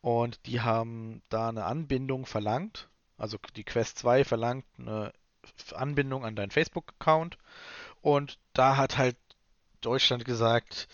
und 0.00 0.46
die 0.46 0.60
haben 0.60 1.22
da 1.28 1.48
eine 1.48 1.64
Anbindung 1.64 2.26
verlangt. 2.26 2.88
Also 3.18 3.38
die 3.56 3.64
Quest 3.64 3.98
2 3.98 4.24
verlangt 4.24 4.64
eine 4.78 5.12
Anbindung 5.72 6.24
an 6.24 6.36
deinen 6.36 6.50
Facebook-Account 6.50 7.38
und 8.02 8.38
da 8.52 8.76
hat 8.76 8.98
halt 8.98 9.16
Deutschland 9.80 10.24
gesagt, 10.24 10.88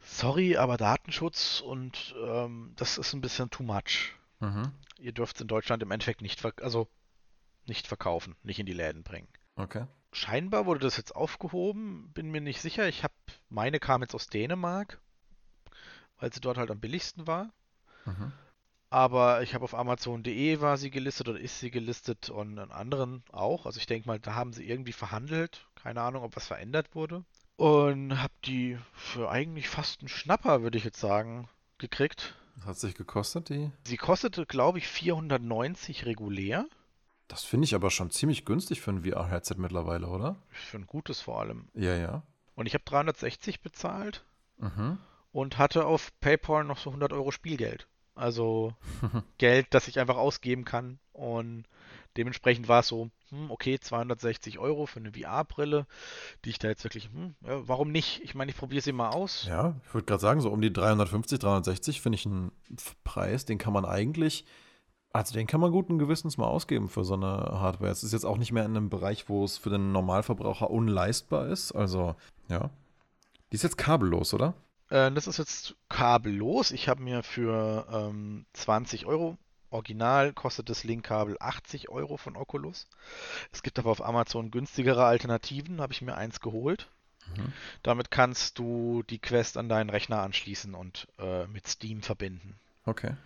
sorry, 0.00 0.56
aber 0.56 0.76
Datenschutz 0.76 1.60
und 1.60 2.14
ähm, 2.22 2.72
das 2.76 2.98
ist 2.98 3.12
ein 3.12 3.20
bisschen 3.20 3.50
too 3.50 3.62
much. 3.62 4.14
Mhm. 4.40 4.72
Ihr 4.98 5.12
dürft 5.12 5.36
es 5.36 5.42
in 5.42 5.48
Deutschland 5.48 5.82
im 5.82 5.90
Endeffekt 5.90 6.20
nicht, 6.20 6.44
also 6.62 6.88
nicht 7.66 7.86
verkaufen, 7.86 8.36
nicht 8.42 8.58
in 8.58 8.66
die 8.66 8.72
Läden 8.72 9.02
bringen. 9.02 9.28
Okay. 9.56 9.86
Scheinbar 10.12 10.66
wurde 10.66 10.80
das 10.80 10.96
jetzt 10.96 11.16
aufgehoben, 11.16 12.10
bin 12.12 12.30
mir 12.30 12.40
nicht 12.40 12.60
sicher. 12.60 12.86
Ich 12.86 13.02
habe 13.02 13.14
meine 13.48 13.80
kam 13.80 14.02
jetzt 14.02 14.14
aus 14.14 14.26
Dänemark 14.26 15.00
weil 16.22 16.32
sie 16.32 16.40
dort 16.40 16.56
halt 16.56 16.70
am 16.70 16.78
billigsten 16.78 17.26
war. 17.26 17.50
Mhm. 18.04 18.32
Aber 18.90 19.42
ich 19.42 19.54
habe 19.54 19.64
auf 19.64 19.74
Amazon.de 19.74 20.60
war 20.60 20.76
sie 20.76 20.90
gelistet 20.90 21.28
oder 21.28 21.40
ist 21.40 21.58
sie 21.58 21.70
gelistet 21.70 22.30
und 22.30 22.58
an 22.58 22.70
anderen 22.70 23.24
auch. 23.32 23.66
Also 23.66 23.78
ich 23.80 23.86
denke 23.86 24.06
mal, 24.06 24.20
da 24.20 24.34
haben 24.34 24.52
sie 24.52 24.68
irgendwie 24.68 24.92
verhandelt. 24.92 25.66
Keine 25.74 26.00
Ahnung, 26.00 26.22
ob 26.22 26.36
was 26.36 26.46
verändert 26.46 26.94
wurde. 26.94 27.24
Und 27.56 28.22
habe 28.22 28.32
die 28.44 28.78
für 28.92 29.30
eigentlich 29.30 29.68
fast 29.68 30.00
einen 30.00 30.08
Schnapper, 30.08 30.62
würde 30.62 30.78
ich 30.78 30.84
jetzt 30.84 31.00
sagen, 31.00 31.48
gekriegt. 31.78 32.36
Hat 32.64 32.78
sich 32.78 32.94
gekostet, 32.94 33.48
die? 33.48 33.72
Sie 33.84 33.96
kostete, 33.96 34.46
glaube 34.46 34.78
ich, 34.78 34.86
490 34.86 36.06
regulär. 36.06 36.66
Das 37.26 37.42
finde 37.42 37.64
ich 37.64 37.74
aber 37.74 37.90
schon 37.90 38.12
ziemlich 38.12 38.44
günstig 38.44 38.80
für 38.80 38.92
ein 38.92 39.02
VR-Headset 39.02 39.56
mittlerweile, 39.56 40.06
oder? 40.06 40.36
Für 40.50 40.76
ein 40.76 40.86
gutes 40.86 41.20
vor 41.20 41.40
allem. 41.40 41.68
Ja, 41.74 41.96
ja. 41.96 42.22
Und 42.54 42.66
ich 42.66 42.74
habe 42.74 42.84
360 42.84 43.60
bezahlt. 43.60 44.22
Mhm 44.58 44.98
und 45.32 45.58
hatte 45.58 45.86
auf 45.86 46.12
PayPal 46.20 46.64
noch 46.64 46.78
so 46.78 46.90
100 46.90 47.12
Euro 47.12 47.30
Spielgeld. 47.30 47.88
Also 48.14 48.74
Geld, 49.38 49.68
das 49.70 49.88
ich 49.88 49.98
einfach 49.98 50.16
ausgeben 50.16 50.64
kann. 50.64 50.98
Und 51.12 51.64
dementsprechend 52.16 52.68
war 52.68 52.80
es 52.80 52.88
so, 52.88 53.10
hm, 53.30 53.50
okay, 53.50 53.78
260 53.80 54.58
Euro 54.58 54.86
für 54.86 55.00
eine 55.00 55.12
VR-Brille, 55.12 55.86
die 56.44 56.50
ich 56.50 56.58
da 56.58 56.68
jetzt 56.68 56.84
wirklich, 56.84 57.06
hm, 57.06 57.34
ja, 57.46 57.66
warum 57.66 57.90
nicht? 57.90 58.22
Ich 58.22 58.34
meine, 58.34 58.50
ich 58.50 58.56
probiere 58.56 58.82
sie 58.82 58.92
mal 58.92 59.10
aus. 59.10 59.46
Ja, 59.48 59.74
ich 59.86 59.94
würde 59.94 60.04
gerade 60.04 60.20
sagen, 60.20 60.40
so 60.40 60.50
um 60.50 60.60
die 60.60 60.72
350, 60.72 61.38
360 61.38 62.00
finde 62.00 62.16
ich 62.16 62.26
einen 62.26 62.52
Preis, 63.04 63.44
den 63.46 63.58
kann 63.58 63.72
man 63.72 63.86
eigentlich, 63.86 64.44
also 65.12 65.34
den 65.34 65.46
kann 65.46 65.60
man 65.60 65.72
guten 65.72 65.98
Gewissens 65.98 66.36
mal 66.36 66.46
ausgeben 66.46 66.88
für 66.88 67.04
so 67.04 67.14
eine 67.14 67.26
Hardware. 67.26 67.90
Es 67.90 68.02
ist 68.02 68.12
jetzt 68.12 68.24
auch 68.24 68.38
nicht 68.38 68.52
mehr 68.52 68.64
in 68.64 68.76
einem 68.76 68.90
Bereich, 68.90 69.28
wo 69.28 69.44
es 69.44 69.58
für 69.58 69.70
den 69.70 69.92
Normalverbraucher 69.92 70.70
unleistbar 70.70 71.48
ist. 71.48 71.72
Also, 71.72 72.14
ja. 72.48 72.70
Die 73.50 73.56
ist 73.56 73.62
jetzt 73.62 73.76
kabellos, 73.76 74.32
oder? 74.32 74.54
Äh, 74.92 75.10
das 75.12 75.26
ist 75.26 75.38
jetzt 75.38 75.74
kabellos. 75.88 76.70
Ich 76.70 76.88
habe 76.88 77.02
mir 77.02 77.22
für 77.22 77.86
ähm, 77.90 78.44
20 78.52 79.06
Euro 79.06 79.38
Original 79.70 80.34
kostet 80.34 80.68
das 80.68 80.84
Link-Kabel 80.84 81.38
80 81.40 81.88
Euro 81.88 82.18
von 82.18 82.36
Oculus. 82.36 82.86
Es 83.52 83.62
gibt 83.62 83.78
aber 83.78 83.90
auf 83.90 84.04
Amazon 84.04 84.50
günstigere 84.50 85.06
Alternativen, 85.06 85.80
habe 85.80 85.94
ich 85.94 86.02
mir 86.02 86.14
eins 86.14 86.40
geholt. 86.40 86.90
Mhm. 87.34 87.54
Damit 87.82 88.10
kannst 88.10 88.58
du 88.58 89.02
die 89.04 89.18
Quest 89.18 89.56
an 89.56 89.70
deinen 89.70 89.88
Rechner 89.88 90.20
anschließen 90.20 90.74
und 90.74 91.08
äh, 91.18 91.46
mit 91.46 91.66
Steam 91.66 92.02
verbinden. 92.02 92.58
Okay. 92.84 93.16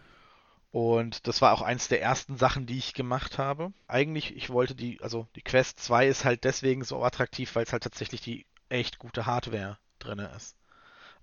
Und 0.71 1.27
das 1.27 1.43
war 1.43 1.53
auch 1.53 1.63
eins 1.63 1.89
der 1.89 2.01
ersten 2.01 2.37
Sachen, 2.37 2.67
die 2.67 2.79
ich 2.79 2.95
gemacht 2.95 3.39
habe. 3.39 3.73
Eigentlich, 3.89 4.37
ich 4.37 4.51
wollte 4.51 4.77
die, 4.77 5.01
also 5.03 5.27
die 5.35 5.43
Quest 5.43 5.81
2 5.81 6.07
ist 6.07 6.25
halt 6.25 6.45
deswegen 6.45 6.85
so 6.85 7.03
attraktiv, 7.03 7.57
weil 7.57 7.65
es 7.65 7.73
halt 7.73 7.83
tatsächlich 7.83 8.21
die 8.21 8.47
echt 8.69 9.01
gute 9.01 9.27
Hardware 9.27 9.79
drin 9.99 10.21
ist 10.21 10.55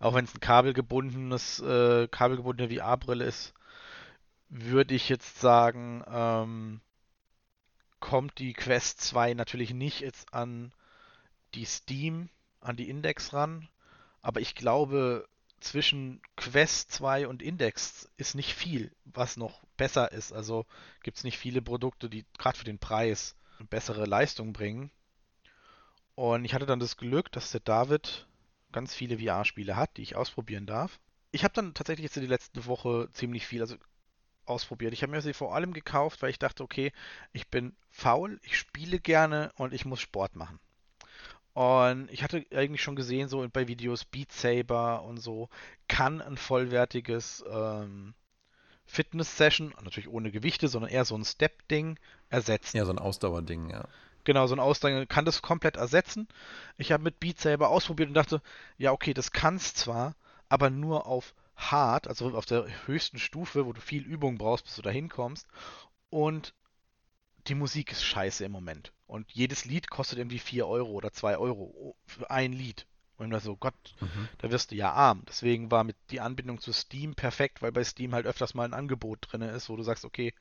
auch 0.04 0.14
wenn 0.14 0.26
es 0.26 0.36
ein 0.36 0.42
kabelgebundenes, 0.42 1.60
äh, 1.62 2.10
kabelgebundene 2.10 2.76
VR-Brille 2.76 3.24
ist, 3.24 3.54
würde 4.50 4.96
ich 4.96 5.08
jetzt 5.08 5.40
sagen, 5.40 6.04
ähm, 6.08 6.82
kommt 8.02 8.38
die 8.40 8.52
Quest 8.52 9.00
2 9.00 9.34
natürlich 9.34 9.74
nicht 9.74 10.02
jetzt 10.02 10.34
an 10.34 10.74
die 11.54 11.64
Steam, 11.64 12.30
an 12.60 12.76
die 12.76 12.90
Index 12.90 13.32
ran. 13.32 13.70
Aber 14.22 14.42
ich 14.42 14.56
glaube, 14.56 15.26
zwischen 15.62 16.22
Quest 16.36 16.92
2 16.92 17.30
und 17.30 17.42
Index 17.42 18.10
ist 18.18 18.36
nicht 18.36 18.54
viel, 18.54 18.92
was 19.06 19.38
noch 19.38 19.62
besser 19.78 20.12
ist. 20.12 20.34
Also 20.34 20.66
gibt 21.04 21.18
es 21.18 21.24
nicht 21.24 21.38
viele 21.38 21.62
Produkte, 21.62 22.10
die 22.10 22.26
gerade 22.38 22.58
für 22.58 22.66
den 22.66 22.78
Preis 22.80 23.38
bessere 23.70 24.06
Leistung 24.06 24.52
bringen. 24.52 24.92
Und 26.16 26.44
ich 26.44 26.54
hatte 26.54 26.66
dann 26.66 26.82
das 26.82 26.98
Glück, 26.98 27.32
dass 27.32 27.52
der 27.52 27.62
David 27.62 28.28
ganz 28.74 28.94
viele 28.94 29.20
VR-Spiele 29.20 29.76
hat, 29.76 29.98
die 29.98 30.02
ich 30.02 30.16
ausprobieren 30.16 30.66
darf. 30.66 31.00
Ich 31.32 31.44
habe 31.44 31.54
dann 31.54 31.74
tatsächlich 31.74 32.04
jetzt 32.04 32.18
in 32.18 32.24
die 32.24 32.30
letzte 32.30 32.66
Woche 32.66 33.10
ziemlich 33.14 33.48
viel 33.48 33.62
also 33.62 33.76
ausprobiert. 34.46 34.94
Ich 34.94 35.02
habe 35.04 35.12
mir 35.12 35.22
sie 35.22 35.34
vor 35.34 35.56
allem 35.56 35.74
gekauft, 35.74 36.22
weil 36.22 36.30
ich 36.30 36.40
dachte, 36.40 36.64
okay, 36.64 36.92
ich 37.32 37.48
bin 37.48 37.76
faul, 37.90 38.40
ich 38.44 38.58
spiele 38.58 39.00
gerne 39.00 39.52
und 39.56 39.74
ich 39.74 39.86
muss 39.86 40.02
Sport 40.02 40.36
machen. 40.36 40.60
Und 41.54 42.12
ich 42.12 42.24
hatte 42.24 42.46
eigentlich 42.54 42.82
schon 42.82 42.96
gesehen, 42.96 43.30
so 43.30 43.48
bei 43.54 43.68
Videos 43.68 44.06
Beat 44.06 44.32
Saber 44.32 45.04
und 45.04 45.18
so, 45.18 45.50
kann 45.88 46.20
ein 46.20 46.36
vollwertiges 46.36 47.44
ähm, 47.50 48.16
Fitness-Session, 48.86 49.74
natürlich 49.84 50.10
ohne 50.10 50.32
Gewichte, 50.32 50.68
sondern 50.68 50.92
eher 50.92 51.06
so 51.06 51.16
ein 51.16 51.26
Step-Ding, 51.26 52.00
ersetzen. 52.30 52.78
Ja, 52.78 52.86
so 52.86 52.92
ein 52.92 53.00
Ausdauerding, 53.00 53.70
ja. 53.70 53.88
Genau, 54.24 54.48
so 54.48 54.56
ein 54.56 54.60
Ausdauer 54.60 55.06
kann 55.06 55.26
das 55.26 55.42
komplett 55.42 55.76
ersetzen. 55.76 56.28
Ich 56.78 56.92
habe 56.92 57.04
mit 57.04 57.20
Beat 57.20 57.40
Saber 57.40 57.70
ausprobiert 57.70 58.10
und 58.10 58.16
dachte, 58.16 58.42
ja, 58.78 58.92
okay, 58.92 59.14
das 59.14 59.32
kann's 59.32 59.74
zwar, 59.74 60.16
aber 60.50 60.70
nur 60.70 61.06
auf 61.08 61.34
hart, 61.56 62.08
also 62.08 62.36
auf 62.36 62.46
der 62.46 62.66
höchsten 62.86 63.20
Stufe, 63.20 63.66
wo 63.66 63.74
du 63.74 63.82
viel 63.82 64.04
Übung 64.04 64.38
brauchst, 64.38 64.66
bis 64.66 64.76
du 64.76 64.82
da 64.82 64.90
hinkommst. 64.90 65.48
Und 66.10 66.54
die 67.48 67.56
Musik 67.56 67.92
ist 67.92 68.04
scheiße 68.04 68.46
im 68.46 68.52
Moment. 68.52 68.94
Und 69.08 69.32
jedes 69.32 69.66
Lied 69.66 69.90
kostet 69.90 70.20
irgendwie 70.20 70.40
4 70.40 70.68
Euro 70.68 70.92
oder 70.92 71.12
2 71.12 71.38
Euro 71.38 71.96
für 72.06 72.30
ein 72.32 72.54
Lied. 72.54 72.88
Und 73.18 73.34
ich 73.34 73.44
so, 73.44 73.56
Gott, 73.56 73.76
mhm. 74.00 74.28
da 74.40 74.52
wirst 74.52 74.72
du 74.72 74.76
ja 74.76 74.92
arm. 74.92 75.24
Deswegen 75.28 75.70
war 75.70 75.84
mit 75.84 75.96
die 76.10 76.20
Anbindung 76.20 76.60
zu 76.60 76.74
Steam 76.74 77.14
perfekt, 77.14 77.62
weil 77.62 77.72
bei 77.72 77.84
Steam 77.84 78.14
halt 78.14 78.26
öfters 78.26 78.54
mal 78.54 78.66
ein 78.66 78.74
Angebot 78.74 79.20
drin 79.22 79.42
ist, 79.42 79.70
wo 79.70 79.76
du 79.76 79.84
sagst, 79.84 80.06
okay, 80.06 80.34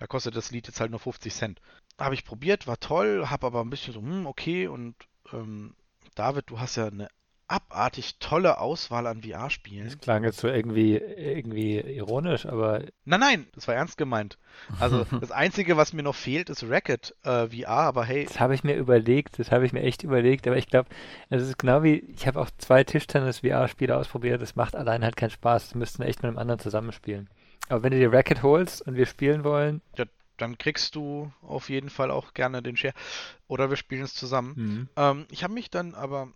da 0.00 0.06
kostet 0.06 0.34
das 0.34 0.50
Lied 0.50 0.66
jetzt 0.66 0.80
halt 0.80 0.90
nur 0.90 0.98
50 0.98 1.32
Cent. 1.32 1.60
Habe 1.98 2.14
ich 2.14 2.24
probiert, 2.24 2.66
war 2.66 2.80
toll, 2.80 3.26
habe 3.28 3.46
aber 3.46 3.60
ein 3.60 3.70
bisschen 3.70 3.92
so, 3.92 4.00
hm, 4.00 4.26
okay. 4.26 4.66
Und 4.66 4.96
ähm, 5.32 5.74
David, 6.14 6.48
du 6.48 6.58
hast 6.58 6.76
ja 6.76 6.86
eine 6.86 7.08
abartig 7.48 8.18
tolle 8.18 8.58
Auswahl 8.58 9.06
an 9.06 9.22
VR-Spielen. 9.22 9.84
Das 9.84 9.98
klang 9.98 10.24
jetzt 10.24 10.38
so 10.38 10.48
irgendwie, 10.48 10.96
irgendwie 10.96 11.80
ironisch, 11.80 12.46
aber. 12.46 12.84
Nein, 13.04 13.20
nein, 13.20 13.46
das 13.52 13.68
war 13.68 13.74
ernst 13.74 13.98
gemeint. 13.98 14.38
Also 14.78 15.04
das 15.20 15.32
Einzige, 15.32 15.76
was 15.76 15.92
mir 15.92 16.02
noch 16.02 16.14
fehlt, 16.14 16.48
ist 16.48 16.64
Racket 16.64 17.14
äh, 17.22 17.48
VR, 17.48 17.68
aber 17.68 18.04
hey. 18.04 18.24
Das 18.24 18.40
habe 18.40 18.54
ich 18.54 18.64
mir 18.64 18.76
überlegt, 18.76 19.38
das 19.38 19.50
habe 19.50 19.66
ich 19.66 19.74
mir 19.74 19.82
echt 19.82 20.02
überlegt, 20.02 20.46
aber 20.46 20.56
ich 20.56 20.68
glaube, 20.68 20.88
es 21.28 21.42
ist 21.42 21.58
genau 21.58 21.82
wie, 21.82 21.98
ich 22.16 22.26
habe 22.26 22.40
auch 22.40 22.50
zwei 22.56 22.84
Tischtennis-VR-Spiele 22.84 23.94
ausprobiert, 23.94 24.40
das 24.40 24.56
macht 24.56 24.76
allein 24.76 25.04
halt 25.04 25.16
keinen 25.16 25.30
Spaß, 25.30 25.64
das 25.64 25.74
müssten 25.74 25.98
wir 25.98 26.06
echt 26.06 26.22
mit 26.22 26.28
einem 26.28 26.38
anderen 26.38 26.60
zusammenspielen. 26.60 27.28
Aber 27.70 27.84
wenn 27.84 27.92
du 27.92 27.98
dir 27.98 28.12
Racket 28.12 28.42
holst 28.42 28.82
und 28.82 28.96
wir 28.96 29.06
spielen 29.06 29.44
wollen. 29.44 29.80
Ja, 29.96 30.04
dann 30.36 30.58
kriegst 30.58 30.96
du 30.96 31.32
auf 31.40 31.68
jeden 31.68 31.88
Fall 31.88 32.10
auch 32.10 32.34
gerne 32.34 32.62
den 32.62 32.76
Share. 32.76 32.94
Oder 33.46 33.70
wir 33.70 33.76
spielen 33.76 34.02
es 34.02 34.14
zusammen. 34.14 34.54
Mhm. 34.56 34.88
Ähm, 34.96 35.26
ich 35.30 35.44
habe 35.44 35.54
mich 35.54 35.70
dann 35.70 35.94
aber 35.94 36.28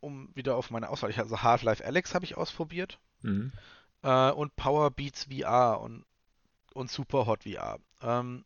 um 0.00 0.28
wieder 0.34 0.56
auf 0.56 0.70
meine 0.70 0.90
Auswahl. 0.90 1.12
Also 1.16 1.42
Half-Life 1.42 1.84
Alex 1.84 2.14
habe 2.14 2.24
ich 2.26 2.36
ausprobiert. 2.36 2.98
Mhm. 3.22 3.52
Äh, 4.02 4.30
und 4.32 4.54
Power 4.56 4.90
Beats 4.90 5.28
VR 5.32 5.80
und, 5.80 6.04
und 6.74 6.90
Super 6.90 7.26
Hot 7.26 7.44
VR. 7.44 7.78
Ähm, 8.02 8.44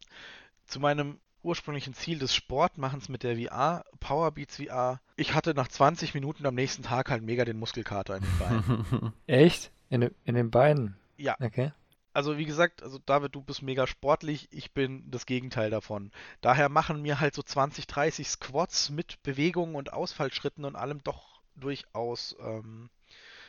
zu 0.66 0.78
meinem 0.78 1.18
ursprünglichen 1.42 1.94
Ziel 1.94 2.18
des 2.18 2.34
Sportmachens 2.34 3.08
mit 3.08 3.22
der 3.22 3.36
VR, 3.36 3.84
Power 3.98 4.30
Beats 4.30 4.58
VR. 4.58 5.00
Ich 5.16 5.34
hatte 5.34 5.54
nach 5.54 5.68
20 5.68 6.14
Minuten 6.14 6.46
am 6.46 6.54
nächsten 6.54 6.82
Tag 6.82 7.10
halt 7.10 7.22
mega 7.22 7.44
den 7.44 7.58
Muskelkater 7.58 8.16
in 8.16 8.22
den 8.22 8.38
Beinen. 8.38 9.12
Echt? 9.26 9.72
In, 9.88 10.10
in 10.24 10.34
den 10.34 10.50
Beinen? 10.50 10.96
Ja. 11.16 11.36
Okay. 11.40 11.72
Also 12.12 12.38
wie 12.38 12.44
gesagt, 12.44 12.82
also 12.82 12.98
David, 12.98 13.34
du 13.34 13.42
bist 13.42 13.62
mega 13.62 13.86
sportlich, 13.86 14.48
ich 14.50 14.72
bin 14.72 15.08
das 15.10 15.26
Gegenteil 15.26 15.70
davon. 15.70 16.10
Daher 16.40 16.68
machen 16.68 17.02
mir 17.02 17.20
halt 17.20 17.34
so 17.34 17.42
20, 17.42 17.86
30 17.86 18.28
Squats 18.28 18.90
mit 18.90 19.22
Bewegungen 19.22 19.76
und 19.76 19.92
Ausfallschritten 19.92 20.64
und 20.64 20.74
allem 20.74 21.02
doch 21.04 21.40
durchaus 21.54 22.36
ähm, 22.40 22.90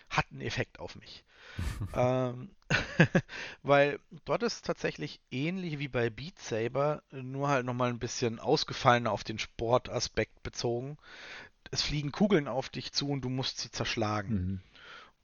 hat 0.10 0.26
einen 0.32 0.42
Effekt 0.42 0.80
auf 0.80 0.96
mich. 0.96 1.24
ähm, 1.96 2.50
weil 3.64 4.00
dort 4.26 4.44
ist 4.44 4.66
tatsächlich 4.66 5.20
ähnlich 5.32 5.80
wie 5.80 5.88
bei 5.88 6.10
Beat 6.10 6.38
Saber, 6.40 7.02
nur 7.12 7.50
halt 7.50 7.66
nochmal 7.66 7.90
ein 7.90 8.00
bisschen 8.00 8.40
ausgefallener 8.40 9.12
auf 9.12 9.24
den 9.24 9.40
Sportaspekt 9.40 10.44
bezogen. 10.44 10.98
Es 11.72 11.82
fliegen 11.82 12.12
Kugeln 12.12 12.48
auf 12.48 12.70
dich 12.70 12.94
zu 12.94 13.10
und 13.10 13.22
du 13.22 13.30
musst 13.30 13.60
sie 13.60 13.72
zerschlagen. 13.72 14.62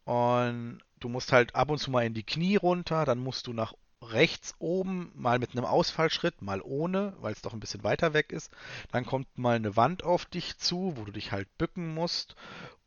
Mhm. 0.06 0.12
Und 0.12 0.80
du 1.00 1.10
musst 1.10 1.32
halt 1.32 1.56
ab 1.56 1.70
und 1.70 1.78
zu 1.78 1.92
mal 1.92 2.06
in 2.06 2.14
die 2.14 2.24
Knie 2.24 2.56
runter, 2.56 3.06
dann 3.06 3.20
musst 3.20 3.48
du 3.48 3.54
nach 3.54 3.74
rechts 4.02 4.54
oben, 4.60 5.12
mal 5.16 5.40
mit 5.40 5.52
einem 5.52 5.66
Ausfallschritt, 5.66 6.42
mal 6.42 6.62
ohne, 6.62 7.16
weil 7.20 7.34
es 7.34 7.42
doch 7.42 7.54
ein 7.54 7.60
bisschen 7.60 7.84
weiter 7.84 8.14
weg 8.14 8.32
ist. 8.32 8.52
Dann 8.92 9.06
kommt 9.06 9.38
mal 9.38 9.56
eine 9.56 9.76
Wand 9.76 10.04
auf 10.04 10.26
dich 10.26 10.58
zu, 10.58 10.94
wo 10.96 11.06
du 11.06 11.12
dich 11.12 11.32
halt 11.32 11.48
bücken 11.58 11.94
musst 11.94 12.36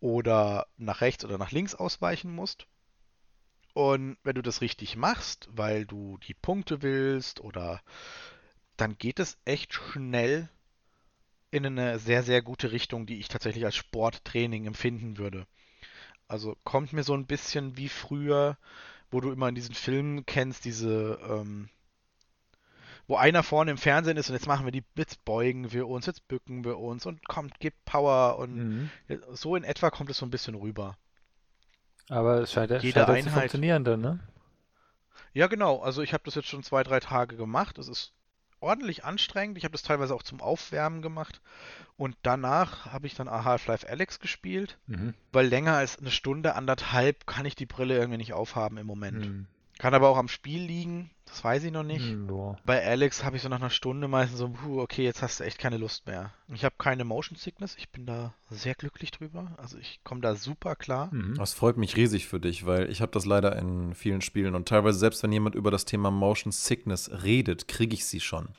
oder 0.01 0.67
nach 0.77 1.01
rechts 1.01 1.25
oder 1.25 1.39
nach 1.39 1.51
links 1.51 1.75
ausweichen 1.75 2.33
musst. 2.33 2.67
Und 3.73 4.19
wenn 4.25 4.35
du 4.35 4.43
das 4.43 4.61
richtig 4.61 4.97
machst, 4.97 5.49
weil 5.53 5.87
du 5.87 6.19
die 6.19 6.35
Punkte 6.35 6.83
willst 6.83 7.41
oder 7.41 7.81
dann 8.77 8.99
geht 8.99 9.21
es 9.21 9.39
echt 9.45 9.75
schnell 9.75 10.49
in 11.51 11.67
eine 11.67 11.99
sehr, 11.99 12.23
sehr 12.23 12.43
gute 12.43 12.73
Richtung, 12.73 13.07
die 13.07 13.19
ich 13.19 13.29
tatsächlich 13.29 13.65
als 13.65 13.77
Sporttraining 13.77 14.67
empfinden 14.67 15.19
würde. 15.19 15.47
Also 16.31 16.57
kommt 16.65 16.93
mir 16.93 17.03
so 17.03 17.15
ein 17.15 17.27
bisschen 17.27 17.77
wie 17.77 17.89
früher 17.89 18.57
wo 19.11 19.21
du 19.21 19.33
immer 19.33 19.49
in 19.49 19.55
diesen 19.55 19.75
Filmen 19.75 20.25
kennst, 20.25 20.65
diese, 20.65 21.19
ähm, 21.29 21.69
wo 23.07 23.17
einer 23.17 23.43
vorne 23.43 23.73
im 23.73 23.79
Fernsehen 23.79 24.17
ist 24.17 24.29
und 24.29 24.37
jetzt 24.37 24.47
machen 24.47 24.65
wir 24.65 24.73
die, 24.73 24.85
jetzt 24.97 25.25
beugen 25.25 25.73
wir 25.73 25.89
uns, 25.89 26.07
jetzt 26.07 26.29
bücken 26.29 26.65
wir 26.65 26.79
uns 26.79 27.07
und 27.07 27.27
kommt, 27.27 27.59
gibt 27.59 27.85
Power 27.85 28.39
und 28.39 28.57
mhm. 28.57 28.91
so 29.33 29.57
in 29.57 29.65
etwa 29.65 29.91
kommt 29.91 30.11
es 30.11 30.19
so 30.19 30.27
ein 30.27 30.31
bisschen 30.31 30.55
rüber. 30.55 30.97
Aber 32.09 32.41
es 32.41 32.53
scheint, 32.53 32.71
Jede 32.71 33.01
scheint 33.01 33.09
Einheit, 33.09 33.25
zu 33.25 33.31
funktionieren 33.31 33.85
dann, 33.85 34.01
ne? 34.01 34.21
Ja, 35.33 35.47
genau. 35.47 35.81
Also 35.81 36.03
ich 36.03 36.13
habe 36.13 36.25
das 36.25 36.35
jetzt 36.35 36.49
schon 36.49 36.65
zwei, 36.65 36.83
drei 36.83 36.99
Tage 36.99 37.37
gemacht. 37.37 37.79
Es 37.79 37.87
ist 37.87 38.13
ordentlich 38.61 39.05
anstrengend. 39.05 39.59
Ich 39.59 39.65
habe 39.65 39.73
das 39.73 39.83
teilweise 39.83 40.15
auch 40.15 40.23
zum 40.23 40.41
Aufwärmen 40.41 41.03
gemacht. 41.03 41.41
Und 41.97 42.17
danach 42.23 42.87
habe 42.87 43.07
ich 43.07 43.15
dann 43.15 43.29
Half-Life 43.29 43.89
Alex 43.89 44.21
gespielt, 44.21 44.79
mhm. 44.87 45.15
weil 45.33 45.47
länger 45.47 45.77
als 45.77 45.99
eine 45.99 46.11
Stunde, 46.11 46.55
anderthalb 46.55 47.27
kann 47.27 47.47
ich 47.47 47.55
die 47.55 47.67
Brille 47.67 47.97
irgendwie 47.97 48.19
nicht 48.19 48.33
aufhaben 48.33 48.77
im 48.79 48.87
Moment. 48.87 49.27
Mhm. 49.27 49.47
Kann 49.81 49.95
aber 49.95 50.11
auch 50.11 50.19
am 50.19 50.29
Spiel 50.29 50.61
liegen, 50.63 51.11
das 51.25 51.43
weiß 51.43 51.65
ich 51.65 51.73
noch 51.73 51.85
nicht. 51.85 52.05
Mhm, 52.05 52.57
Bei 52.67 52.85
Alex 52.87 53.25
habe 53.25 53.37
ich 53.37 53.43
so 53.43 53.49
nach 53.49 53.61
einer 53.61 53.71
Stunde 53.71 54.09
meistens 54.09 54.39
so, 54.39 54.51
puh, 54.51 54.79
okay, 54.79 55.05
jetzt 55.05 55.23
hast 55.23 55.41
du 55.41 55.45
echt 55.45 55.59
keine 55.59 55.79
Lust 55.79 56.07
mehr. 56.07 56.35
Ich 56.53 56.67
habe 56.67 56.75
keine 56.77 57.05
Motion 57.05 57.35
Sickness, 57.39 57.77
ich 57.79 57.89
bin 57.89 58.05
da 58.05 58.35
sehr 58.51 58.75
glücklich 58.75 59.11
drüber. 59.11 59.53
Also 59.57 59.79
ich 59.79 60.01
komme 60.05 60.21
da 60.21 60.35
super 60.35 60.77
klar. 60.77 61.09
Mhm. 61.15 61.35
Das 61.37 61.55
freut 61.55 61.79
mich 61.79 61.97
riesig 61.97 62.29
für 62.29 62.41
dich, 62.41 62.67
weil 62.67 62.91
ich 62.91 63.01
habe 63.01 63.13
das 63.13 63.25
leider 63.25 63.57
in 63.57 63.95
vielen 63.95 64.21
Spielen 64.21 64.55
und 64.55 64.69
teilweise 64.69 64.99
selbst 64.99 65.23
wenn 65.23 65.33
jemand 65.33 65.55
über 65.55 65.71
das 65.71 65.87
Thema 65.87 66.11
Motion 66.11 66.53
Sickness 66.53 67.11
redet, 67.23 67.67
kriege 67.67 67.95
ich 67.95 68.05
sie 68.05 68.21
schon. 68.21 68.51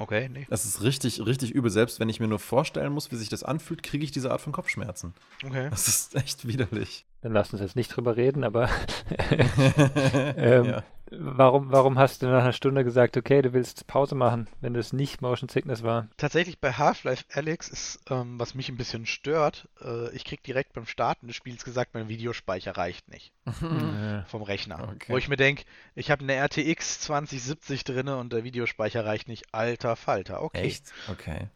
Okay, 0.00 0.28
nee. 0.32 0.46
Das 0.48 0.64
ist 0.64 0.82
richtig, 0.82 1.26
richtig 1.26 1.50
übel. 1.50 1.72
Selbst 1.72 1.98
wenn 1.98 2.08
ich 2.08 2.20
mir 2.20 2.28
nur 2.28 2.38
vorstellen 2.38 2.92
muss, 2.92 3.10
wie 3.10 3.16
sich 3.16 3.28
das 3.28 3.42
anfühlt, 3.42 3.82
kriege 3.82 4.04
ich 4.04 4.12
diese 4.12 4.30
Art 4.30 4.40
von 4.40 4.52
Kopfschmerzen. 4.52 5.12
Okay. 5.44 5.68
Das 5.70 5.88
ist 5.88 6.14
echt 6.14 6.46
widerlich. 6.46 7.04
Dann 7.20 7.32
lass 7.32 7.52
uns 7.52 7.60
jetzt 7.60 7.74
nicht 7.74 7.88
drüber 7.88 8.16
reden, 8.16 8.44
aber 8.44 8.70
ähm, 10.36 10.64
ja. 10.66 10.84
Warum, 11.10 11.72
warum 11.72 11.98
hast 11.98 12.22
du 12.22 12.26
nach 12.26 12.42
einer 12.42 12.52
Stunde 12.52 12.84
gesagt, 12.84 13.16
okay, 13.16 13.42
du 13.42 13.52
willst 13.52 13.86
Pause 13.86 14.14
machen, 14.14 14.48
wenn 14.60 14.74
das 14.74 14.92
nicht 14.92 15.22
Motion 15.22 15.48
Sickness 15.48 15.82
war? 15.82 16.08
Tatsächlich 16.16 16.58
bei 16.58 16.72
Half-Life 16.72 17.24
Alex 17.32 17.68
ist, 17.68 18.00
ähm, 18.10 18.38
was 18.38 18.54
mich 18.54 18.68
ein 18.68 18.76
bisschen 18.76 19.06
stört, 19.06 19.68
äh, 19.82 20.14
ich 20.14 20.24
krieg 20.24 20.42
direkt 20.42 20.72
beim 20.72 20.86
Starten 20.86 21.26
des 21.26 21.36
Spiels 21.36 21.64
gesagt, 21.64 21.94
mein 21.94 22.08
Videospeicher 22.08 22.76
reicht 22.76 23.08
nicht. 23.08 23.32
vom 24.26 24.42
Rechner. 24.42 24.90
Okay. 24.94 25.12
Wo 25.12 25.16
ich 25.16 25.28
mir 25.28 25.36
denke, 25.36 25.64
ich 25.94 26.10
habe 26.10 26.22
eine 26.22 26.34
RTX 26.34 27.00
2070 27.00 27.84
drin 27.84 28.08
und 28.08 28.32
der 28.32 28.44
Videospeicher 28.44 29.04
reicht 29.04 29.28
nicht. 29.28 29.46
Alter 29.52 29.96
Falter, 29.96 30.42
okay. 30.42 30.62
Echt? 30.62 30.84
Okay. 31.10 31.48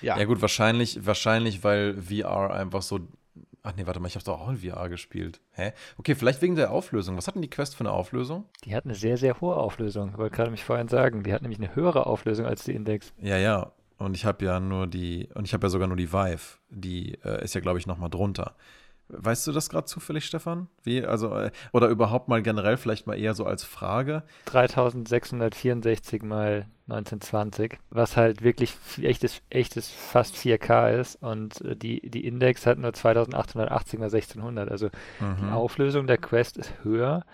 Ja. 0.00 0.18
ja 0.18 0.24
gut, 0.24 0.40
wahrscheinlich, 0.40 1.06
wahrscheinlich, 1.06 1.62
weil 1.62 2.00
VR 2.02 2.50
einfach 2.50 2.82
so 2.82 3.00
Ach 3.66 3.72
nee, 3.74 3.86
warte 3.86 3.98
mal, 3.98 4.08
ich 4.08 4.14
habe 4.14 4.24
doch 4.26 4.42
auch 4.42 4.50
in 4.50 4.58
VR 4.58 4.90
gespielt. 4.90 5.40
Hä? 5.52 5.72
Okay, 5.96 6.14
vielleicht 6.14 6.42
wegen 6.42 6.54
der 6.54 6.70
Auflösung. 6.70 7.16
Was 7.16 7.26
hat 7.26 7.34
denn 7.34 7.40
die 7.40 7.48
Quest 7.48 7.74
für 7.74 7.80
eine 7.80 7.92
Auflösung? 7.92 8.44
Die 8.64 8.76
hat 8.76 8.84
eine 8.84 8.94
sehr, 8.94 9.16
sehr 9.16 9.40
hohe 9.40 9.56
Auflösung. 9.56 10.10
Ich 10.10 10.18
wollte 10.18 10.36
gerade 10.36 10.50
mich 10.50 10.62
vorhin 10.62 10.88
sagen. 10.88 11.22
Die 11.22 11.32
hat 11.32 11.40
nämlich 11.40 11.58
eine 11.58 11.74
höhere 11.74 12.04
Auflösung 12.04 12.44
als 12.44 12.64
die 12.64 12.74
Index. 12.74 13.14
Ja, 13.22 13.38
ja. 13.38 13.72
Und 13.96 14.14
ich 14.16 14.26
habe 14.26 14.44
ja 14.44 14.60
nur 14.60 14.86
die, 14.86 15.30
und 15.34 15.46
ich 15.46 15.54
habe 15.54 15.66
ja 15.66 15.70
sogar 15.70 15.88
nur 15.88 15.96
die 15.96 16.12
Vive. 16.12 16.58
Die 16.68 17.14
äh, 17.24 17.42
ist 17.42 17.54
ja, 17.54 17.62
glaube 17.62 17.78
ich, 17.78 17.86
nochmal 17.86 18.10
drunter. 18.10 18.54
Weißt 19.08 19.46
du 19.46 19.52
das 19.52 19.70
gerade 19.70 19.86
zufällig, 19.86 20.26
Stefan? 20.26 20.68
Wie, 20.82 21.02
also, 21.02 21.34
äh, 21.34 21.50
oder 21.72 21.88
überhaupt 21.88 22.28
mal 22.28 22.42
generell, 22.42 22.76
vielleicht 22.76 23.06
mal 23.06 23.18
eher 23.18 23.32
so 23.32 23.46
als 23.46 23.64
Frage? 23.64 24.24
3664 24.44 26.22
mal 26.22 26.66
1920, 26.86 27.78
was 27.90 28.16
halt 28.16 28.42
wirklich 28.42 28.76
echtes, 29.00 29.40
echtes 29.48 29.88
fast 29.88 30.36
4K 30.36 31.00
ist 31.00 31.16
und 31.22 31.60
äh, 31.62 31.76
die, 31.76 32.08
die 32.10 32.26
Index 32.26 32.66
hat 32.66 32.78
nur 32.78 32.92
2880 32.92 33.98
mal 33.98 34.04
1600. 34.06 34.70
Also 34.70 34.90
mhm. 35.18 35.36
die 35.40 35.50
Auflösung 35.50 36.06
der 36.06 36.18
Quest 36.18 36.58
ist 36.58 36.72
höher 36.82 37.24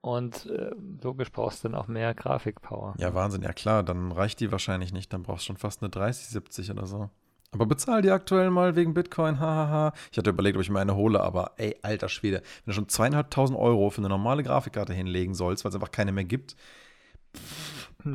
und 0.00 0.46
äh, 0.46 0.70
logisch 1.02 1.30
brauchst 1.30 1.62
du 1.62 1.68
dann 1.68 1.78
auch 1.78 1.86
mehr 1.86 2.14
Grafikpower. 2.14 2.94
Ja, 2.98 3.14
Wahnsinn, 3.14 3.42
ja 3.42 3.52
klar, 3.52 3.84
dann 3.84 4.10
reicht 4.10 4.40
die 4.40 4.50
wahrscheinlich 4.50 4.92
nicht, 4.92 5.12
dann 5.12 5.22
brauchst 5.22 5.44
du 5.44 5.46
schon 5.48 5.56
fast 5.56 5.82
eine 5.82 5.90
3070 5.90 6.70
oder 6.72 6.86
so. 6.86 7.10
Aber 7.50 7.66
bezahl 7.66 8.02
die 8.02 8.10
aktuell 8.10 8.50
mal 8.50 8.76
wegen 8.76 8.94
Bitcoin, 8.94 9.40
hahaha. 9.40 9.92
Ich 10.12 10.18
hatte 10.18 10.30
überlegt, 10.30 10.56
ob 10.56 10.62
ich 10.62 10.70
mir 10.70 10.80
eine 10.80 10.96
hole, 10.96 11.20
aber 11.20 11.52
ey, 11.56 11.76
alter 11.82 12.08
Schwede, 12.08 12.42
wenn 12.64 12.72
du 12.72 12.72
schon 12.72 12.88
zweieinhalbtausend 12.88 13.58
Euro 13.58 13.88
für 13.90 14.02
eine 14.02 14.10
normale 14.10 14.42
Grafikkarte 14.42 14.92
hinlegen 14.92 15.34
sollst, 15.34 15.64
weil 15.64 15.70
es 15.70 15.74
einfach 15.74 15.90
keine 15.90 16.12
mehr 16.12 16.24
gibt, 16.24 16.56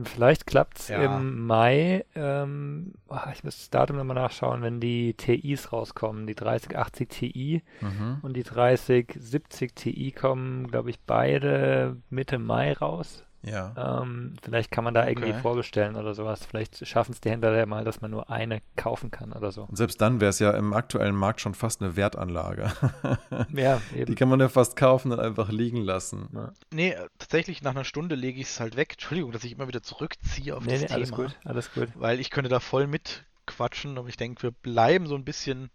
Vielleicht 0.05 0.47
klappt 0.47 0.79
es 0.79 0.87
Ja. 0.87 1.17
im 1.17 1.45
Mai. 1.45 2.05
Ähm, 2.15 2.93
ich 3.33 3.43
muss 3.43 3.57
das 3.57 3.69
Datum 3.69 3.97
nochmal 3.97 4.15
nachschauen, 4.15 4.61
wenn 4.61 4.79
die 4.79 5.13
TIs 5.13 5.71
rauskommen. 5.73 6.25
Die 6.25 6.35
3080 6.35 7.09
Ti 7.09 7.63
Mhm. 7.81 8.19
und 8.21 8.35
die 8.35 8.43
3070 8.43 9.75
Ti 9.75 10.11
kommen, 10.13 10.67
glaube 10.67 10.89
ich, 10.89 10.99
beide 11.01 11.97
Mitte 12.09 12.39
Mai 12.39 12.73
raus. 12.73 13.23
Ja. 13.45 14.01
Ähm, 14.01 14.35
vielleicht 14.41 14.71
kann 14.71 14.83
man 14.85 14.93
da 14.93 15.05
irgendwie 15.07 15.31
Okay. 15.31 15.41
vorbestellen 15.41 15.95
oder 15.97 16.13
sowas. 16.15 16.45
Vielleicht 16.45 16.87
schaffen 16.87 17.11
es 17.11 17.19
die 17.21 17.29
Händler 17.29 17.55
ja 17.57 17.65
mal, 17.65 17.83
dass 17.83 17.99
man 18.01 18.09
nur 18.09 18.29
eine 18.29 18.61
kaufen 18.77 19.11
kann 19.11 19.33
oder 19.33 19.51
so. 19.51 19.63
Und 19.63 19.75
selbst 19.75 19.99
dann 19.99 20.21
wäre 20.21 20.29
es 20.29 20.39
ja 20.39 20.51
im 20.51 20.73
aktuellen 20.73 21.15
Markt 21.15 21.41
schon 21.41 21.53
fast 21.53 21.81
eine 21.81 21.95
Wertanlage. 21.95 22.71
Ja, 23.53 23.81
Die 23.93 23.99
eben. 23.99 24.15
kann 24.15 24.29
man 24.29 24.39
ja 24.39 24.47
fast 24.49 24.75
kaufen 24.75 25.11
und 25.11 25.19
einfach 25.19 25.49
liegen 25.49 25.77
lassen. 25.81 26.29
Nee, 26.71 26.91
äh, 26.91 27.07
tatsächlich 27.19 27.61
nach 27.61 27.71
einer 27.71 27.83
Stunde 27.83 28.15
lege 28.15 28.39
ich 28.39 28.47
es 28.47 28.59
halt 28.59 28.75
weg. 28.77 28.93
Entschuldigung, 28.93 29.31
dass 29.31 29.43
ich 29.43 29.51
immer 29.51 29.67
wieder 29.67 29.83
zurückziehe 29.83 30.55
auf 30.55 30.65
Nee, 30.65 30.71
das 30.73 30.81
nee, 30.81 30.87
Thema. 30.87 30.97
alles 30.97 31.11
gut, 31.11 31.35
alles 31.43 31.73
gut. 31.73 31.89
Weil 31.95 32.19
ich 32.19 32.29
könnte 32.29 32.49
da 32.49 32.59
voll 32.59 32.87
mitquatschen, 32.87 33.97
aber 33.97 34.07
ich 34.07 34.17
denke, 34.17 34.43
wir 34.43 34.51
bleiben 34.51 35.07
so 35.07 35.15
ein 35.15 35.25
bisschen 35.25 35.69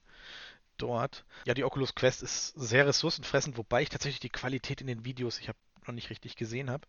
dort. 0.78 1.24
Ja, 1.44 1.54
die 1.54 1.64
Oculus 1.64 1.94
Quest 1.94 2.22
ist 2.22 2.48
sehr 2.56 2.86
ressourcenfressend, 2.86 3.58
wobei 3.58 3.82
ich 3.82 3.88
tatsächlich 3.88 4.20
die 4.20 4.28
Qualität 4.30 4.80
in 4.80 4.86
den 4.86 5.04
Videos, 5.04 5.38
ich 5.40 5.48
habe 5.48 5.58
noch 5.89 5.95
nicht 5.95 6.11
richtig 6.11 6.36
gesehen 6.36 6.70
habe. 6.70 6.86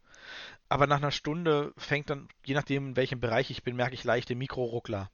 Aber 0.67 0.85
nach 0.87 0.97
einer 0.97 1.11
Stunde 1.11 1.73
fängt 1.77 2.09
dann, 2.09 2.27
je 2.45 2.53
nachdem 2.53 2.89
in 2.89 2.95
welchem 2.95 3.19
Bereich 3.19 3.49
ich 3.49 3.63
bin, 3.63 3.75
merke 3.75 3.95
ich 3.95 4.03
leichte 4.03 4.35
Mikroruckler 4.35 5.09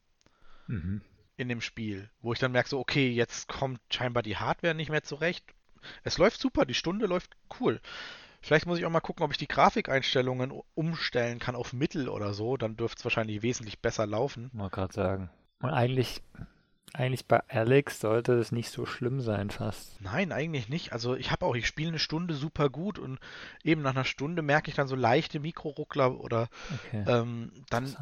Mhm. 0.67 1.01
in 1.37 1.47
dem 1.47 1.61
Spiel, 1.61 2.09
wo 2.21 2.33
ich 2.33 2.39
dann 2.39 2.51
merke 2.51 2.69
so, 2.69 2.79
okay, 2.79 3.09
jetzt 3.09 3.47
kommt 3.47 3.79
scheinbar 3.91 4.23
die 4.23 4.37
Hardware 4.37 4.73
nicht 4.75 4.89
mehr 4.89 5.03
zurecht. 5.03 5.45
Es 6.03 6.17
läuft 6.17 6.41
super, 6.41 6.65
die 6.65 6.73
Stunde 6.73 7.05
läuft 7.05 7.37
cool. 7.59 7.79
Vielleicht 8.41 8.65
muss 8.65 8.77
ich 8.79 8.85
auch 8.85 8.91
mal 8.91 8.99
gucken, 8.99 9.23
ob 9.23 9.31
ich 9.31 9.37
die 9.37 9.47
Grafikeinstellungen 9.47 10.51
umstellen 10.75 11.39
kann 11.39 11.55
auf 11.55 11.73
Mittel 11.73 12.09
oder 12.09 12.33
so, 12.33 12.57
dann 12.57 12.77
dürfte 12.77 12.99
es 12.99 13.03
wahrscheinlich 13.05 13.41
wesentlich 13.41 13.79
besser 13.79 14.05
laufen. 14.05 14.49
Mal 14.53 14.69
gerade 14.69 14.93
sagen. 14.93 15.29
Und 15.59 15.71
eigentlich, 15.71 16.21
eigentlich 16.93 17.25
bei 17.25 17.41
Alex 17.49 17.99
sollte 17.99 18.33
es 18.33 18.51
nicht 18.51 18.69
so 18.69 18.85
schlimm 18.85 19.19
sein, 19.19 19.49
fast. 19.49 19.99
Nein, 20.01 20.31
eigentlich 20.31 20.69
nicht. 20.69 20.93
Also 20.93 21.15
ich 21.15 21.31
habe 21.31 21.45
auch, 21.45 21.55
ich 21.55 21.67
spiele 21.67 21.89
eine 21.89 21.99
Stunde 21.99 22.33
super 22.33 22.69
gut 22.69 22.99
und 22.99 23.19
eben 23.63 23.81
nach 23.81 23.91
einer 23.95 24.05
Stunde 24.05 24.41
merke 24.41 24.69
ich 24.69 24.75
dann 24.75 24.87
so 24.87 24.95
leichte 24.95 25.39
Mikroruckler 25.39 26.19
oder 26.19 26.47
Okay. 26.87 27.03
ähm, 27.07 27.51
dann 27.69 27.93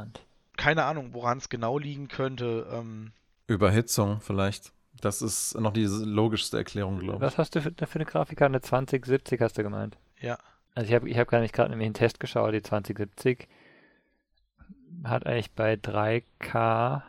keine 0.58 0.84
Ahnung, 0.86 1.14
woran 1.14 1.40
es 1.40 1.50
genau 1.50 1.80
liegen 1.80 2.08
könnte. 2.08 2.68
Ähm, 2.72 3.12
Überhitzung 3.48 4.22
vielleicht. 4.22 4.72
Das 5.02 5.24
ist 5.24 5.60
noch 5.60 5.74
die 5.74 5.86
logischste 5.86 6.58
Erklärung, 6.58 7.00
glaube 7.00 7.18
ich. 7.18 7.22
Was 7.24 7.38
hast 7.40 7.56
du 7.56 7.62
für, 7.62 7.72
für 7.74 7.96
eine 7.96 8.06
Grafikkarte? 8.06 8.52
Eine 8.52 8.62
2070 8.62 9.42
hast 9.42 9.58
du 9.58 9.64
gemeint? 9.64 9.98
ja, 10.20 10.38
Also 10.76 10.88
ich 10.90 10.94
habe 10.94 11.10
ich 11.10 11.18
hab 11.18 11.28
gar 11.30 11.40
nicht 11.42 11.54
gerade 11.56 11.72
nämlich 11.72 11.88
einen 11.88 11.96
Test 11.96 12.20
geschaut, 12.20 12.54
die 12.54 12.62
2070 12.62 13.48
hat 15.04 15.26
eigentlich 15.26 15.52
bei 15.52 15.74
3K, 15.74 17.02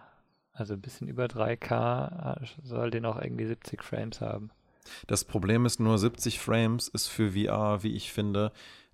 also 0.55 0.72
ein 0.74 0.80
bisschen 0.80 1.09
über 1.09 1.26
3K, 1.26 2.40
äh, 2.42 2.46
soll 2.62 2.90
die 2.90 3.00
noch 3.00 3.20
irgendwie 3.20 3.46
70 3.46 3.82
Frames 3.82 4.20
haben. 4.20 4.50
Das 5.07 5.24
Problem 5.24 5.66
ist 5.66 5.80
nur, 5.80 5.98
70 5.98 6.38
Frames 6.40 6.88
ist 6.88 7.09
für 7.09 7.32
VR, 7.32 7.82
wie 7.82 7.94
ich 7.94 8.12
finde, 8.12 8.52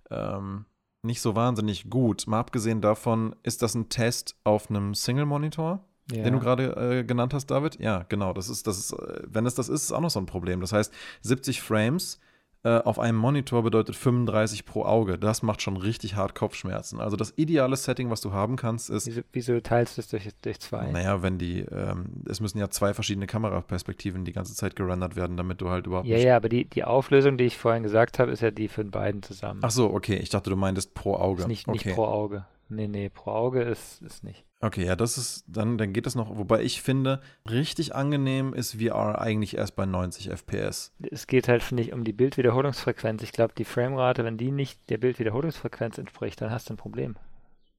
ähm, 0.09 0.65
nicht 1.03 1.21
so 1.21 1.35
wahnsinnig 1.35 1.89
gut. 1.89 2.27
Mal 2.27 2.39
abgesehen 2.39 2.81
davon, 2.81 3.35
ist 3.43 3.61
das 3.61 3.75
ein 3.75 3.89
Test 3.89 4.35
auf 4.43 4.69
einem 4.69 4.93
Single-Monitor, 4.93 5.83
Ja. 6.11 6.23
den 6.23 6.33
du 6.33 6.39
gerade 6.39 6.99
äh, 6.99 7.03
genannt 7.03 7.33
hast, 7.33 7.47
David? 7.47 7.79
Ja, 7.79 8.03
genau. 8.09 8.33
Das 8.33 8.49
ist, 8.49 8.67
das 8.67 8.77
ist, 8.77 8.93
äh, 8.93 9.21
wenn 9.27 9.45
es 9.45 9.55
das 9.55 9.67
ist, 9.69 9.83
ist 9.83 9.91
auch 9.91 10.01
noch 10.01 10.09
so 10.11 10.19
ein 10.19 10.25
Problem. 10.25 10.61
Das 10.61 10.73
heißt, 10.73 10.93
70 11.21 11.61
Frames 11.61 12.19
äh, 12.63 12.77
auf 12.77 12.99
einem 12.99 13.17
Monitor 13.17 13.63
bedeutet 13.63 13.95
35 13.95 14.65
pro 14.65 14.83
Auge. 14.83 15.17
Das 15.17 15.41
macht 15.41 15.63
schon 15.63 15.77
richtig 15.77 16.15
hart 16.15 16.35
Kopfschmerzen. 16.35 16.99
Also 16.99 17.17
das 17.17 17.33
ideale 17.35 17.75
Setting, 17.75 18.11
was 18.11 18.21
du 18.21 18.33
haben 18.33 18.55
kannst, 18.55 18.91
ist 18.91 19.07
Wieso, 19.07 19.21
wieso 19.33 19.59
teilst 19.61 19.97
du 19.97 20.01
es 20.01 20.07
durch, 20.09 20.29
durch 20.43 20.59
zwei? 20.59 20.91
Naja, 20.91 21.23
wenn 21.23 21.39
die, 21.39 21.61
ähm, 21.61 22.23
es 22.29 22.39
müssen 22.39 22.59
ja 22.59 22.69
zwei 22.69 22.93
verschiedene 22.93 23.25
Kameraperspektiven 23.25 24.25
die 24.25 24.31
ganze 24.31 24.53
Zeit 24.53 24.75
gerendert 24.75 25.15
werden, 25.15 25.37
damit 25.37 25.59
du 25.61 25.69
halt 25.69 25.87
überhaupt 25.87 26.07
Ja, 26.07 26.17
ja, 26.17 26.35
aber 26.35 26.49
die, 26.49 26.65
die 26.65 26.83
Auflösung, 26.83 27.37
die 27.37 27.45
ich 27.45 27.57
vorhin 27.57 27.81
gesagt 27.81 28.19
habe, 28.19 28.31
ist 28.31 28.41
ja 28.41 28.51
die 28.51 28.67
für 28.67 28.83
den 28.83 28.91
beiden 28.91 29.23
zusammen. 29.23 29.61
Ach 29.63 29.71
so, 29.71 29.91
okay. 29.91 30.17
Ich 30.17 30.29
dachte, 30.29 30.51
du 30.51 30.55
meintest 30.55 30.93
pro 30.93 31.15
Auge. 31.15 31.41
Ist 31.41 31.47
nicht, 31.47 31.67
okay. 31.67 31.87
nicht 31.87 31.95
pro 31.95 32.05
Auge. 32.05 32.45
Nee, 32.69 32.87
nee, 32.87 33.09
pro 33.09 33.31
Auge 33.31 33.63
ist, 33.63 34.01
ist 34.03 34.23
nicht. 34.23 34.45
Okay, 34.63 34.85
ja, 34.85 34.95
das 34.95 35.17
ist, 35.17 35.43
dann, 35.47 35.79
dann 35.79 35.91
geht 35.91 36.05
das 36.05 36.13
noch. 36.13 36.37
Wobei 36.37 36.61
ich 36.61 36.83
finde, 36.83 37.19
richtig 37.49 37.95
angenehm 37.95 38.53
ist 38.53 38.75
VR 38.75 39.19
eigentlich 39.19 39.57
erst 39.57 39.75
bei 39.75 39.87
90 39.87 40.29
FPS. 40.29 40.93
Es 40.99 41.25
geht 41.25 41.47
halt, 41.47 41.63
finde 41.63 41.81
ich, 41.81 41.93
um 41.93 42.03
die 42.03 42.13
Bildwiederholungsfrequenz. 42.13 43.23
Ich 43.23 43.31
glaube, 43.31 43.55
die 43.57 43.65
Framerate, 43.65 44.23
wenn 44.23 44.37
die 44.37 44.51
nicht 44.51 44.79
der 44.89 44.99
Bildwiederholungsfrequenz 44.99 45.97
entspricht, 45.97 46.39
dann 46.41 46.51
hast 46.51 46.69
du 46.69 46.75
ein 46.75 46.77
Problem. 46.77 47.15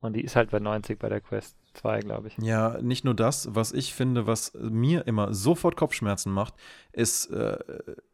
Und 0.00 0.14
die 0.14 0.22
ist 0.22 0.34
halt 0.34 0.50
bei 0.50 0.58
90 0.58 0.98
bei 0.98 1.08
der 1.08 1.20
Quest 1.20 1.56
2, 1.74 2.00
glaube 2.00 2.28
ich. 2.28 2.38
Ja, 2.38 2.78
nicht 2.80 3.04
nur 3.04 3.14
das, 3.14 3.48
was 3.54 3.72
ich 3.72 3.94
finde, 3.94 4.26
was 4.26 4.52
mir 4.54 5.06
immer 5.06 5.34
sofort 5.34 5.76
Kopfschmerzen 5.76 6.32
macht, 6.32 6.54
ist 6.92 7.26
äh, 7.30 7.58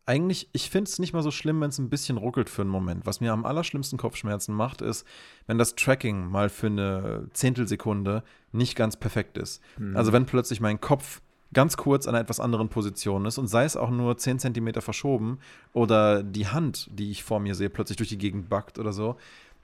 eigentlich, 0.07 0.49
ich 0.53 0.71
finde 0.71 0.89
es 0.89 0.99
nicht 0.99 1.13
mal 1.13 1.23
so 1.23 1.31
schlimm, 1.31 1.61
wenn 1.61 1.71
es 1.71 1.79
ein 1.79 1.91
bisschen 1.91 2.17
ruckelt 2.17 2.49
für 2.49 2.63
einen 2.63 2.71
Moment. 2.71 3.07
Was 3.07 3.21
mir 3.21 3.33
am 3.33 3.45
allerschlimmsten 3.45 3.99
Kopfschmerzen 3.99 4.55
macht, 4.55 4.81
ist, 4.81 5.07
wenn 5.47 5.59
das 5.59 5.75
Tracking 5.75 6.31
mal 6.31 6.49
für 6.49 6.69
eine 6.69 7.29
Zehntelsekunde 7.33 8.23
nicht 8.53 8.77
ganz 8.77 8.97
perfekt 8.97 9.39
ist. 9.39 9.63
Hm. 9.77 9.97
Also 9.97 10.13
wenn 10.13 10.27
plötzlich 10.27 10.61
mein 10.61 10.81
Kopf 10.81 11.21
ganz 11.53 11.77
kurz 11.77 12.07
an 12.07 12.15
einer 12.15 12.23
etwas 12.23 12.41
anderen 12.41 12.69
Position 12.69 13.25
ist 13.25 13.39
und 13.39 13.47
sei 13.49 13.65
es 13.65 13.77
auch 13.77 13.91
nur 13.91 14.17
10 14.17 14.39
Zentimeter 14.39 14.83
verschoben 14.83 15.39
oder 15.73 16.23
die 16.23 16.47
Hand, 16.47 16.89
die 16.93 17.11
ich 17.11 17.25
vor 17.25 17.41
mir 17.41 17.55
sehe, 17.55 17.71
plötzlich 17.71 17.97
durch 17.97 18.11
die 18.11 18.19
Gegend 18.19 18.49
backt 18.49 18.79
oder 18.79 18.93
so, 18.93 19.17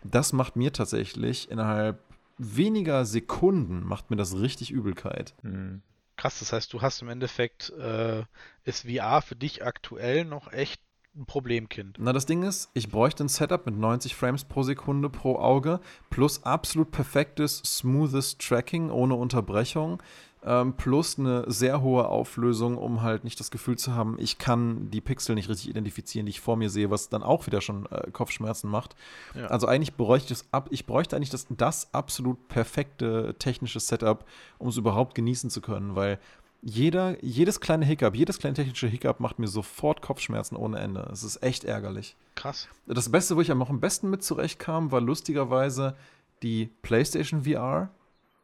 das 0.03 0.33
macht 0.33 0.57
mir 0.57 0.73
tatsächlich 0.73 1.51
innerhalb 1.51 1.99
weniger 2.39 3.05
Sekunden 3.05 3.85
macht 3.85 4.11
mir 4.11 4.17
das 4.17 4.39
richtig 4.39 4.71
Übelkeit. 4.71 5.35
Hm. 5.43 5.83
krass, 6.17 6.39
das 6.39 6.53
heißt, 6.53 6.73
du 6.73 6.83
hast 6.83 7.03
im 7.03 7.09
Endeffekt, 7.09 7.71
äh, 7.71 8.25
ist 8.65 8.87
VR 8.87 9.23
für 9.23 9.37
dich 9.37 9.65
aktuell 9.65 10.25
noch 10.25 10.53
echt 10.53 10.81
ein 11.17 11.27
Problemkind. 11.27 11.97
Na, 11.99 12.13
das 12.13 12.27
Ding 12.27 12.43
ist, 12.43 12.71
ich 12.75 12.89
bräuchte 12.89 13.25
ein 13.25 13.29
Setup 13.29 13.67
mit 13.67 13.77
90 13.77 14.15
Frames 14.15 14.45
pro 14.45 14.63
Sekunde 14.63 15.09
pro 15.09 15.37
Auge 15.37 15.81
plus 16.11 16.43
absolut 16.43 16.91
perfektes, 16.91 17.59
smoothes 17.59 18.39
Tracking 18.39 18.91
ohne 18.91 19.15
Unterbrechung 19.15 20.03
ähm, 20.45 20.75
plus 20.75 21.19
eine 21.19 21.51
sehr 21.51 21.81
hohe 21.81 22.09
Auflösung, 22.09 22.77
um 22.77 23.03
halt 23.03 23.25
nicht 23.25 23.41
das 23.41 23.51
Gefühl 23.51 23.79
zu 23.79 23.95
haben, 23.95 24.17
ich 24.19 24.39
kann 24.39 24.91
die 24.91 25.01
Pixel 25.01 25.35
nicht 25.35 25.49
richtig 25.49 25.71
identifizieren, 25.71 26.27
die 26.27 26.31
ich 26.31 26.41
vor 26.41 26.57
mir 26.57 26.71
sehe, 26.71 26.91
was 26.91 27.09
dann 27.09 27.23
auch 27.23 27.47
wieder 27.47 27.61
schon 27.61 27.87
äh, 27.87 28.11
Kopfschmerzen 28.11 28.69
macht. 28.69 28.95
Ja. 29.35 29.47
Also 29.47 29.67
eigentlich 29.67 29.95
bräuchte 29.95 30.33
ich 30.33 30.41
das 30.41 30.49
ab, 30.53 30.69
ich 30.71 30.87
bräuchte 30.87 31.17
eigentlich 31.17 31.31
das, 31.31 31.47
das 31.49 31.93
absolut 31.95 32.49
perfekte 32.49 33.35
technische 33.39 33.81
Setup, 33.81 34.25
um 34.59 34.69
es 34.69 34.77
überhaupt 34.77 35.15
genießen 35.15 35.51
zu 35.51 35.61
können, 35.61 35.97
weil 35.97 36.19
jeder, 36.67 37.23
jedes 37.23 37.61
kleine 37.61 37.85
Hiccup, 37.85 38.15
jedes 38.15 38.39
kleine 38.39 38.55
technische 38.55 38.87
Hiccup 38.87 39.21
macht 39.21 39.39
mir 39.39 39.49
sofort 39.49 40.01
Kopfschmerzen 40.01 40.57
ohne 40.57 40.79
Ende. 40.79 41.09
Es 41.13 41.23
ist 41.23 41.43
echt 41.43 41.65
ärgerlich. 41.65 42.17
Krass. 42.37 42.69
Das 42.87 43.11
Beste, 43.11 43.37
wo 43.37 43.43
ich 43.43 43.51
am 43.51 43.81
besten 43.81 44.09
mit 44.09 44.23
zurechtkam, 44.23 44.91
war 44.91 45.03
lustigerweise 45.03 45.95
die 46.43 46.71
PlayStation 46.81 47.45
VR. 47.45 47.91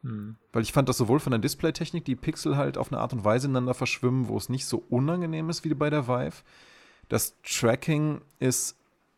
Hm. 0.03 0.35
Weil 0.51 0.63
ich 0.63 0.73
fand 0.73 0.89
das 0.89 0.97
sowohl 0.97 1.19
von 1.19 1.31
der 1.31 1.39
Displaytechnik, 1.39 2.05
die 2.05 2.15
Pixel 2.15 2.57
halt 2.57 2.77
auf 2.77 2.91
eine 2.91 3.01
Art 3.01 3.13
und 3.13 3.23
Weise 3.23 3.47
ineinander 3.47 3.73
verschwimmen, 3.73 4.27
wo 4.27 4.37
es 4.37 4.49
nicht 4.49 4.65
so 4.65 4.83
unangenehm 4.89 5.49
ist 5.49 5.63
wie 5.63 5.73
bei 5.73 5.89
der 5.89 6.07
Vive. 6.07 6.43
Das 7.09 7.35
Tracking 7.43 8.21
ist 8.39 8.77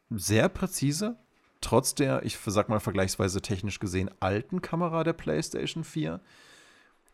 sehr 0.10 0.50
präzise, 0.50 1.18
trotz 1.62 1.96
der, 1.96 2.24
ich 2.26 2.38
sag 2.38 2.70
mal 2.70 2.80
vergleichsweise 2.80 3.42
technisch 3.42 3.80
gesehen, 3.80 4.10
alten 4.20 4.62
Kamera 4.62 5.04
der 5.04 5.14
PlayStation 5.14 5.84
4. 5.84 6.20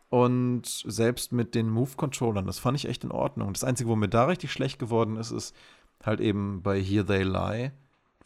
Und 0.08 0.66
selbst 0.66 1.30
mit 1.30 1.54
den 1.54 1.70
Move-Controllern, 1.70 2.46
das 2.46 2.58
fand 2.58 2.76
ich 2.76 2.88
echt 2.88 3.04
in 3.04 3.12
Ordnung. 3.12 3.52
Das 3.52 3.62
Einzige, 3.62 3.88
wo 3.88 3.96
mir 3.96 4.08
da 4.08 4.24
richtig 4.24 4.50
schlecht 4.50 4.80
geworden 4.80 5.16
ist, 5.16 5.30
ist 5.30 5.54
halt 6.04 6.20
eben 6.20 6.62
bei 6.62 6.82
Here 6.82 7.06
They 7.06 7.22
Lie, 7.22 7.70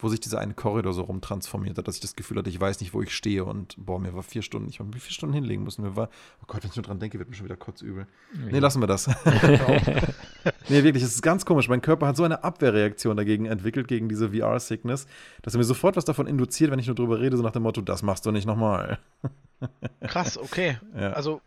wo 0.05 0.09
sich 0.09 0.21
dieser 0.21 0.39
eine 0.39 0.55
Korridor 0.55 0.93
so 0.93 1.03
rumtransformiert 1.03 1.79
hat, 1.79 1.89
dass 1.89 1.97
ich 1.97 2.01
das 2.01 2.15
Gefühl 2.15 2.39
hatte, 2.39 2.51
ich 2.51 2.61
weiß 2.61 2.81
nicht, 2.81 2.95
wo 2.95 3.03
ich 3.03 3.15
stehe. 3.15 3.45
Und 3.45 3.75
boah, 3.79 3.99
mir 3.99 4.15
war 4.15 4.23
vier 4.23 4.43
Stunden, 4.43 4.69
ich 4.69 4.79
habe 4.79 4.91
mir 4.91 5.01
vier 5.01 5.13
Stunden 5.13 5.35
hinlegen 5.35 5.65
müssen. 5.65 5.83
Mir 5.83 5.97
war, 5.97 6.11
oh 6.43 6.45
Gott, 6.47 6.63
wenn 6.63 6.71
ich 6.71 6.77
nur 6.77 6.85
dran 6.85 7.01
denke, 7.01 7.19
wird 7.19 7.29
mir 7.29 7.35
schon 7.35 7.47
wieder 7.47 7.57
kotzübel. 7.57 8.07
Nee, 8.51 8.59
lassen 8.59 8.81
wir 8.81 8.87
das. 8.87 9.07
nee, 10.69 10.83
wirklich, 10.85 11.03
es 11.03 11.15
ist 11.15 11.23
ganz 11.23 11.45
komisch. 11.45 11.69
Mein 11.69 11.81
Körper 11.81 12.07
hat 12.07 12.17
so 12.17 12.25
eine 12.25 12.45
Abwehrreaktion 12.45 13.17
dagegen 13.17 13.47
entwickelt, 13.47 13.89
gegen 13.89 14.09
diese 14.09 14.31
VR-Sickness, 14.31 15.07
dass 15.43 15.55
er 15.55 15.59
mir 15.59 15.65
sofort 15.65 15.97
was 15.97 16.05
davon 16.05 16.27
induziert, 16.27 16.71
wenn 16.71 16.79
ich 16.79 16.87
nur 16.87 16.97
drüber 16.97 17.21
rede, 17.21 17.37
so 17.37 17.43
nach 17.43 17.53
dem 17.53 17.63
Motto, 17.63 17.81
das 17.81 18.03
machst 18.03 18.27
du 18.27 18.31
nicht 18.31 18.47
nochmal. 18.47 18.99
Krass, 20.03 20.39
okay. 20.39 20.79
Ja. 20.95 21.13
Also, 21.13 21.41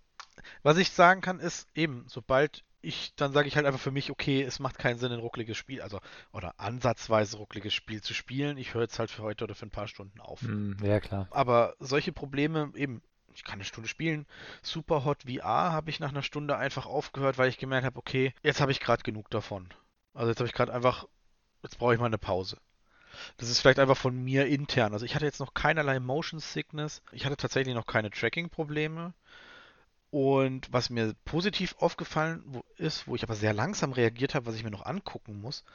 was 0.64 0.78
ich 0.78 0.92
sagen 0.92 1.22
kann, 1.22 1.40
ist 1.40 1.68
eben, 1.74 2.04
sobald 2.08 2.64
ich, 2.82 3.14
dann 3.16 3.34
sage 3.34 3.48
ich 3.48 3.56
halt 3.56 3.66
einfach 3.66 3.80
für 3.80 3.92
mich, 3.92 4.12
okay, 4.12 4.42
es 4.44 4.60
macht 4.60 4.78
keinen 4.78 5.00
Sinn, 5.00 5.12
ein 5.12 5.20
ruckliges 5.20 5.58
Spiel, 5.58 5.82
also, 5.82 6.00
oder 6.32 6.60
ansatzweise 6.60 7.38
ruckliges 7.38 7.74
Spiel 7.74 8.02
zu 8.02 8.14
spielen. 8.14 8.58
Ich 8.58 8.74
höre 8.74 8.84
jetzt 8.84 9.00
halt 9.00 9.12
für 9.12 9.24
heute 9.24 9.44
oder 9.44 9.56
für 9.56 9.66
ein 9.66 9.72
paar 9.72 9.88
Stunden 9.88 10.20
auf. 10.20 10.42
Hm, 10.42 10.78
ja, 10.84 11.00
klar. 11.00 11.28
Aber 11.32 11.76
solche 11.80 12.12
Probleme, 12.12 12.72
eben, 12.76 13.02
ich 13.34 13.44
kann 13.44 13.56
eine 13.56 13.66
Stunde 13.66 13.90
spielen. 13.90 14.26
Superhot 14.62 15.24
VR 15.24 15.72
habe 15.72 15.90
ich 15.90 16.00
nach 16.00 16.10
einer 16.10 16.24
Stunde 16.24 16.58
einfach 16.58 16.86
aufgehört, 16.86 17.38
weil 17.38 17.50
ich 17.50 17.58
gemerkt 17.58 17.86
habe, 17.86 18.00
okay, 18.00 18.34
jetzt 18.44 18.62
habe 18.62 18.72
ich 18.72 18.80
gerade 18.80 19.04
genug 19.04 19.30
davon. 19.30 19.70
Also 20.14 20.30
jetzt 20.30 20.40
habe 20.40 20.48
ich 20.48 20.54
gerade 20.54 20.74
einfach, 20.74 21.08
jetzt 21.64 21.78
brauche 21.78 21.94
ich 21.94 22.00
mal 22.00 22.08
eine 22.08 22.18
Pause. 22.18 22.58
Das 23.38 23.50
ist 23.50 23.60
vielleicht 23.60 23.80
einfach 23.80 23.98
von 23.98 24.16
mir 24.16 24.48
intern. 24.48 24.94
Also 24.94 25.06
ich 25.06 25.16
hatte 25.16 25.26
jetzt 25.26 25.40
noch 25.40 25.54
keinerlei 25.54 26.00
Motion 26.00 26.40
Sickness. 26.40 27.02
Ich 27.12 27.26
hatte 27.26 27.38
tatsächlich 27.38 27.76
noch 27.76 27.86
keine 27.86 28.12
Tracking-Probleme. 28.12 29.14
Und 30.10 30.72
was 30.72 30.90
mir 30.90 31.14
positiv 31.26 31.76
aufgefallen 31.80 32.62
ist, 32.78 33.08
wo 33.08 33.16
ich 33.16 33.24
aber 33.24 33.36
sehr 33.36 33.54
langsam 33.54 33.92
reagiert 33.92 34.36
habe, 34.36 34.46
was 34.46 34.56
ich 34.56 34.64
mir 34.64 34.72
noch 34.72 34.86
angucken 34.86 35.42
muss, 35.42 35.66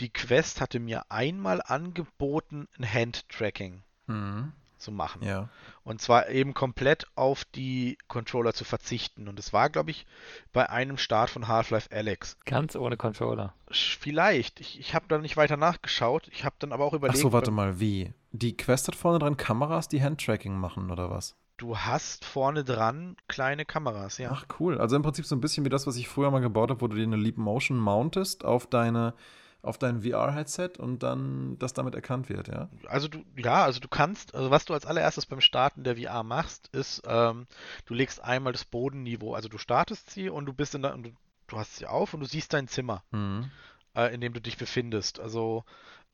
die 0.00 0.10
Quest 0.10 0.60
hatte 0.60 0.78
mir 0.78 1.10
einmal 1.10 1.62
angeboten, 1.64 2.68
ein 2.78 2.92
Hand-Tracking 2.92 3.82
mhm. 4.06 4.52
zu 4.76 4.92
machen. 4.92 5.22
Ja. 5.24 5.48
Und 5.84 6.02
zwar 6.02 6.28
eben 6.28 6.52
komplett 6.52 7.06
auf 7.14 7.46
die 7.46 7.96
Controller 8.08 8.52
zu 8.52 8.64
verzichten. 8.64 9.26
Und 9.26 9.38
es 9.38 9.54
war, 9.54 9.70
glaube 9.70 9.90
ich, 9.90 10.04
bei 10.52 10.68
einem 10.68 10.98
Start 10.98 11.30
von 11.30 11.48
Half-Life 11.48 11.88
Alex. 11.90 12.36
Ganz 12.44 12.76
ohne 12.76 12.98
Controller. 12.98 13.54
Vielleicht. 13.70 14.60
Ich, 14.60 14.78
ich 14.78 14.94
habe 14.94 15.06
da 15.08 15.16
nicht 15.16 15.38
weiter 15.38 15.56
nachgeschaut. 15.56 16.28
Ich 16.30 16.44
habe 16.44 16.56
dann 16.58 16.72
aber 16.72 16.84
auch 16.84 16.92
überlegt. 16.92 17.18
Ach 17.18 17.22
so, 17.22 17.32
warte 17.32 17.50
mal, 17.50 17.80
wie? 17.80 18.12
Die 18.32 18.54
Quest 18.54 18.86
hat 18.86 18.96
vorne 18.96 19.18
dran 19.18 19.38
Kameras, 19.38 19.88
die 19.88 20.02
Hand-Tracking 20.02 20.54
machen, 20.54 20.90
oder 20.90 21.08
was? 21.08 21.36
Du 21.58 21.76
hast 21.76 22.24
vorne 22.24 22.64
dran 22.64 23.16
kleine 23.26 23.64
Kameras, 23.64 24.18
ja. 24.18 24.30
Ach 24.32 24.46
cool. 24.60 24.78
Also 24.78 24.94
im 24.94 25.02
Prinzip 25.02 25.26
so 25.26 25.34
ein 25.34 25.40
bisschen 25.40 25.64
wie 25.64 25.68
das, 25.68 25.88
was 25.88 25.96
ich 25.96 26.08
früher 26.08 26.30
mal 26.30 26.38
gebaut 26.40 26.70
habe, 26.70 26.80
wo 26.80 26.86
du 26.86 26.96
dir 26.96 27.02
eine 27.02 27.16
Leap 27.16 27.36
Motion 27.36 27.78
mountest 27.78 28.44
auf 28.44 28.66
deine 28.66 29.12
auf 29.60 29.76
dein 29.76 30.02
VR-Headset 30.02 30.78
und 30.78 31.02
dann 31.02 31.58
das 31.58 31.72
damit 31.72 31.96
erkannt 31.96 32.28
wird, 32.28 32.46
ja? 32.46 32.68
Also 32.86 33.08
du, 33.08 33.24
ja, 33.36 33.64
also 33.64 33.80
du 33.80 33.88
kannst, 33.88 34.32
also 34.34 34.52
was 34.52 34.64
du 34.64 34.72
als 34.72 34.86
allererstes 34.86 35.26
beim 35.26 35.40
Starten 35.40 35.82
der 35.82 35.96
VR 35.96 36.22
machst, 36.22 36.68
ist, 36.68 37.02
ähm, 37.06 37.48
du 37.84 37.94
legst 37.94 38.22
einmal 38.22 38.52
das 38.52 38.64
Bodenniveau, 38.64 39.34
also 39.34 39.48
du 39.48 39.58
startest 39.58 40.10
sie 40.10 40.30
und 40.30 40.46
du 40.46 40.52
bist 40.52 40.76
in 40.76 40.82
der, 40.82 40.96
du, 40.96 41.10
du 41.48 41.58
hast 41.58 41.76
sie 41.76 41.86
auf 41.86 42.14
und 42.14 42.20
du 42.20 42.26
siehst 42.26 42.52
dein 42.52 42.68
Zimmer, 42.68 43.02
mhm. 43.10 43.50
äh, 43.96 44.14
in 44.14 44.20
dem 44.20 44.32
du 44.32 44.40
dich 44.40 44.58
befindest. 44.58 45.18
Also 45.18 45.64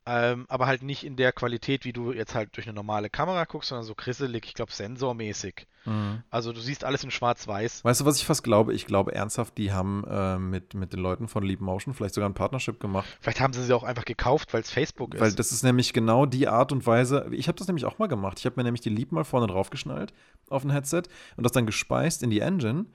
ähm, 0.07 0.45
aber 0.49 0.67
halt 0.67 0.83
nicht 0.83 1.05
in 1.05 1.17
der 1.17 1.33
Qualität, 1.33 1.85
wie 1.85 1.93
du 1.93 2.13
jetzt 2.13 2.35
halt 2.35 2.55
durch 2.57 2.67
eine 2.67 2.75
normale 2.75 3.09
Kamera 3.09 3.45
guckst, 3.45 3.71
sondern 3.71 3.87
so 3.87 3.95
krisselig, 3.95 4.45
ich 4.47 4.55
glaube 4.55 4.73
sensormäßig. 4.73 5.67
Mhm. 5.87 6.23
Also 6.31 6.53
du 6.53 6.61
siehst 6.61 6.85
alles 6.85 7.05
in 7.05 7.11
schwarz-weiß. 7.11 7.85
Weißt 7.85 8.01
du, 8.01 8.05
was 8.05 8.19
ich 8.19 8.27
fast 8.27 8.43
glaube? 8.43 8.75
Ich 8.75 8.87
glaube 8.87 9.15
ernsthaft, 9.15 9.57
die 9.57 9.73
haben 9.73 10.05
äh, 10.09 10.39
mit, 10.39 10.75
mit 10.75 10.93
den 10.93 11.01
Leuten 11.01 11.27
von 11.27 11.43
Leap 11.43 11.61
Motion 11.61 11.95
vielleicht 11.95 12.15
sogar 12.15 12.29
ein 12.29 12.35
Partnership 12.35 12.81
gemacht. 12.81 13.07
Vielleicht 13.21 13.41
haben 13.41 13.53
sie 13.55 13.63
sie 13.63 13.75
auch 13.75 13.83
einfach 13.83 14.05
gekauft, 14.05 14.53
weil 14.53 14.61
es 14.61 14.71
Facebook 14.71 15.15
ist. 15.15 15.21
Weil 15.21 15.33
das 15.33 15.53
ist 15.53 15.63
nämlich 15.63 15.93
genau 15.93 16.27
die 16.27 16.49
Art 16.49 16.73
und 16.73 16.87
Weise. 16.87 17.27
Ich 17.31 17.49
habe 17.49 17.59
das 17.59 17.67
nämlich 17.67 17.87
auch 17.87 17.99
mal 17.99 18.09
gemacht. 18.09 18.39
Ich 18.39 18.47
habe 18.47 18.57
mir 18.57 18.65
nämlich 18.65 18.83
die 18.83 18.91
Leap 18.91 19.11
mal 19.11 19.25
vorne 19.25 19.47
drauf 19.47 19.71
geschnallt 19.71 20.13
auf 20.51 20.65
ein 20.65 20.71
Headset 20.71 21.05
und 21.37 21.45
das 21.45 21.53
dann 21.53 21.65
gespeist 21.67 22.23
in 22.23 22.31
die 22.31 22.41
Engine. 22.41 22.87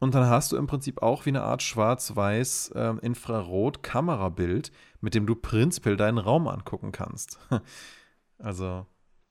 Und 0.00 0.14
dann 0.14 0.28
hast 0.28 0.52
du 0.52 0.56
im 0.56 0.66
Prinzip 0.66 1.02
auch 1.02 1.26
wie 1.26 1.30
eine 1.30 1.42
Art 1.42 1.62
schwarz-weiß 1.62 2.72
äh, 2.74 2.94
Infrarot-Kamerabild, 3.02 4.70
mit 5.00 5.14
dem 5.14 5.26
du 5.26 5.34
prinzipiell 5.34 5.96
deinen 5.96 6.18
Raum 6.18 6.48
angucken 6.48 6.92
kannst. 6.92 7.38
also. 8.38 8.86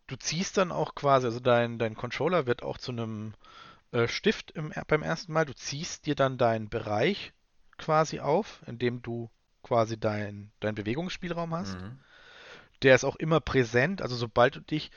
Du 0.08 0.16
ziehst 0.16 0.58
dann 0.58 0.72
auch 0.72 0.96
quasi, 0.96 1.26
also 1.26 1.40
dein, 1.40 1.80
dein 1.80 1.96
Controller 1.96 2.46
wird 2.46 2.64
auch 2.64 2.78
zu 2.78 2.92
einem 2.92 3.34
äh, 3.92 4.08
Stift 4.08 4.52
im, 4.52 4.72
beim 4.88 5.04
ersten 5.04 5.34
Mal. 5.34 5.46
Du 5.46 5.54
ziehst 5.54 6.06
dir 6.06 6.16
dann 6.16 6.38
deinen 6.38 6.70
Bereich 6.70 7.34
quasi 7.78 8.20
auf, 8.20 8.62
in 8.66 8.80
dem 8.80 9.02
du 9.02 9.30
quasi 9.64 10.00
deinen 10.00 10.52
dein 10.60 10.76
Bewegungsspielraum 10.76 11.54
hast. 11.54 11.76
Mhm. 11.76 12.00
Der 12.84 12.96
ist 12.96 13.04
auch 13.04 13.16
immer 13.16 13.40
präsent, 13.40 14.02
also 14.02 14.16
sobald 14.16 14.56
du 14.56 14.62
dich 14.62 14.92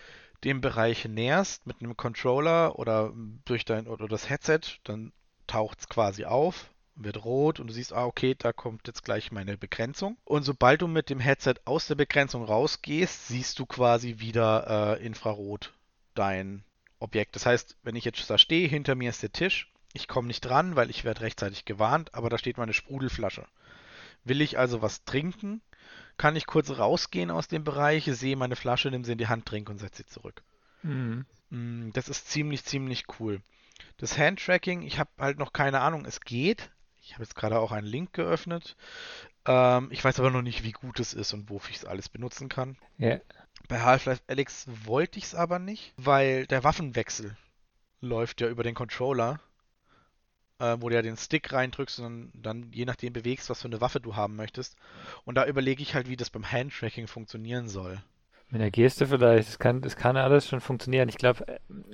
dem 0.44 0.60
Bereich 0.60 1.04
näherst 1.06 1.66
mit 1.66 1.80
einem 1.80 1.96
Controller 1.96 2.78
oder 2.78 3.12
durch 3.44 3.64
dein 3.64 3.86
oder 3.86 4.08
das 4.08 4.28
Headset, 4.28 4.60
dann 4.84 5.12
taucht 5.46 5.80
es 5.80 5.88
quasi 5.88 6.24
auf, 6.24 6.70
wird 6.96 7.24
rot 7.24 7.60
und 7.60 7.68
du 7.68 7.72
siehst, 7.72 7.92
ah, 7.92 8.04
okay, 8.04 8.34
da 8.38 8.52
kommt 8.52 8.86
jetzt 8.86 9.04
gleich 9.04 9.32
meine 9.32 9.56
Begrenzung. 9.56 10.16
Und 10.24 10.42
sobald 10.42 10.82
du 10.82 10.88
mit 10.88 11.10
dem 11.10 11.20
Headset 11.20 11.54
aus 11.64 11.86
der 11.86 11.94
Begrenzung 11.94 12.44
rausgehst, 12.44 13.28
siehst 13.28 13.58
du 13.58 13.66
quasi 13.66 14.18
wieder 14.18 14.98
äh, 14.98 15.04
Infrarot 15.04 15.72
dein 16.14 16.64
Objekt. 16.98 17.36
Das 17.36 17.46
heißt, 17.46 17.76
wenn 17.82 17.96
ich 17.96 18.04
jetzt 18.04 18.28
da 18.28 18.38
stehe, 18.38 18.68
hinter 18.68 18.94
mir 18.94 19.10
ist 19.10 19.22
der 19.22 19.32
Tisch, 19.32 19.72
ich 19.92 20.06
komme 20.06 20.28
nicht 20.28 20.42
dran, 20.42 20.76
weil 20.76 20.90
ich 20.90 21.04
werde 21.04 21.22
rechtzeitig 21.22 21.64
gewarnt, 21.64 22.14
aber 22.14 22.28
da 22.28 22.38
steht 22.38 22.58
meine 22.58 22.74
Sprudelflasche. 22.74 23.46
Will 24.24 24.40
ich 24.40 24.58
also 24.58 24.82
was 24.82 25.04
trinken, 25.04 25.62
kann 26.16 26.36
ich 26.36 26.46
kurz 26.46 26.70
rausgehen 26.70 27.30
aus 27.30 27.48
dem 27.48 27.64
Bereich, 27.64 28.04
sehe 28.04 28.36
meine 28.36 28.56
Flasche, 28.56 28.90
nehme 28.90 29.04
sie 29.04 29.12
in 29.12 29.18
die 29.18 29.28
Hand, 29.28 29.46
trinke 29.46 29.72
und 29.72 29.78
setze 29.78 30.02
sie 30.02 30.06
zurück. 30.06 30.42
Mhm. 30.82 31.24
Mm, 31.48 31.90
das 31.92 32.08
ist 32.08 32.28
ziemlich, 32.28 32.64
ziemlich 32.64 33.04
cool. 33.18 33.40
Das 33.96 34.18
Handtracking, 34.18 34.82
ich 34.82 34.98
habe 34.98 35.10
halt 35.18 35.38
noch 35.38 35.52
keine 35.52 35.80
Ahnung, 35.80 36.04
es 36.04 36.20
geht. 36.20 36.70
Ich 37.10 37.14
habe 37.14 37.24
jetzt 37.24 37.34
gerade 37.34 37.58
auch 37.58 37.72
einen 37.72 37.88
Link 37.88 38.12
geöffnet. 38.12 38.76
Ähm, 39.44 39.88
ich 39.90 40.04
weiß 40.04 40.20
aber 40.20 40.30
noch 40.30 40.42
nicht, 40.42 40.62
wie 40.62 40.70
gut 40.70 41.00
es 41.00 41.12
ist 41.12 41.32
und 41.32 41.50
wofür 41.50 41.70
ich 41.72 41.78
es 41.78 41.84
alles 41.84 42.08
benutzen 42.08 42.48
kann. 42.48 42.76
Yeah. 43.00 43.20
Bei 43.66 43.80
Half-Life 43.80 44.22
Alex 44.28 44.68
wollte 44.84 45.18
ich 45.18 45.24
es 45.24 45.34
aber 45.34 45.58
nicht, 45.58 45.92
weil 45.96 46.46
der 46.46 46.62
Waffenwechsel 46.62 47.36
läuft 48.00 48.40
ja 48.40 48.46
über 48.46 48.62
den 48.62 48.76
Controller, 48.76 49.40
äh, 50.60 50.76
wo 50.78 50.88
du 50.88 50.94
ja 50.94 51.02
den 51.02 51.16
Stick 51.16 51.52
reindrückst 51.52 51.98
und 51.98 52.30
dann 52.32 52.70
je 52.72 52.84
nachdem 52.84 53.12
bewegst, 53.12 53.50
was 53.50 53.62
für 53.62 53.68
eine 53.68 53.80
Waffe 53.80 54.00
du 54.00 54.14
haben 54.14 54.36
möchtest. 54.36 54.76
Und 55.24 55.34
da 55.34 55.46
überlege 55.46 55.82
ich 55.82 55.96
halt, 55.96 56.08
wie 56.08 56.16
das 56.16 56.30
beim 56.30 56.48
Handtracking 56.48 57.08
funktionieren 57.08 57.68
soll. 57.68 58.00
Mit 58.50 58.60
der 58.60 58.70
Geste 58.72 59.06
vielleicht, 59.06 59.48
das 59.48 59.58
kann, 59.60 59.80
das 59.80 59.96
kann 59.96 60.16
alles 60.16 60.48
schon 60.48 60.60
funktionieren. 60.60 61.08
Ich 61.08 61.18
glaube, 61.18 61.44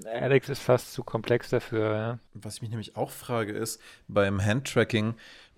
Alex 0.06 0.48
ist 0.48 0.62
fast 0.62 0.94
zu 0.94 1.04
komplex 1.04 1.50
dafür. 1.50 1.94
Ja. 1.94 2.18
Was 2.32 2.56
ich 2.56 2.62
mich 2.62 2.70
nämlich 2.70 2.96
auch 2.96 3.10
frage 3.10 3.52
ist, 3.52 3.80
beim 4.08 4.42
Handtracking, 4.42 5.14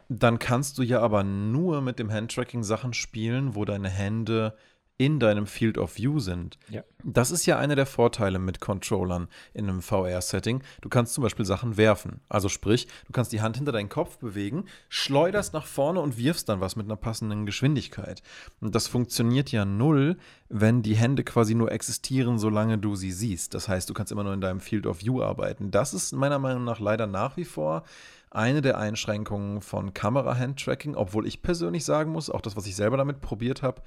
dann 0.09 0.41
kannst 0.41 0.79
du 0.79 0.83
ja 0.83 1.01
aber 1.01 1.23
nur 1.23 1.83
mit 1.83 2.01
dem 2.01 2.11
Handtracking 2.11 2.65
Sachen 2.65 2.95
spielen, 2.95 3.55
wo 3.55 3.65
deine 3.65 3.89
Hände 3.89 4.57
in 4.99 5.21
deinem 5.21 5.47
Field 5.47 5.79
of 5.79 5.97
View 5.97 6.19
sind. 6.19 6.59
Ja. 6.69 6.83
Das 7.05 7.31
ist 7.31 7.47
ja 7.47 7.57
einer 7.57 7.77
der 7.77 7.87
Vorteile 7.87 8.41
mit 8.41 8.61
Controllern 8.61 9.29
in 9.55 9.69
einem 9.69 9.81
VR-Setting. 9.81 10.63
Du 10.81 10.89
kannst 10.89 11.15
zum 11.15 11.23
Beispiel 11.23 11.45
Sachen 11.45 11.77
werfen. 11.77 12.21
Also 12.29 12.49
sprich, 12.49 12.89
du 13.07 13.13
kannst 13.13 13.33
die 13.33 13.41
Hand 13.41 13.57
hinter 13.57 13.71
deinen 13.71 13.89
Kopf 13.89 14.19
bewegen, 14.19 14.65
schleuderst 14.89 15.55
nach 15.55 15.67
vorne 15.67 16.01
und 16.01 16.19
wirfst 16.19 16.49
dann 16.49 16.61
was 16.61 16.75
mit 16.75 16.87
einer 16.87 16.97
passenden 16.97 17.47
Geschwindigkeit. 17.47 18.23
Und 18.61 18.75
das 18.75 18.89
funktioniert 18.89 19.53
ja 19.53 19.65
null, 19.65 20.17
wenn 20.49 20.83
die 20.83 20.97
Hände 20.97 21.23
quasi 21.23 21.55
nur 21.55 21.71
existieren, 21.71 22.41
solange 22.41 22.77
du 22.77 22.97
sie 22.97 23.13
siehst. 23.13 23.55
Das 23.55 23.69
heißt, 23.69 23.89
du 23.89 23.95
kannst 23.95 24.11
immer 24.11 24.25
nur 24.25 24.35
in 24.35 24.41
deinem 24.41 24.61
Field 24.61 24.87
of 24.87 25.01
View 25.01 25.23
arbeiten. 25.23 25.71
Das 25.71 25.95
ist 25.95 26.13
meiner 26.13 26.41
Meinung 26.41 26.65
nach 26.65 26.81
leider 26.81 27.07
nach 27.07 27.37
wie 27.37 27.45
vor 27.45 27.85
eine 28.31 28.63
der 28.63 28.79
Einschränkungen 28.79 29.63
von 29.63 29.95
Kamera-Hand-Tracking, 29.95 30.97
obwohl 30.97 31.27
ich 31.27 31.41
persönlich 31.41 31.85
sagen 31.85 32.13
muss, 32.13 32.29
auch 32.29 32.41
das, 32.41 32.57
was 32.57 32.67
ich 32.67 32.77
selber 32.77 32.97
damit 32.97 33.21
probiert 33.21 33.63
habe, 33.63 33.81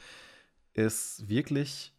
ist 0.74 1.28
wirklich, 1.28 1.94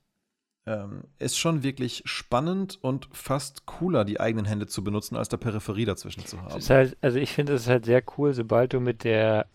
ähm, 0.66 1.05
ist 1.18 1.39
schon 1.39 1.62
wirklich 1.62 2.03
spannend 2.05 2.79
und 2.83 3.09
fast 3.12 3.66
cooler, 3.66 4.05
die 4.05 4.20
eigenen 4.20 4.45
Hände 4.45 4.66
zu 4.66 4.85
benutzen, 4.85 5.16
als 5.16 5.29
der 5.29 5.37
Peripherie 5.37 5.85
dazwischen 5.85 6.25
zu 6.25 6.41
haben. 6.43 6.61
Halt, 6.68 6.97
also 7.01 7.18
ich 7.18 7.33
finde 7.33 7.55
es 7.55 7.68
halt 7.68 7.85
sehr 7.85 8.03
cool, 8.16 8.33
sobald 8.33 8.73
du 8.73 8.81
mit 8.81 9.05
der 9.05 9.47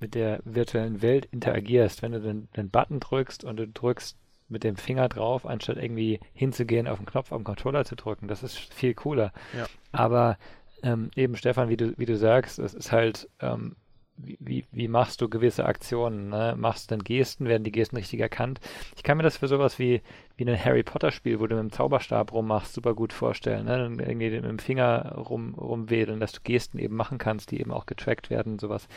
mit 0.00 0.14
der 0.14 0.40
virtuellen 0.44 1.02
Welt 1.02 1.26
interagierst, 1.26 2.00
wenn 2.00 2.12
du 2.12 2.20
den, 2.20 2.48
den 2.56 2.70
Button 2.70 3.00
drückst 3.00 3.44
und 3.44 3.58
du 3.58 3.68
drückst 3.68 4.16
mit 4.48 4.64
dem 4.64 4.76
Finger 4.76 5.08
drauf, 5.08 5.46
anstatt 5.46 5.76
irgendwie 5.76 6.20
hinzugehen, 6.32 6.88
auf 6.88 6.98
den 6.98 7.06
Knopf 7.06 7.32
am 7.32 7.44
Controller 7.44 7.84
zu 7.84 7.96
drücken. 7.96 8.26
Das 8.26 8.42
ist 8.42 8.58
viel 8.58 8.94
cooler. 8.94 9.32
Ja. 9.56 9.66
Aber 9.92 10.38
ähm, 10.82 11.10
eben, 11.14 11.36
Stefan, 11.36 11.68
wie 11.68 11.76
du, 11.76 11.96
wie 11.98 12.06
du 12.06 12.16
sagst, 12.16 12.58
es 12.58 12.74
ist 12.74 12.90
halt, 12.90 13.28
ähm, 13.40 13.76
wie, 14.22 14.66
wie, 14.72 14.88
machst 14.88 15.20
du 15.20 15.28
gewisse 15.28 15.64
Aktionen? 15.64 16.28
Ne? 16.28 16.54
Machst 16.56 16.90
du 16.90 16.96
dann 16.96 17.04
Gesten? 17.04 17.46
Werden 17.46 17.64
die 17.64 17.72
Gesten 17.72 17.96
richtig 17.96 18.20
erkannt? 18.20 18.60
Ich 18.96 19.02
kann 19.02 19.16
mir 19.16 19.22
das 19.22 19.38
für 19.38 19.48
sowas 19.48 19.78
wie, 19.78 20.02
wie 20.36 20.48
ein 20.48 20.64
Harry 20.64 20.82
Potter-Spiel, 20.82 21.40
wo 21.40 21.46
du 21.46 21.56
mit 21.56 21.64
dem 21.64 21.72
Zauberstab 21.72 22.32
rummachst, 22.32 22.74
super 22.74 22.94
gut 22.94 23.12
vorstellen. 23.12 23.66
Ne? 23.66 23.78
Dann 23.78 23.98
irgendwie 23.98 24.30
mit 24.30 24.44
dem 24.44 24.58
Finger 24.58 25.12
rum, 25.16 25.54
rumwedeln, 25.54 26.20
dass 26.20 26.32
du 26.32 26.40
Gesten 26.42 26.78
eben 26.78 26.96
machen 26.96 27.18
kannst, 27.18 27.50
die 27.50 27.60
eben 27.60 27.72
auch 27.72 27.86
getrackt 27.86 28.30
werden, 28.30 28.58
sowas. 28.58 28.88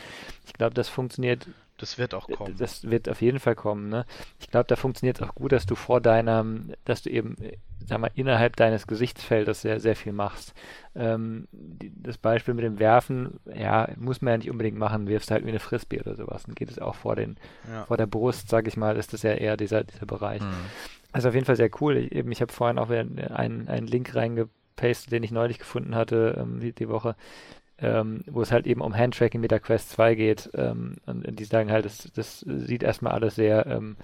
Ich 0.46 0.52
glaube, 0.52 0.74
das 0.74 0.88
funktioniert 0.88 1.48
das 1.78 1.98
wird 1.98 2.14
auch 2.14 2.28
kommen. 2.28 2.56
Das 2.56 2.88
wird 2.88 3.08
auf 3.08 3.20
jeden 3.20 3.40
Fall 3.40 3.56
kommen. 3.56 3.88
Ne? 3.88 4.06
Ich 4.38 4.48
glaube, 4.48 4.66
da 4.68 4.76
funktioniert 4.76 5.20
es 5.20 5.28
auch 5.28 5.34
gut, 5.34 5.52
dass 5.52 5.66
du 5.66 5.74
vor 5.74 6.00
deinem, 6.00 6.72
dass 6.84 7.02
du 7.02 7.10
eben, 7.10 7.36
sag 7.84 7.98
mal, 7.98 8.10
innerhalb 8.14 8.54
deines 8.56 8.86
Gesichtsfeldes 8.86 9.62
sehr, 9.62 9.80
sehr 9.80 9.96
viel 9.96 10.12
machst. 10.12 10.54
Ähm, 10.94 11.48
die, 11.50 11.92
das 11.94 12.16
Beispiel 12.16 12.54
mit 12.54 12.64
dem 12.64 12.78
Werfen, 12.78 13.40
ja, 13.52 13.88
muss 13.96 14.22
man 14.22 14.32
ja 14.32 14.38
nicht 14.38 14.50
unbedingt 14.50 14.78
machen, 14.78 15.08
wirfst 15.08 15.32
halt 15.32 15.44
wie 15.44 15.48
eine 15.48 15.58
Frisbee 15.58 16.00
oder 16.00 16.14
sowas. 16.14 16.44
Dann 16.44 16.54
geht 16.54 16.70
es 16.70 16.78
auch 16.78 16.94
vor 16.94 17.16
den, 17.16 17.36
ja. 17.68 17.84
vor 17.86 17.96
der 17.96 18.06
Brust, 18.06 18.48
sag 18.48 18.68
ich 18.68 18.76
mal, 18.76 18.96
ist 18.96 19.12
das 19.12 19.22
ja 19.22 19.32
eher 19.32 19.56
dieser, 19.56 19.82
dieser 19.82 20.06
Bereich. 20.06 20.42
Mhm. 20.42 20.54
Also 21.10 21.28
auf 21.28 21.34
jeden 21.34 21.46
Fall 21.46 21.56
sehr 21.56 21.70
cool. 21.80 21.96
Ich, 21.96 22.12
eben, 22.12 22.30
ich 22.30 22.40
habe 22.40 22.52
vorhin 22.52 22.78
auch 22.78 22.90
einen, 22.90 23.68
einen 23.68 23.86
Link 23.88 24.14
reingepastet, 24.14 25.10
den 25.10 25.24
ich 25.24 25.32
neulich 25.32 25.58
gefunden 25.58 25.96
hatte, 25.96 26.36
ähm, 26.38 26.60
die, 26.60 26.72
die 26.72 26.88
Woche 26.88 27.16
ähm, 27.84 28.22
wo 28.26 28.42
es 28.42 28.52
halt 28.52 28.66
eben 28.66 28.80
um 28.80 28.96
Handtracking 28.96 29.40
mit 29.40 29.50
der 29.50 29.60
Quest 29.60 29.90
2 29.90 30.14
geht. 30.14 30.50
Ähm, 30.54 30.96
und, 31.06 31.38
die 31.38 31.44
sagen 31.44 31.70
halt, 31.70 31.84
das, 31.84 32.10
das 32.14 32.40
sieht 32.40 32.82
erstmal 32.82 33.12
alles 33.12 33.34
sehr, 33.36 33.66
ähm, 33.66 33.96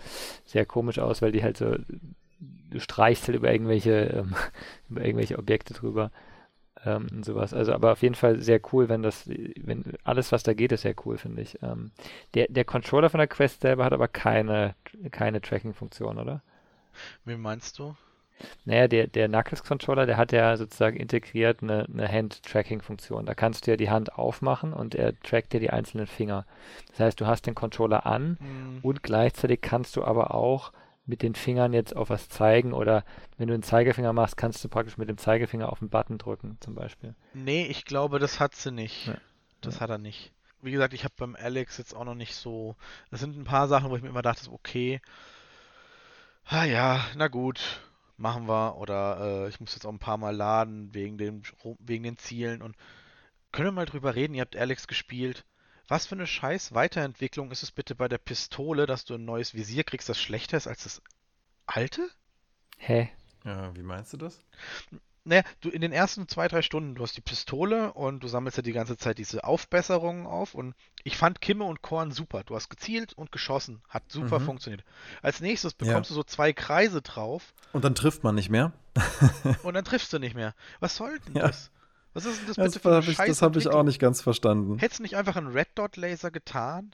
sehr 0.45 0.67
komisch 0.67 0.99
aus, 0.99 1.23
weil 1.23 1.33
die 1.33 1.43
halt 1.43 1.57
so, 1.57 1.77
du 2.39 2.81
streichst 2.81 3.27
halt 3.29 3.37
über 3.37 3.53
irgendwelche, 3.53 3.93
ähm, 3.93 4.35
über 4.91 5.05
irgendwelche 5.05 5.39
Objekte 5.39 5.75
drüber. 5.75 6.11
ähm, 6.85 7.09
und 7.13 7.25
sowas. 7.25 7.53
Also, 7.55 7.73
aber 7.73 7.93
auf 7.93 8.03
jeden 8.03 8.15
Fall 8.15 8.41
sehr 8.41 8.61
cool, 8.73 8.89
wenn 8.89 9.03
das, 9.03 9.29
wenn 9.29 9.85
alles, 10.05 10.33
was 10.33 10.43
da 10.43 10.55
geht, 10.55 10.73
ist 10.73 10.83
sehr 10.83 10.95
cool, 11.05 11.19
finde 11.19 11.43
ich. 11.43 11.59
Ähm, 11.63 11.91
der, 12.35 12.47
der 12.49 12.65
Controller 12.65 13.11
von 13.11 13.19
der 13.19 13.29
Quest 13.29 13.61
selber 13.63 13.85
hat 13.85 13.93
aber 13.93 14.09
keine, 14.09 14.75
keine 15.11 15.41
Tracking-Funktion, 15.41 16.19
oder? 16.19 16.43
Wie 17.25 17.37
meinst 17.37 17.79
du? 17.79 17.97
Naja, 18.65 18.89
der, 18.89 19.07
der 19.07 19.29
Knuckles-Controller, 19.29 20.07
der 20.07 20.17
hat 20.17 20.33
ja 20.33 20.57
sozusagen 20.57 20.97
integriert 20.97 21.63
eine, 21.63 21.87
eine 21.93 22.09
Hand-Tracking-Funktion. 22.09 23.27
Da 23.27 23.35
kannst 23.35 23.67
du 23.67 23.71
ja 23.73 23.77
die 23.77 23.91
Hand 23.91 24.15
aufmachen 24.15 24.73
und 24.73 24.95
er 24.95 25.19
trackt 25.21 25.53
dir 25.53 25.61
die 25.61 25.71
einzelnen 25.71 26.07
Finger. 26.07 26.47
Das 26.91 27.01
heißt, 27.01 27.21
du 27.21 27.27
hast 27.27 27.47
den 27.47 27.55
Controller 27.55 28.07
an 28.07 28.39
Hm, 28.41 28.79
und 28.83 29.03
gleichzeitig 29.03 29.61
kannst 29.61 29.97
du 29.97 30.05
aber 30.05 30.35
auch 30.35 30.73
mit 31.07 31.23
den 31.23 31.35
Fingern 31.35 31.73
jetzt 31.73 31.97
auf 31.97 32.09
was 32.11 32.29
zeigen 32.29 32.73
oder 32.73 33.05
wenn 33.37 33.49
du 33.49 33.55
einen 33.55 33.63
Zeigefinger 33.65 34.13
machst, 34.13 34.37
kannst 34.37 34.63
du 34.63 34.69
praktisch 34.69 34.97
mit 34.97 35.09
dem 35.09 35.19
Zeigefinger 35.19 35.73
auf 35.73 35.81
einen 35.81 35.91
Button 35.91 36.19
drücken, 36.19 36.57
zum 36.61 36.75
Beispiel. 36.75 37.15
Nee, 37.35 37.67
ich 37.67 37.85
glaube, 37.85 38.19
das 38.21 38.39
hat 38.39 38.55
sie 38.55 38.71
nicht. 38.71 39.09
Ja. 39.09 39.15
Das 39.61 39.77
Ja. 39.77 39.81
hat 39.81 39.91
er 39.91 39.99
nicht. 39.99 40.33
Wie 40.63 40.71
gesagt, 40.71 40.93
ich 40.95 41.05
habe 41.05 41.15
beim 41.17 41.37
Alex 41.37 41.79
jetzt 41.79 41.97
auch 41.97 42.05
noch 42.05 42.15
nicht 42.15 42.35
so. 42.37 42.77
Das 43.11 43.21
sind 43.21 43.37
ein 43.37 43.45
paar 43.45 43.67
Sachen, 43.67 43.91
wo 43.91 43.97
ich 43.97 44.03
mir 44.03 44.09
immer 44.11 44.23
dachte, 44.23 44.51
okay, 44.53 45.01
ah 46.47 46.65
ja, 46.65 47.01
na 47.17 47.29
gut, 47.29 47.81
machen 48.21 48.47
wir. 48.47 48.77
Oder 48.77 49.45
äh, 49.45 49.49
ich 49.49 49.61
muss 49.61 49.75
jetzt 49.75 49.85
auch 49.85 49.93
ein 49.93 49.99
paar 49.99 50.19
Mal 50.19 50.35
laden 50.35 50.95
wegen 50.95 51.19
dem, 51.19 51.43
wegen 51.79 52.05
den 52.05 52.19
Zielen. 52.19 52.63
Und 52.63 52.77
können 53.53 53.69
wir 53.69 53.73
mal 53.73 53.87
drüber 53.87 54.15
reden? 54.15 54.35
Ihr 54.35 54.43
habt 54.43 54.57
Alex 54.57 54.87
gespielt. 54.87 55.45
Was 55.89 56.07
für 56.07 56.15
eine 56.15 56.27
scheiß 56.27 56.73
Weiterentwicklung 56.73 57.51
ist 57.51 57.65
es 57.65 57.73
bitte 57.73 57.97
bei 57.97 58.07
der 58.07 58.19
Pistole, 58.19 58.87
dass 58.87 59.05
du 59.05 59.15
ein 59.15 59.25
neues 59.25 59.55
Visier 59.55 59.83
kriegst, 59.83 60.09
das 60.09 60.21
schlechter 60.21 60.57
ist 60.57 60.69
als 60.69 60.85
das 60.85 61.03
alte? 61.67 62.09
Hä? 62.79 63.11
Ja, 63.45 63.75
wie 63.75 63.83
meinst 63.83 64.13
du 64.13 64.17
das? 64.17 64.41
Naja, 65.25 65.43
du 65.61 65.69
in 65.69 65.83
den 65.83 65.93
ersten 65.93 66.29
zwei, 66.29 66.49
drei 66.49 66.63
Stunden, 66.63 66.95
du 66.95 67.03
hast 67.03 67.17
die 67.17 67.21
Pistole 67.21 67.93
und 67.93 68.21
du 68.21 68.29
sammelst 68.29 68.57
ja 68.57 68.63
die 68.63 68.73
ganze 68.73 68.97
Zeit 68.97 69.19
diese 69.19 69.45
Aufbesserungen 69.45 70.27
auf 70.27 70.55
und 70.55 70.75
ich 71.05 71.17
fand 71.17 71.41
Kimme 71.43 71.65
und 71.65 71.83
Korn 71.83 72.11
super. 72.11 72.43
Du 72.45 72.55
hast 72.57 72.71
gezielt 72.71 73.13
und 73.13 73.31
geschossen, 73.31 73.83
hat 73.89 74.11
super 74.11 74.39
Mhm. 74.41 74.45
funktioniert. 74.45 74.85
Als 75.23 75.41
nächstes 75.41 75.73
Ja. 75.73 75.87
bekommst 75.87 76.11
du 76.11 76.15
so 76.15 76.23
zwei 76.23 76.53
Kreise 76.55 77.03
drauf 77.03 77.53
Und 77.73 77.85
dann 77.85 77.95
trifft 77.95 78.25
man 78.25 78.35
nicht 78.35 78.49
mehr. 78.49 78.73
und 79.63 79.75
dann 79.75 79.85
triffst 79.85 80.13
du 80.13 80.19
nicht 80.19 80.35
mehr. 80.35 80.55
Was 80.81 80.97
soll 80.97 81.19
denn 81.27 81.37
Ja. 81.37 81.49
das? 81.49 81.71
Was 82.13 82.25
ist 82.25 82.41
denn 82.41 82.47
das 82.49 82.57
Das, 82.57 82.67
bitte 82.73 82.81
für 82.81 82.89
eine 82.89 82.97
habe 82.97 83.11
ich, 83.11 83.17
das 83.19 83.43
hab 83.43 83.57
ich 83.57 83.69
auch 83.69 83.83
nicht 83.85 84.01
ganz 84.01 84.21
verstanden. 84.21 84.79
Hättest 84.79 84.99
du 84.99 85.03
nicht 85.05 85.17
einfach 85.17 85.37
einen 85.37 85.49
Red 85.53 85.69
Dot 85.77 85.97
Laser 85.97 86.31
getan? 86.31 86.93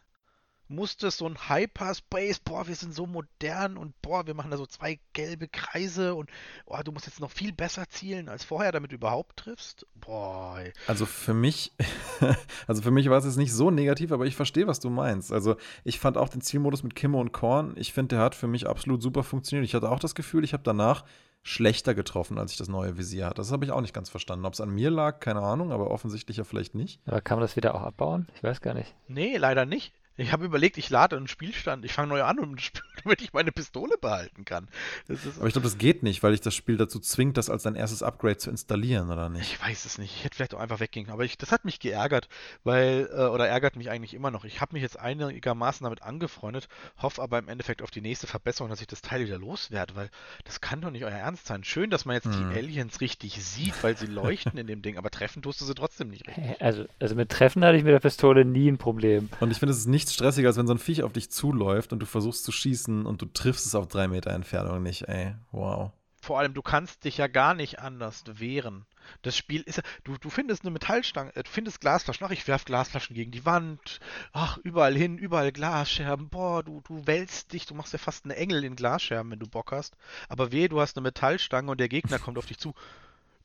Musste 0.69 1.09
es 1.09 1.17
so 1.17 1.27
ein 1.27 1.49
Hyperspace, 1.49 2.41
boah, 2.41 2.67
wir 2.67 2.75
sind 2.75 2.95
so 2.95 3.07
modern 3.07 3.77
und 3.77 4.01
boah, 4.03 4.27
wir 4.27 4.35
machen 4.35 4.51
da 4.51 4.57
so 4.57 4.67
zwei 4.67 4.99
gelbe 5.13 5.49
Kreise 5.49 6.15
und 6.15 6.31
boah, 6.67 6.83
du 6.83 6.93
musst 6.93 7.07
jetzt 7.07 7.21
noch 7.21 7.31
viel 7.31 7.53
besser 7.53 7.89
zielen 7.89 8.29
als 8.29 8.45
vorher, 8.45 8.73
damit 8.73 8.93
du 8.93 8.97
überhaupt 8.97 9.37
triffst? 9.37 9.87
Boah, 9.95 10.59
ey. 10.59 10.73
Also 10.87 11.07
für 11.07 11.35
mich, 11.35 11.73
also 12.67 12.83
für 12.83 12.91
mich 12.91 13.09
war 13.09 13.19
es 13.19 13.25
jetzt 13.25 13.37
nicht 13.37 13.53
so 13.53 13.71
negativ, 13.71 14.13
aber 14.13 14.27
ich 14.27 14.37
verstehe, 14.37 14.67
was 14.67 14.81
du 14.81 14.91
meinst. 14.91 15.33
Also 15.33 15.57
ich 15.85 16.01
fand 16.01 16.17
auch 16.17 16.29
den 16.29 16.41
Zielmodus 16.41 16.83
mit 16.83 16.95
Kimme 16.95 17.19
und 17.19 17.33
Korn, 17.33 17.75
ich 17.77 17.93
finde, 17.93 18.17
der 18.17 18.25
hat 18.25 18.35
für 18.35 18.49
mich 18.49 18.67
absolut 18.67 19.03
super 19.03 19.23
funktioniert. 19.23 19.67
Ich 19.67 19.75
hatte 19.75 19.91
auch 19.91 20.01
das 20.01 20.15
Gefühl, 20.15 20.45
ich 20.45 20.53
habe 20.53 20.63
danach 20.65 21.05
schlechter 21.47 21.95
getroffen, 21.95 22.39
als 22.39 22.51
ich 22.51 22.59
das 22.59 22.69
neue 22.69 22.99
Visier 22.99 23.27
hatte. 23.27 23.37
Das 23.37 23.53
habe 23.53 23.65
ich 23.65 23.71
auch 23.71 23.81
nicht 23.81 23.95
ganz 23.95 24.11
verstanden. 24.11 24.45
Ob 24.47 24.55
es 24.55 24.61
an 24.61 24.71
mir 24.71 24.91
lag, 24.91 25.21
keine 25.21 25.43
Ahnung, 25.43 25.71
aber 25.71 25.93
offensichtlich 25.93 26.39
ja 26.39 26.45
vielleicht 26.45 26.75
nicht. 26.75 27.01
Aber 27.07 27.21
kann 27.21 27.39
man 27.39 27.43
das 27.43 27.55
wieder 27.55 27.77
auch 27.77 27.83
abbauen? 27.83 28.27
Ich 28.35 28.43
weiß 28.43 28.61
gar 28.61 28.75
nicht. 28.75 28.95
Nee, 29.07 29.37
leider 29.37 29.65
nicht. 29.65 29.95
Ich 30.19 30.33
habe 30.33 30.45
überlegt, 30.45 30.79
ich 30.79 30.89
lade 30.91 31.17
einen 31.17 31.29
Spielstand, 31.29 31.85
ich 31.85 31.93
fange 31.93 32.09
neu 32.09 32.23
an, 32.23 32.39
um- 32.39 32.57
damit 33.05 33.21
ich 33.23 33.33
meine 33.33 33.53
Pistole 33.53 33.97
behalten 34.01 34.45
kann. 34.45 34.69
Das 35.09 35.25
ist, 35.27 35.39
Aber 35.39 35.47
ich 35.47 35.53
glaube, 35.53 35.67
das 35.69 35.79
geht 35.79 36.03
nicht, 36.03 36.23
weil 36.23 36.33
ich 36.35 36.41
das 36.41 36.55
Spiel 36.55 36.77
dazu 36.77 36.99
zwingt, 37.01 37.37
das 37.37 37.51
als 37.51 37.65
dein 37.65 37.75
erstes 37.75 38.03
Upgrade 38.03 38.39
zu 38.39 38.51
installieren, 38.51 39.11
oder 39.11 39.29
nicht? 39.29 39.53
ich 39.53 39.61
weiß 39.63 39.85
es 39.85 39.99
nicht. 39.99 40.15
Ich 40.17 40.25
hätte 40.25 40.37
vielleicht 40.37 40.55
auch 40.55 40.61
einfach 40.61 40.81
weggehen. 40.81 41.11
Aber 41.11 41.25
ich, 41.25 41.37
das 41.39 41.53
hat 41.53 41.65
mich 41.65 41.81
geärgert, 41.81 42.29
weil, 42.65 43.09
äh, 43.13 43.25
oder 43.27 43.47
ärgert 43.49 43.77
mich 43.77 43.91
eigentlich 43.91 44.15
immer 44.15 44.31
noch. 44.31 44.45
Ich 44.45 44.61
habe 44.61 44.73
mich 44.75 44.83
jetzt 44.83 44.99
einigermaßen 44.99 45.85
damit 45.85 46.03
angefreundet, 46.03 46.69
hoffe 46.99 47.23
aber 47.23 47.39
im 47.39 47.49
Endeffekt 47.49 47.83
auf 47.83 47.91
die 47.91 48.01
nächste 48.01 48.27
Verbesserung, 48.27 48.71
dass 48.71 48.81
ich 48.81 48.87
das 48.87 49.03
Teil 49.03 49.25
wieder 49.27 49.39
loswerde, 49.39 49.95
weil 49.97 50.11
das 50.45 50.61
kann 50.61 50.81
doch 50.81 50.91
nicht 50.91 51.05
euer 51.05 51.11
Ernst 51.13 51.47
sein. 51.47 51.63
Schön, 51.65 51.91
dass 51.91 52.05
man 52.05 52.15
jetzt 52.15 52.27
Hm. 52.27 52.51
die 52.51 52.57
Aliens 52.59 53.01
richtig 53.01 53.45
sieht, 53.45 53.75
weil 53.83 53.97
sie 53.97 54.07
leuchten 54.07 54.57
in 54.59 54.67
dem 54.67 54.83
Ding, 54.83 54.97
aber 54.99 55.11
treffen 55.11 55.43
tust 55.43 55.61
du 55.61 55.65
sie 55.65 55.75
trotzdem 55.75 56.09
nicht 56.09 56.27
richtig. 56.27 56.61
Also, 56.61 56.87
also 56.99 57.15
mit 57.15 57.29
Treffen 57.31 57.65
hatte 57.65 57.77
ich 57.77 57.85
mit 57.85 57.93
der 57.93 58.01
Pistole 58.01 58.45
nie 58.45 58.69
ein 58.69 58.79
Problem. 58.79 59.29
Und 59.41 59.51
ich 59.51 59.59
finde, 59.59 59.73
es 59.73 59.79
ist 59.79 59.87
nichts 60.07 60.15
stressiger, 60.15 60.49
als 60.49 60.57
wenn 60.57 60.67
so 60.67 60.75
ein 60.75 60.79
Viech 60.79 61.03
auf 61.03 61.13
dich 61.13 61.31
zuläuft 61.31 61.93
und 61.93 61.99
du 61.99 62.07
versuchst 62.07 62.45
zu 62.45 62.53
schießen 62.53 63.07
und 63.07 63.23
du 63.23 63.27
triffst 63.27 63.67
es 63.67 63.75
auf 63.75 63.89
drei 63.89 64.07
Meter 64.07 64.31
Entfernung 64.31 64.83
nicht, 64.83 65.09
ey. 65.09 65.35
Wow. 65.51 65.93
Vor 66.21 66.39
allem, 66.39 66.55
du 66.55 66.63
kannst 66.63 67.05
dich 67.05 67.19
ja 67.19 67.27
gar 67.27 67.55
nicht 67.55 67.81
anders 67.81 68.25
wehren. 68.27 68.87
Das 69.23 69.37
Spiel 69.37 69.63
ist 69.63 69.77
ja, 69.77 69.83
du, 70.05 70.17
du 70.19 70.31
findest 70.31 70.63
eine 70.63 70.73
Metallstange, 70.73 71.35
äh, 71.35 71.43
du 71.43 71.51
findest 71.51 71.81
Glasflaschen, 71.81 72.27
ach, 72.27 72.31
ich 72.31 72.47
werf 72.49 72.65
Glasflaschen 72.65 73.15
gegen 73.15 73.31
die 73.31 73.45
Wand, 73.45 74.01
ach, 74.33 74.59
überall 74.59 74.97
hin, 74.97 75.19
überall 75.19 75.53
Glasscherben, 75.53 76.29
boah, 76.29 76.63
du, 76.63 76.81
du 76.83 77.07
wälzt 77.07 77.53
dich, 77.53 77.67
du 77.67 77.75
machst 77.75 77.93
ja 77.93 77.99
fast 77.99 78.25
einen 78.25 78.37
Engel 78.37 78.65
in 78.65 78.77
Glasscherben, 78.77 79.31
wenn 79.31 79.39
du 79.39 79.49
Bock 79.49 79.73
hast. 79.73 79.97
Aber 80.29 80.51
weh, 80.53 80.69
du 80.69 80.81
hast 80.81 80.97
eine 80.97 81.05
Metallstange 81.05 81.71
und 81.71 81.79
der 81.79 81.89
Gegner 81.89 82.19
kommt 82.19 82.39
auf 82.39 82.47
dich 82.47 82.59
zu. 82.59 82.75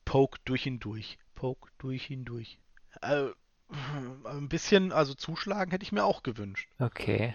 Poke 0.04 0.38
durch 0.44 0.66
ihn 0.66 0.80
durch, 0.80 1.18
poke 1.34 1.70
durch 1.78 2.10
ihn 2.10 2.24
durch. 2.24 2.58
Äh, 3.00 3.26
ein 4.24 4.48
bisschen, 4.48 4.92
also 4.92 5.14
zuschlagen 5.14 5.70
hätte 5.70 5.84
ich 5.84 5.92
mir 5.92 6.04
auch 6.04 6.22
gewünscht. 6.22 6.68
Okay. 6.78 7.34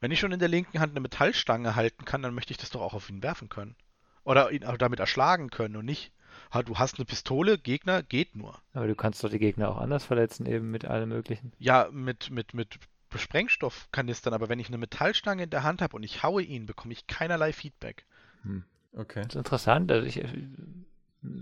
Wenn 0.00 0.10
ich 0.10 0.20
schon 0.20 0.32
in 0.32 0.38
der 0.38 0.48
linken 0.48 0.80
Hand 0.80 0.92
eine 0.92 1.00
Metallstange 1.00 1.74
halten 1.74 2.04
kann, 2.04 2.22
dann 2.22 2.34
möchte 2.34 2.52
ich 2.52 2.58
das 2.58 2.70
doch 2.70 2.80
auch 2.80 2.94
auf 2.94 3.10
ihn 3.10 3.22
werfen 3.22 3.48
können. 3.48 3.76
Oder 4.24 4.50
ihn 4.50 4.64
auch 4.64 4.76
damit 4.76 5.00
erschlagen 5.00 5.50
können 5.50 5.76
und 5.76 5.84
nicht, 5.84 6.12
ha, 6.52 6.62
du 6.62 6.78
hast 6.78 6.98
eine 6.98 7.04
Pistole, 7.04 7.58
Gegner, 7.58 8.02
geht 8.02 8.36
nur. 8.36 8.60
Aber 8.74 8.86
du 8.86 8.94
kannst 8.94 9.24
doch 9.24 9.30
die 9.30 9.38
Gegner 9.38 9.70
auch 9.70 9.78
anders 9.78 10.04
verletzen, 10.04 10.46
eben 10.46 10.70
mit 10.70 10.84
allem 10.84 11.08
Möglichen. 11.08 11.52
Ja, 11.58 11.88
mit, 11.90 12.30
mit, 12.30 12.54
mit 12.54 12.78
Sprengstoffkanistern, 13.14 14.34
aber 14.34 14.48
wenn 14.48 14.60
ich 14.60 14.68
eine 14.68 14.78
Metallstange 14.78 15.44
in 15.44 15.50
der 15.50 15.62
Hand 15.62 15.82
habe 15.82 15.96
und 15.96 16.02
ich 16.02 16.22
haue 16.22 16.42
ihn, 16.42 16.66
bekomme 16.66 16.92
ich 16.92 17.06
keinerlei 17.06 17.52
Feedback. 17.52 18.04
Hm. 18.42 18.64
Okay. 18.92 19.22
Das 19.22 19.34
ist 19.34 19.38
interessant. 19.38 19.90
Also 19.90 20.06
ich, 20.06 20.22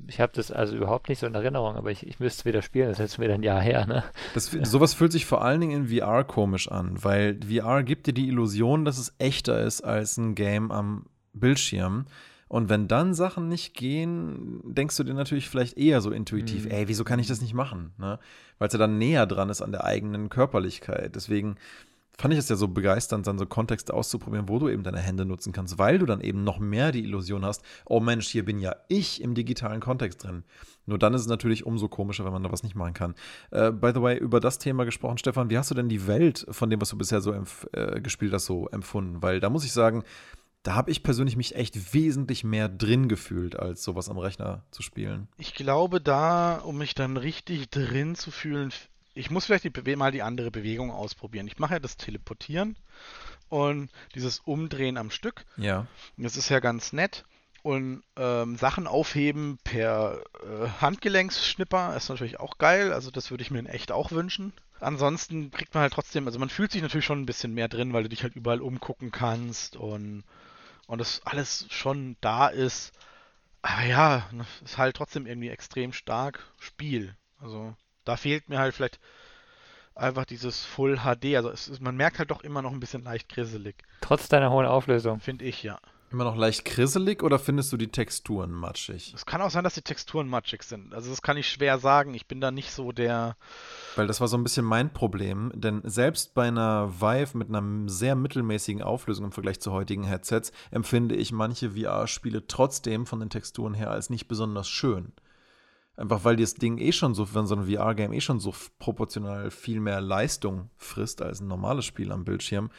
ich 0.08 0.20
habe 0.20 0.32
das 0.34 0.50
also 0.50 0.74
überhaupt 0.76 1.08
nicht 1.08 1.18
so 1.18 1.26
in 1.26 1.34
Erinnerung, 1.34 1.76
aber 1.76 1.90
ich, 1.90 2.06
ich 2.06 2.18
müsste 2.18 2.40
es 2.40 2.44
wieder 2.46 2.62
spielen. 2.62 2.88
Das 2.88 2.98
ist 2.98 3.12
jetzt 3.12 3.18
wieder 3.20 3.34
ein 3.34 3.42
Jahr 3.42 3.60
her, 3.60 3.86
ne? 3.86 4.04
Das, 4.34 4.50
sowas 4.50 4.94
fühlt 4.94 5.12
sich 5.12 5.26
vor 5.26 5.42
allen 5.42 5.60
Dingen 5.60 5.86
in 5.86 5.98
VR 6.00 6.24
komisch 6.24 6.70
an, 6.70 7.02
weil 7.04 7.38
VR 7.46 7.82
gibt 7.82 8.06
dir 8.06 8.14
die 8.14 8.28
Illusion, 8.28 8.84
dass 8.84 8.98
es 8.98 9.14
echter 9.18 9.60
ist 9.60 9.82
als 9.82 10.16
ein 10.16 10.34
Game 10.34 10.70
am 10.72 11.06
Bildschirm. 11.34 12.06
Und 12.48 12.68
wenn 12.68 12.86
dann 12.88 13.12
Sachen 13.12 13.48
nicht 13.48 13.74
gehen, 13.74 14.60
denkst 14.64 14.96
du 14.96 15.02
dir 15.04 15.14
natürlich 15.14 15.48
vielleicht 15.48 15.76
eher 15.76 16.00
so 16.00 16.10
intuitiv, 16.12 16.64
Mhm. 16.66 16.70
ey, 16.70 16.88
wieso 16.88 17.02
kann 17.04 17.18
ich 17.18 17.26
das 17.26 17.40
nicht 17.40 17.54
machen? 17.54 17.92
Ne? 17.98 18.18
Weil 18.58 18.68
es 18.68 18.72
ja 18.72 18.78
dann 18.78 18.98
näher 18.98 19.26
dran 19.26 19.50
ist 19.50 19.62
an 19.62 19.72
der 19.72 19.84
eigenen 19.84 20.28
Körperlichkeit. 20.28 21.16
Deswegen 21.16 21.56
fand 22.18 22.32
ich 22.32 22.40
es 22.40 22.48
ja 22.48 22.56
so 22.56 22.68
begeisternd, 22.68 23.26
dann 23.26 23.38
so 23.38 23.46
Kontexte 23.46 23.92
auszuprobieren, 23.94 24.48
wo 24.48 24.58
du 24.58 24.68
eben 24.68 24.82
deine 24.82 25.00
Hände 25.00 25.24
nutzen 25.24 25.52
kannst, 25.52 25.78
weil 25.78 25.98
du 25.98 26.06
dann 26.06 26.20
eben 26.20 26.44
noch 26.44 26.58
mehr 26.58 26.92
die 26.92 27.04
Illusion 27.04 27.44
hast, 27.44 27.62
oh 27.84 28.00
Mensch, 28.00 28.28
hier 28.28 28.44
bin 28.44 28.58
ja 28.58 28.76
ich 28.88 29.20
im 29.20 29.34
digitalen 29.34 29.80
Kontext 29.80 30.24
drin. 30.24 30.44
Nur 30.86 30.98
dann 30.98 31.14
ist 31.14 31.22
es 31.22 31.26
natürlich 31.26 31.66
umso 31.66 31.88
komischer, 31.88 32.24
wenn 32.24 32.32
man 32.32 32.42
da 32.42 32.52
was 32.52 32.62
nicht 32.62 32.76
machen 32.76 32.94
kann. 32.94 33.14
Äh, 33.50 33.72
by 33.72 33.90
the 33.94 34.00
way, 34.00 34.16
über 34.16 34.40
das 34.40 34.58
Thema 34.58 34.84
gesprochen, 34.84 35.18
Stefan, 35.18 35.50
wie 35.50 35.58
hast 35.58 35.70
du 35.70 35.74
denn 35.74 35.88
die 35.88 36.06
Welt 36.06 36.46
von 36.50 36.70
dem, 36.70 36.80
was 36.80 36.90
du 36.90 36.96
bisher 36.96 37.20
so 37.20 37.34
äh, 37.72 38.00
gespielt 38.00 38.32
hast, 38.32 38.46
so 38.46 38.68
empfunden? 38.68 39.22
Weil 39.22 39.40
da 39.40 39.50
muss 39.50 39.64
ich 39.64 39.72
sagen, 39.72 40.04
da 40.62 40.74
habe 40.74 40.90
ich 40.90 41.04
persönlich 41.04 41.36
mich 41.36 41.54
echt 41.54 41.94
wesentlich 41.94 42.42
mehr 42.42 42.68
drin 42.68 43.08
gefühlt, 43.08 43.56
als 43.56 43.84
sowas 43.84 44.08
am 44.08 44.18
Rechner 44.18 44.64
zu 44.72 44.82
spielen. 44.82 45.28
Ich 45.38 45.54
glaube 45.54 46.00
da, 46.00 46.56
um 46.56 46.78
mich 46.78 46.94
dann 46.94 47.16
richtig 47.16 47.70
drin 47.70 48.16
zu 48.16 48.32
fühlen, 48.32 48.72
ich 49.16 49.30
muss 49.30 49.46
vielleicht 49.46 49.64
die, 49.64 49.96
mal 49.96 50.12
die 50.12 50.22
andere 50.22 50.50
Bewegung 50.50 50.90
ausprobieren. 50.90 51.46
Ich 51.46 51.58
mache 51.58 51.74
ja 51.74 51.80
das 51.80 51.96
Teleportieren 51.96 52.76
und 53.48 53.90
dieses 54.14 54.40
Umdrehen 54.40 54.98
am 54.98 55.10
Stück. 55.10 55.44
Ja. 55.56 55.86
Das 56.16 56.36
ist 56.36 56.50
ja 56.50 56.60
ganz 56.60 56.92
nett. 56.92 57.24
Und 57.62 58.04
ähm, 58.16 58.56
Sachen 58.56 58.86
aufheben 58.86 59.58
per 59.64 60.22
äh, 60.34 60.68
Handgelenksschnipper 60.80 61.96
ist 61.96 62.10
natürlich 62.10 62.38
auch 62.38 62.58
geil. 62.58 62.92
Also 62.92 63.10
das 63.10 63.30
würde 63.30 63.42
ich 63.42 63.50
mir 63.50 63.58
in 63.58 63.66
echt 63.66 63.90
auch 63.90 64.12
wünschen. 64.12 64.52
Ansonsten 64.80 65.50
kriegt 65.50 65.74
man 65.74 65.80
halt 65.80 65.94
trotzdem, 65.94 66.26
also 66.26 66.38
man 66.38 66.50
fühlt 66.50 66.70
sich 66.70 66.82
natürlich 66.82 67.06
schon 67.06 67.22
ein 67.22 67.26
bisschen 67.26 67.54
mehr 67.54 67.68
drin, 67.68 67.94
weil 67.94 68.02
du 68.02 68.10
dich 68.10 68.22
halt 68.22 68.36
überall 68.36 68.60
umgucken 68.60 69.10
kannst 69.10 69.76
und, 69.76 70.24
und 70.86 70.98
das 71.00 71.22
alles 71.24 71.66
schon 71.70 72.16
da 72.20 72.48
ist. 72.48 72.92
Aber 73.62 73.82
ja, 73.84 74.28
ist 74.62 74.76
halt 74.76 74.94
trotzdem 74.94 75.26
irgendwie 75.26 75.48
extrem 75.48 75.94
stark 75.94 76.46
Spiel. 76.60 77.16
Also 77.40 77.74
da 78.07 78.16
fehlt 78.16 78.48
mir 78.48 78.59
halt 78.59 78.74
vielleicht 78.74 78.98
einfach 79.94 80.24
dieses 80.24 80.64
Full 80.64 80.98
HD. 80.98 81.36
Also 81.36 81.50
es 81.50 81.68
ist, 81.68 81.80
man 81.80 81.96
merkt 81.96 82.18
halt 82.18 82.30
doch 82.30 82.42
immer 82.42 82.62
noch 82.62 82.72
ein 82.72 82.80
bisschen 82.80 83.04
leicht 83.04 83.28
grisselig, 83.28 83.76
Trotz 84.00 84.28
deiner 84.28 84.50
hohen 84.50 84.66
Auflösung. 84.66 85.20
finde 85.20 85.44
ich 85.44 85.62
ja. 85.62 85.78
Immer 86.12 86.22
noch 86.22 86.36
leicht 86.36 86.64
krisselig 86.64 87.24
oder 87.24 87.40
findest 87.40 87.72
du 87.72 87.76
die 87.76 87.88
Texturen 87.88 88.52
matschig? 88.52 89.12
Es 89.12 89.26
kann 89.26 89.42
auch 89.42 89.50
sein, 89.50 89.64
dass 89.64 89.74
die 89.74 89.82
Texturen 89.82 90.28
matschig 90.28 90.62
sind. 90.62 90.94
Also 90.94 91.11
das 91.11 91.20
kann 91.20 91.36
ich 91.36 91.48
schwer 91.48 91.78
sagen. 91.78 92.14
Ich 92.14 92.28
bin 92.28 92.40
da 92.40 92.52
nicht 92.52 92.70
so 92.70 92.92
der. 92.92 93.36
Weil 93.96 94.07
das 94.07 94.20
war 94.20 94.28
so 94.28 94.36
ein 94.36 94.44
bisschen 94.44 94.64
mein 94.64 94.92
Problem, 94.92 95.50
denn 95.52 95.82
selbst 95.84 96.32
bei 96.34 96.46
einer 96.46 97.00
Vive 97.00 97.36
mit 97.36 97.48
einer 97.48 97.88
sehr 97.88 98.14
mittelmäßigen 98.14 98.82
Auflösung 98.82 99.24
im 99.24 99.32
Vergleich 99.32 99.59
zu 99.59 99.72
heutigen 99.72 100.04
Headsets 100.04 100.52
empfinde 100.70 101.16
ich 101.16 101.32
manche 101.32 101.72
VR-Spiele 101.72 102.46
trotzdem 102.46 103.04
von 103.07 103.18
den 103.18 103.30
Texturen 103.30 103.74
her 103.74 103.90
als 103.90 104.09
nicht 104.09 104.28
besonders 104.28 104.68
schön. 104.68 105.12
Einfach 105.97 106.24
weil 106.24 106.36
das 106.36 106.55
Ding 106.55 106.78
eh 106.78 106.92
schon 106.92 107.14
so, 107.14 107.34
wenn 107.34 107.47
so 107.47 107.57
ein 107.57 107.66
VR-Game 107.66 108.12
eh 108.12 108.20
schon 108.20 108.38
so 108.38 108.55
proportional 108.78 109.51
viel 109.51 109.80
mehr 109.80 110.01
Leistung 110.01 110.70
frisst 110.76 111.22
als 111.22 111.40
ein 111.40 111.47
normales 111.47 111.86
Spiel 111.86 112.12
am 112.12 112.24
Bildschirm. 112.24 112.70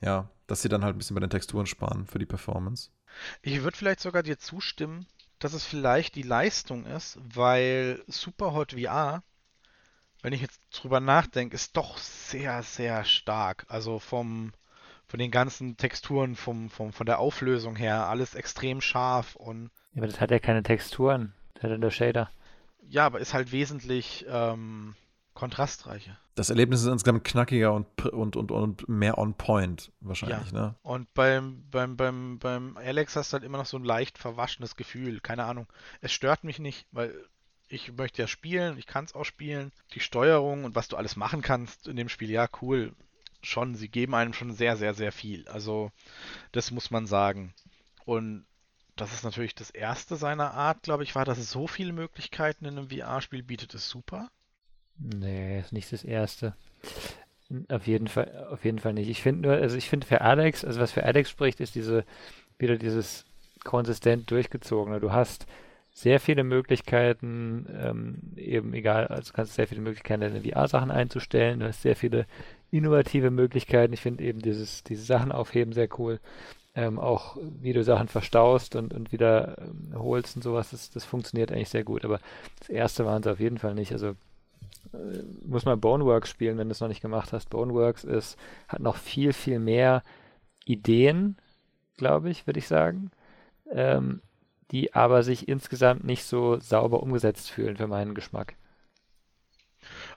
Ja, 0.00 0.30
dass 0.46 0.62
sie 0.62 0.68
dann 0.68 0.82
halt 0.82 0.96
ein 0.96 0.98
bisschen 0.98 1.14
bei 1.14 1.20
den 1.20 1.30
Texturen 1.30 1.66
sparen 1.66 2.06
für 2.06 2.18
die 2.18 2.26
Performance. 2.26 2.90
Ich 3.42 3.62
würde 3.62 3.76
vielleicht 3.76 4.00
sogar 4.00 4.22
dir 4.22 4.38
zustimmen, 4.38 5.06
dass 5.38 5.52
es 5.52 5.64
vielleicht 5.64 6.14
die 6.14 6.22
Leistung 6.22 6.86
ist, 6.86 7.18
weil 7.22 8.02
Superhot 8.06 8.72
VR, 8.72 9.22
wenn 10.22 10.32
ich 10.32 10.40
jetzt 10.40 10.60
drüber 10.70 11.00
nachdenke, 11.00 11.54
ist 11.54 11.76
doch 11.76 11.98
sehr, 11.98 12.62
sehr 12.62 13.04
stark. 13.04 13.66
Also 13.68 13.98
vom, 13.98 14.52
von 15.06 15.18
den 15.18 15.30
ganzen 15.30 15.76
Texturen, 15.76 16.34
vom, 16.34 16.70
vom, 16.70 16.92
von 16.92 17.06
der 17.06 17.18
Auflösung 17.18 17.76
her, 17.76 18.08
alles 18.08 18.34
extrem 18.34 18.80
scharf 18.80 19.36
und. 19.36 19.70
Ja, 19.92 19.98
aber 19.98 20.06
das 20.06 20.20
hat 20.20 20.30
ja 20.30 20.38
keine 20.38 20.62
Texturen. 20.62 21.34
Das 21.54 21.64
hat 21.64 21.70
ja 21.70 21.78
nur 21.78 21.90
Shader. 21.90 22.30
Ja, 22.88 23.06
aber 23.06 23.20
ist 23.20 23.34
halt 23.34 23.52
wesentlich 23.52 24.24
ähm, 24.28 24.94
kontrastreicher. 25.34 26.18
Das 26.36 26.50
Erlebnis 26.50 26.82
ist 26.82 26.88
insgesamt 26.88 27.24
knackiger 27.24 27.72
und, 27.72 28.06
und, 28.06 28.36
und, 28.36 28.50
und 28.50 28.88
mehr 28.88 29.18
on 29.18 29.34
point 29.34 29.92
wahrscheinlich, 30.00 30.50
ja. 30.50 30.60
ne? 30.60 30.74
Und 30.82 31.12
beim, 31.14 31.64
beim, 31.70 31.96
beim, 31.96 32.38
beim 32.38 32.76
Alex 32.76 33.14
hast 33.14 33.32
du 33.32 33.34
halt 33.34 33.44
immer 33.44 33.58
noch 33.58 33.66
so 33.66 33.76
ein 33.76 33.84
leicht 33.84 34.18
verwaschenes 34.18 34.74
Gefühl. 34.74 35.20
Keine 35.20 35.44
Ahnung. 35.44 35.66
Es 36.00 36.12
stört 36.12 36.42
mich 36.42 36.58
nicht, 36.58 36.86
weil 36.90 37.14
ich 37.68 37.92
möchte 37.92 38.22
ja 38.22 38.28
spielen, 38.28 38.78
ich 38.78 38.86
kann 38.86 39.04
es 39.04 39.14
auch 39.14 39.24
spielen. 39.24 39.72
Die 39.94 40.00
Steuerung 40.00 40.64
und 40.64 40.74
was 40.74 40.88
du 40.88 40.96
alles 40.96 41.16
machen 41.16 41.42
kannst 41.42 41.88
in 41.88 41.96
dem 41.96 42.08
Spiel, 42.08 42.30
ja, 42.30 42.48
cool. 42.62 42.92
Schon, 43.42 43.74
sie 43.74 43.88
geben 43.88 44.14
einem 44.14 44.32
schon 44.32 44.52
sehr, 44.52 44.76
sehr, 44.76 44.94
sehr 44.94 45.12
viel. 45.12 45.46
Also, 45.48 45.90
das 46.52 46.70
muss 46.70 46.90
man 46.90 47.06
sagen. 47.06 47.54
Und 48.06 48.46
das 48.96 49.12
ist 49.12 49.24
natürlich 49.24 49.54
das 49.54 49.70
erste 49.70 50.16
seiner 50.16 50.54
Art, 50.54 50.82
glaube 50.82 51.02
ich, 51.02 51.14
war, 51.14 51.24
dass 51.24 51.38
es 51.38 51.50
so 51.50 51.66
viele 51.66 51.92
Möglichkeiten 51.92 52.64
in 52.64 52.78
einem 52.78 52.90
VR-Spiel 52.90 53.42
bietet, 53.42 53.74
ist 53.74 53.88
super. 53.88 54.30
Nee, 54.98 55.60
ist 55.60 55.72
nicht 55.72 55.92
das 55.92 56.04
erste. 56.04 56.54
Auf 57.68 57.86
jeden 57.86 58.08
Fall, 58.08 58.46
auf 58.50 58.64
jeden 58.64 58.78
Fall 58.78 58.94
nicht. 58.94 59.08
Ich 59.08 59.22
finde 59.22 59.48
nur, 59.48 59.56
also 59.56 59.76
ich 59.76 59.88
finde 59.88 60.06
für 60.06 60.20
Alex, 60.20 60.64
also 60.64 60.80
was 60.80 60.92
für 60.92 61.04
Alex 61.04 61.30
spricht, 61.30 61.60
ist 61.60 61.74
diese, 61.74 62.04
wieder 62.58 62.76
dieses 62.76 63.24
konsistent 63.64 64.30
durchgezogene. 64.30 65.00
Du 65.00 65.12
hast 65.12 65.46
sehr 65.92 66.20
viele 66.20 66.42
Möglichkeiten, 66.42 67.66
ähm, 67.72 68.32
eben 68.36 68.74
egal, 68.74 69.06
also 69.08 69.30
du 69.30 69.36
kannst 69.36 69.54
sehr 69.54 69.68
viele 69.68 69.80
Möglichkeiten, 69.80 70.22
deine 70.22 70.42
VR-Sachen 70.42 70.90
einzustellen. 70.90 71.60
Du 71.60 71.66
hast 71.66 71.82
sehr 71.82 71.96
viele 71.96 72.26
innovative 72.70 73.30
Möglichkeiten. 73.30 73.92
Ich 73.92 74.00
finde 74.00 74.24
eben 74.24 74.40
dieses, 74.40 74.82
diese 74.82 75.04
Sachen 75.04 75.30
aufheben 75.30 75.72
sehr 75.72 75.88
cool. 75.98 76.20
Ähm, 76.76 76.98
auch 76.98 77.36
wie 77.60 77.72
du 77.72 77.84
Sachen 77.84 78.08
verstaust 78.08 78.74
und, 78.74 78.92
und 78.92 79.12
wieder 79.12 79.58
ähm, 79.58 79.92
holst 79.94 80.34
und 80.34 80.42
sowas, 80.42 80.70
das, 80.70 80.90
das 80.90 81.04
funktioniert 81.04 81.52
eigentlich 81.52 81.68
sehr 81.68 81.84
gut. 81.84 82.04
Aber 82.04 82.18
das 82.58 82.68
erste 82.68 83.04
waren 83.04 83.22
sie 83.22 83.30
auf 83.30 83.38
jeden 83.38 83.58
Fall 83.58 83.74
nicht. 83.74 83.92
Also 83.92 84.16
äh, 84.92 85.22
muss 85.46 85.64
mal 85.64 85.76
Boneworks 85.76 86.30
spielen, 86.30 86.58
wenn 86.58 86.68
du 86.68 86.72
es 86.72 86.80
noch 86.80 86.88
nicht 86.88 87.02
gemacht 87.02 87.32
hast. 87.32 87.50
Boneworks 87.50 88.02
ist, 88.04 88.36
hat 88.68 88.80
noch 88.80 88.96
viel, 88.96 89.32
viel 89.32 89.60
mehr 89.60 90.02
Ideen, 90.64 91.36
glaube 91.96 92.30
ich, 92.30 92.46
würde 92.46 92.58
ich 92.58 92.66
sagen, 92.66 93.10
ähm, 93.70 94.20
die 94.70 94.94
aber 94.94 95.22
sich 95.22 95.48
insgesamt 95.48 96.04
nicht 96.04 96.24
so 96.24 96.58
sauber 96.58 97.02
umgesetzt 97.02 97.50
fühlen 97.50 97.76
für 97.76 97.86
meinen 97.86 98.14
Geschmack. 98.14 98.54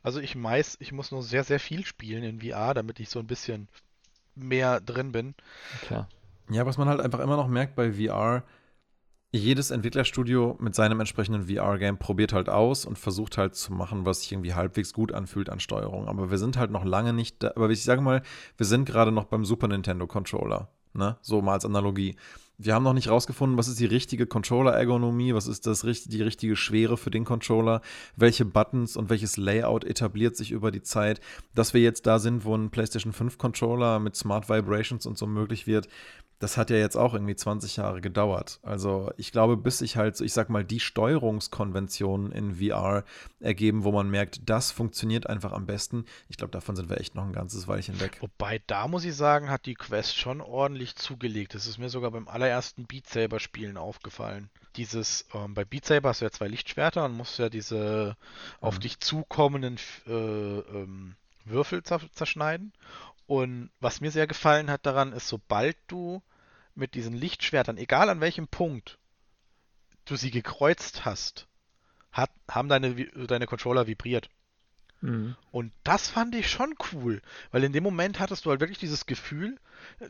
Also 0.01 0.19
ich 0.19 0.35
meist, 0.35 0.81
ich 0.81 0.91
muss 0.91 1.11
nur 1.11 1.21
sehr, 1.21 1.43
sehr 1.43 1.59
viel 1.59 1.85
spielen 1.85 2.23
in 2.23 2.41
VR, 2.41 2.73
damit 2.73 2.99
ich 2.99 3.09
so 3.09 3.19
ein 3.19 3.27
bisschen 3.27 3.67
mehr 4.35 4.79
drin 4.79 5.11
bin. 5.11 5.35
Klar. 5.81 6.07
Ja, 6.49 6.65
was 6.65 6.77
man 6.77 6.87
halt 6.87 7.01
einfach 7.01 7.19
immer 7.19 7.35
noch 7.35 7.47
merkt 7.47 7.75
bei 7.75 7.93
VR, 7.93 8.43
jedes 9.31 9.71
Entwicklerstudio 9.71 10.55
mit 10.59 10.73
seinem 10.73 10.99
entsprechenden 10.99 11.47
VR-Game 11.47 11.97
probiert 11.97 12.31
halt 12.31 12.47
aus 12.47 12.85
und 12.85 12.97
versucht 12.97 13.37
halt 13.37 13.55
zu 13.55 13.73
machen, 13.73 14.05
was 14.05 14.21
sich 14.21 14.31
irgendwie 14.31 14.53
halbwegs 14.53 14.93
gut 14.93 15.11
anfühlt 15.11 15.49
an 15.49 15.59
Steuerung. 15.59 16.07
Aber 16.07 16.31
wir 16.31 16.37
sind 16.37 16.57
halt 16.57 16.71
noch 16.71 16.85
lange 16.85 17.11
nicht 17.11 17.43
da. 17.43 17.51
Aber 17.55 17.69
ich 17.69 17.83
sage 17.83 18.01
mal, 18.01 18.21
wir 18.55 18.65
sind 18.65 18.85
gerade 18.85 19.11
noch 19.11 19.25
beim 19.25 19.43
Super 19.43 19.67
Nintendo 19.67 20.07
Controller. 20.07 20.69
Ne? 20.93 21.17
So 21.21 21.41
mal 21.41 21.53
als 21.53 21.65
Analogie. 21.65 22.15
Wir 22.59 22.73
haben 22.73 22.83
noch 22.83 22.93
nicht 22.93 23.09
rausgefunden, 23.09 23.55
was 23.55 23.67
ist 23.67 23.79
die 23.79 23.85
richtige 23.85 24.25
Controller-Ergonomie, 24.25 25.35
was 25.35 25.45
ist 25.45 25.67
das, 25.67 25.81
die 25.81 26.23
richtige 26.23 26.55
Schwere 26.55 26.97
für 26.97 27.11
den 27.11 27.23
Controller, 27.23 27.81
welche 28.15 28.45
Buttons 28.45 28.97
und 28.97 29.11
welches 29.11 29.37
Layout 29.37 29.83
etabliert 29.83 30.35
sich 30.35 30.49
über 30.49 30.71
die 30.71 30.81
Zeit. 30.81 31.21
Dass 31.53 31.75
wir 31.75 31.81
jetzt 31.81 32.07
da 32.07 32.17
sind, 32.17 32.45
wo 32.45 32.55
ein 32.55 32.71
PlayStation 32.71 33.13
5 33.13 33.37
Controller 33.37 33.99
mit 33.99 34.15
Smart 34.15 34.49
Vibrations 34.49 35.05
und 35.05 35.19
so 35.19 35.27
möglich 35.27 35.67
wird, 35.67 35.87
das 36.39 36.55
hat 36.55 36.69
ja 36.69 36.77
jetzt 36.77 36.95
auch 36.95 37.13
irgendwie 37.13 37.35
20 37.35 37.77
Jahre 37.77 37.99
gedauert. 37.99 38.59
Also 38.61 39.11
ich 39.17 39.31
glaube, 39.31 39.57
bis 39.57 39.79
sich 39.79 39.97
halt, 39.97 40.19
ich 40.21 40.33
sag 40.33 40.49
mal, 40.49 40.63
die 40.63 40.79
Steuerungskonventionen 40.79 42.31
in 42.31 42.55
VR 42.55 43.03
ergeben, 43.39 43.83
wo 43.83 43.91
man 43.91 44.09
merkt, 44.09 44.47
das 44.47 44.71
funktioniert 44.71 45.27
einfach 45.27 45.51
am 45.51 45.65
besten. 45.65 46.05
Ich 46.29 46.37
glaube, 46.37 46.51
davon 46.51 46.75
sind 46.75 46.89
wir 46.89 46.99
echt 46.99 47.15
noch 47.15 47.25
ein 47.25 47.33
ganzes 47.33 47.67
Weilchen 47.67 47.99
weg. 47.99 48.17
Wobei, 48.21 48.61
da 48.67 48.87
muss 48.87 49.03
ich 49.03 49.15
sagen, 49.15 49.49
hat 49.49 49.65
die 49.65 49.73
Quest 49.73 50.15
schon 50.15 50.41
ordentlich 50.41 50.95
zugelegt. 50.95 51.55
Das 51.55 51.65
ist 51.65 51.79
mir 51.79 51.89
sogar 51.89 52.11
beim 52.11 52.27
allerersten 52.47 52.85
Beat 52.85 53.07
Saber 53.07 53.39
Spielen 53.39 53.77
aufgefallen. 53.77 54.49
Dieses, 54.75 55.25
ähm, 55.33 55.53
bei 55.53 55.65
Beat 55.65 55.85
Saber 55.85 56.09
hast 56.09 56.21
du 56.21 56.25
ja 56.25 56.31
zwei 56.31 56.47
Lichtschwerter 56.47 57.05
und 57.05 57.13
musst 57.13 57.39
ja 57.39 57.49
diese 57.49 58.15
mhm. 58.17 58.67
auf 58.67 58.79
dich 58.79 58.99
zukommenden 58.99 59.77
äh, 60.07 60.11
ähm, 60.11 61.15
Würfel 61.45 61.83
zerschneiden. 61.83 62.73
Und 63.25 63.69
was 63.81 63.99
mir 64.01 64.11
sehr 64.11 64.27
gefallen 64.27 64.71
hat 64.71 64.85
daran 64.85 65.11
ist, 65.11 65.27
sobald 65.27 65.75
du 65.87 66.21
mit 66.75 66.93
diesen 66.93 67.13
Lichtschwertern, 67.13 67.77
egal 67.77 68.09
an 68.09 68.21
welchem 68.21 68.47
Punkt 68.47 68.97
du 70.05 70.15
sie 70.15 70.31
gekreuzt 70.31 71.03
hast, 71.03 71.47
hat, 72.11 72.31
haben 72.49 72.69
deine, 72.69 72.95
deine 73.27 73.45
Controller 73.45 73.87
vibriert. 73.87 74.29
Mhm. 75.01 75.35
Und 75.51 75.71
das 75.83 76.07
fand 76.07 76.33
ich 76.35 76.49
schon 76.49 76.73
cool, 76.91 77.21
weil 77.51 77.63
in 77.63 77.73
dem 77.73 77.83
Moment 77.83 78.19
hattest 78.19 78.45
du 78.45 78.49
halt 78.49 78.59
wirklich 78.59 78.79
dieses 78.79 79.05
Gefühl, 79.05 79.57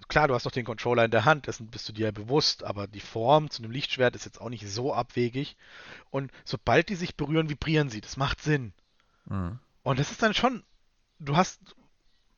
klar, 0.07 0.27
du 0.27 0.33
hast 0.33 0.45
noch 0.45 0.51
den 0.51 0.65
Controller 0.65 1.05
in 1.05 1.11
der 1.11 1.25
Hand, 1.25 1.47
dessen 1.47 1.67
bist 1.67 1.87
du 1.89 1.93
dir 1.93 2.05
ja 2.05 2.11
bewusst, 2.11 2.63
aber 2.63 2.87
die 2.87 3.01
Form 3.01 3.49
zu 3.49 3.61
einem 3.61 3.71
Lichtschwert 3.71 4.15
ist 4.15 4.25
jetzt 4.25 4.39
auch 4.39 4.49
nicht 4.49 4.67
so 4.67 4.93
abwegig. 4.93 5.57
Und 6.09 6.31
sobald 6.45 6.89
die 6.89 6.95
sich 6.95 7.15
berühren, 7.15 7.49
vibrieren 7.49 7.89
sie. 7.89 8.01
Das 8.01 8.17
macht 8.17 8.41
Sinn. 8.41 8.73
Mhm. 9.25 9.59
Und 9.83 9.99
das 9.99 10.11
ist 10.11 10.21
dann 10.21 10.33
schon, 10.33 10.63
du 11.19 11.35
hast 11.35 11.59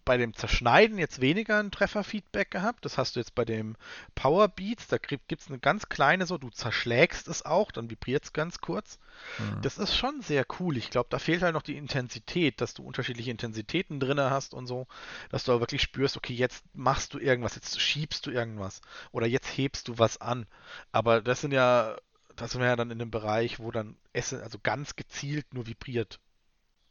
bei 0.09 0.17
dem 0.17 0.33
Zerschneiden 0.33 0.97
jetzt 0.97 1.21
weniger 1.21 1.59
ein 1.59 1.69
Trefferfeedback 1.69 2.49
gehabt. 2.49 2.83
Das 2.83 2.97
hast 2.97 3.15
du 3.15 3.19
jetzt 3.19 3.35
bei 3.35 3.45
dem 3.45 3.75
Power 4.15 4.47
Beats. 4.47 4.87
Da 4.87 4.97
gibt 4.97 5.31
es 5.31 5.49
eine 5.49 5.59
ganz 5.59 5.87
kleine 5.87 6.25
so, 6.25 6.39
du 6.39 6.49
zerschlägst 6.49 7.27
es 7.27 7.45
auch, 7.45 7.71
dann 7.71 7.91
vibriert 7.91 8.23
es 8.23 8.33
ganz 8.33 8.59
kurz. 8.59 8.97
Mhm. 9.37 9.61
Das 9.61 9.77
ist 9.77 9.95
schon 9.95 10.23
sehr 10.23 10.47
cool. 10.59 10.77
Ich 10.77 10.89
glaube, 10.89 11.09
da 11.11 11.19
fehlt 11.19 11.43
halt 11.43 11.53
noch 11.53 11.61
die 11.61 11.77
Intensität, 11.77 12.59
dass 12.59 12.73
du 12.73 12.81
unterschiedliche 12.81 13.29
Intensitäten 13.29 13.99
drin 13.99 14.19
hast 14.19 14.55
und 14.55 14.65
so, 14.65 14.87
dass 15.29 15.43
du 15.43 15.59
wirklich 15.59 15.83
spürst, 15.83 16.17
okay, 16.17 16.33
jetzt 16.33 16.65
machst 16.73 17.13
du 17.13 17.19
irgendwas, 17.19 17.53
jetzt 17.53 17.79
schiebst 17.79 18.25
du 18.25 18.31
irgendwas 18.31 18.81
oder 19.11 19.27
jetzt 19.27 19.59
hebst 19.59 19.89
du 19.89 19.99
was 19.99 20.19
an. 20.19 20.47
Aber 20.91 21.21
das 21.21 21.41
sind 21.41 21.51
ja, 21.51 21.95
das 22.35 22.53
sind 22.53 22.61
wir 22.61 22.67
ja 22.67 22.75
dann 22.75 22.89
in 22.89 22.97
dem 22.97 23.11
Bereich, 23.11 23.59
wo 23.59 23.69
dann 23.69 23.95
Essen, 24.11 24.41
also 24.41 24.57
ganz 24.57 24.95
gezielt 24.95 25.53
nur 25.53 25.67
vibriert. 25.67 26.19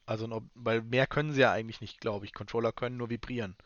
Also, 0.08 0.42
weil 0.54 0.80
mehr 0.80 1.06
können 1.06 1.32
sie 1.32 1.42
ja 1.42 1.52
eigentlich 1.52 1.82
nicht, 1.82 2.00
glaube 2.00 2.24
ich. 2.24 2.32
Controller 2.32 2.72
können 2.72 2.96
nur 2.96 3.10
vibrieren. 3.10 3.56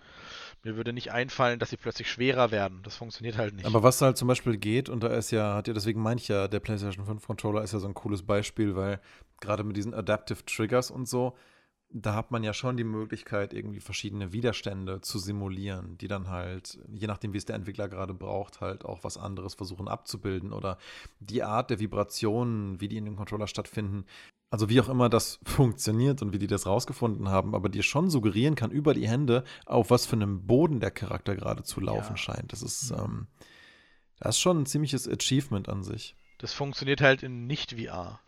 Mir 0.65 0.77
würde 0.77 0.93
nicht 0.93 1.13
einfallen, 1.13 1.61
dass 1.61 1.71
sie 1.71 1.77
plötzlich 1.77 2.11
schwerer 2.11 2.51
werden. 2.51 2.81
Das 2.83 2.97
funktioniert 2.97 3.37
halt 3.39 3.55
nicht. 3.55 3.65
Aber 3.65 3.85
was 3.85 4.01
halt 4.03 4.17
zum 4.17 4.27
Beispiel 4.27 4.57
geht, 4.57 4.89
und 4.89 5.05
da 5.05 5.09
ist 5.09 5.31
ja, 5.31 5.55
hat 5.55 5.69
ja, 5.69 5.75
deswegen 5.75 6.03
meine 6.03 6.21
ich 6.21 6.27
ja, 6.27 6.49
der 6.49 6.59
PlayStation 6.59 7.07
5 7.07 7.25
Controller 7.25 7.63
ist 7.63 7.73
ja 7.73 7.79
so 7.79 7.87
ein 7.87 7.95
cooles 7.95 8.25
Beispiel, 8.25 8.75
weil 8.75 9.01
gerade 9.41 9.63
mit 9.63 9.77
diesen 9.77 9.95
Adaptive 9.95 10.45
Triggers 10.45 10.91
und 10.91 11.09
so, 11.09 11.37
da 11.95 12.15
hat 12.15 12.31
man 12.31 12.43
ja 12.43 12.55
schon 12.55 12.77
die 12.77 12.85
Möglichkeit, 12.85 13.53
irgendwie 13.53 13.81
verschiedene 13.81 14.33
Widerstände 14.33 15.01
zu 15.01 15.19
simulieren, 15.19 15.99
die 15.99 16.09
dann 16.09 16.29
halt, 16.31 16.79
je 16.93 17.07
nachdem, 17.07 17.33
wie 17.33 17.39
es 17.39 17.45
der 17.45 17.57
Entwickler 17.57 17.89
gerade 17.89 18.15
braucht, 18.15 18.61
halt 18.61 18.85
auch 18.85 19.05
was 19.05 19.19
anderes 19.19 19.55
versuchen 19.55 19.89
abzubilden 19.89 20.53
oder 20.53 20.79
die 21.21 21.43
Art 21.43 21.71
der 21.71 21.81
Vibrationen, 21.81 22.81
wie 22.81 22.89
die 22.89 22.97
in 22.97 23.05
dem 23.05 23.17
Controller 23.17 23.47
stattfinden, 23.47 24.05
also 24.51 24.69
wie 24.69 24.81
auch 24.81 24.89
immer 24.89 25.09
das 25.09 25.39
funktioniert 25.45 26.23
und 26.23 26.33
wie 26.33 26.39
die 26.39 26.47
das 26.47 26.67
rausgefunden 26.67 27.29
haben, 27.29 27.55
aber 27.55 27.69
dir 27.69 27.83
schon 27.83 28.11
suggerieren 28.11 28.55
kann 28.55 28.71
über 28.71 28.95
die 28.95 29.09
Hände, 29.09 29.45
auf 29.67 29.91
was 29.91 30.07
für 30.07 30.17
einem 30.17 30.47
Boden 30.47 30.81
der 30.81 30.91
Charakter 30.91 31.37
gerade 31.37 31.63
zu 31.63 31.81
laufen 31.81 32.13
ja. 32.13 32.17
scheint. 32.17 32.53
Das 32.53 32.63
ist, 32.63 32.91
ähm, 32.91 33.27
das 34.19 34.37
ist 34.37 34.41
schon 34.41 34.63
ein 34.63 34.67
ziemliches 34.67 35.09
Achievement 35.09 35.69
an 35.69 35.83
sich. 35.83 36.17
Das 36.39 36.53
funktioniert 36.53 37.01
halt 37.01 37.23
in 37.23 37.47
Nicht-VR. 37.47 38.21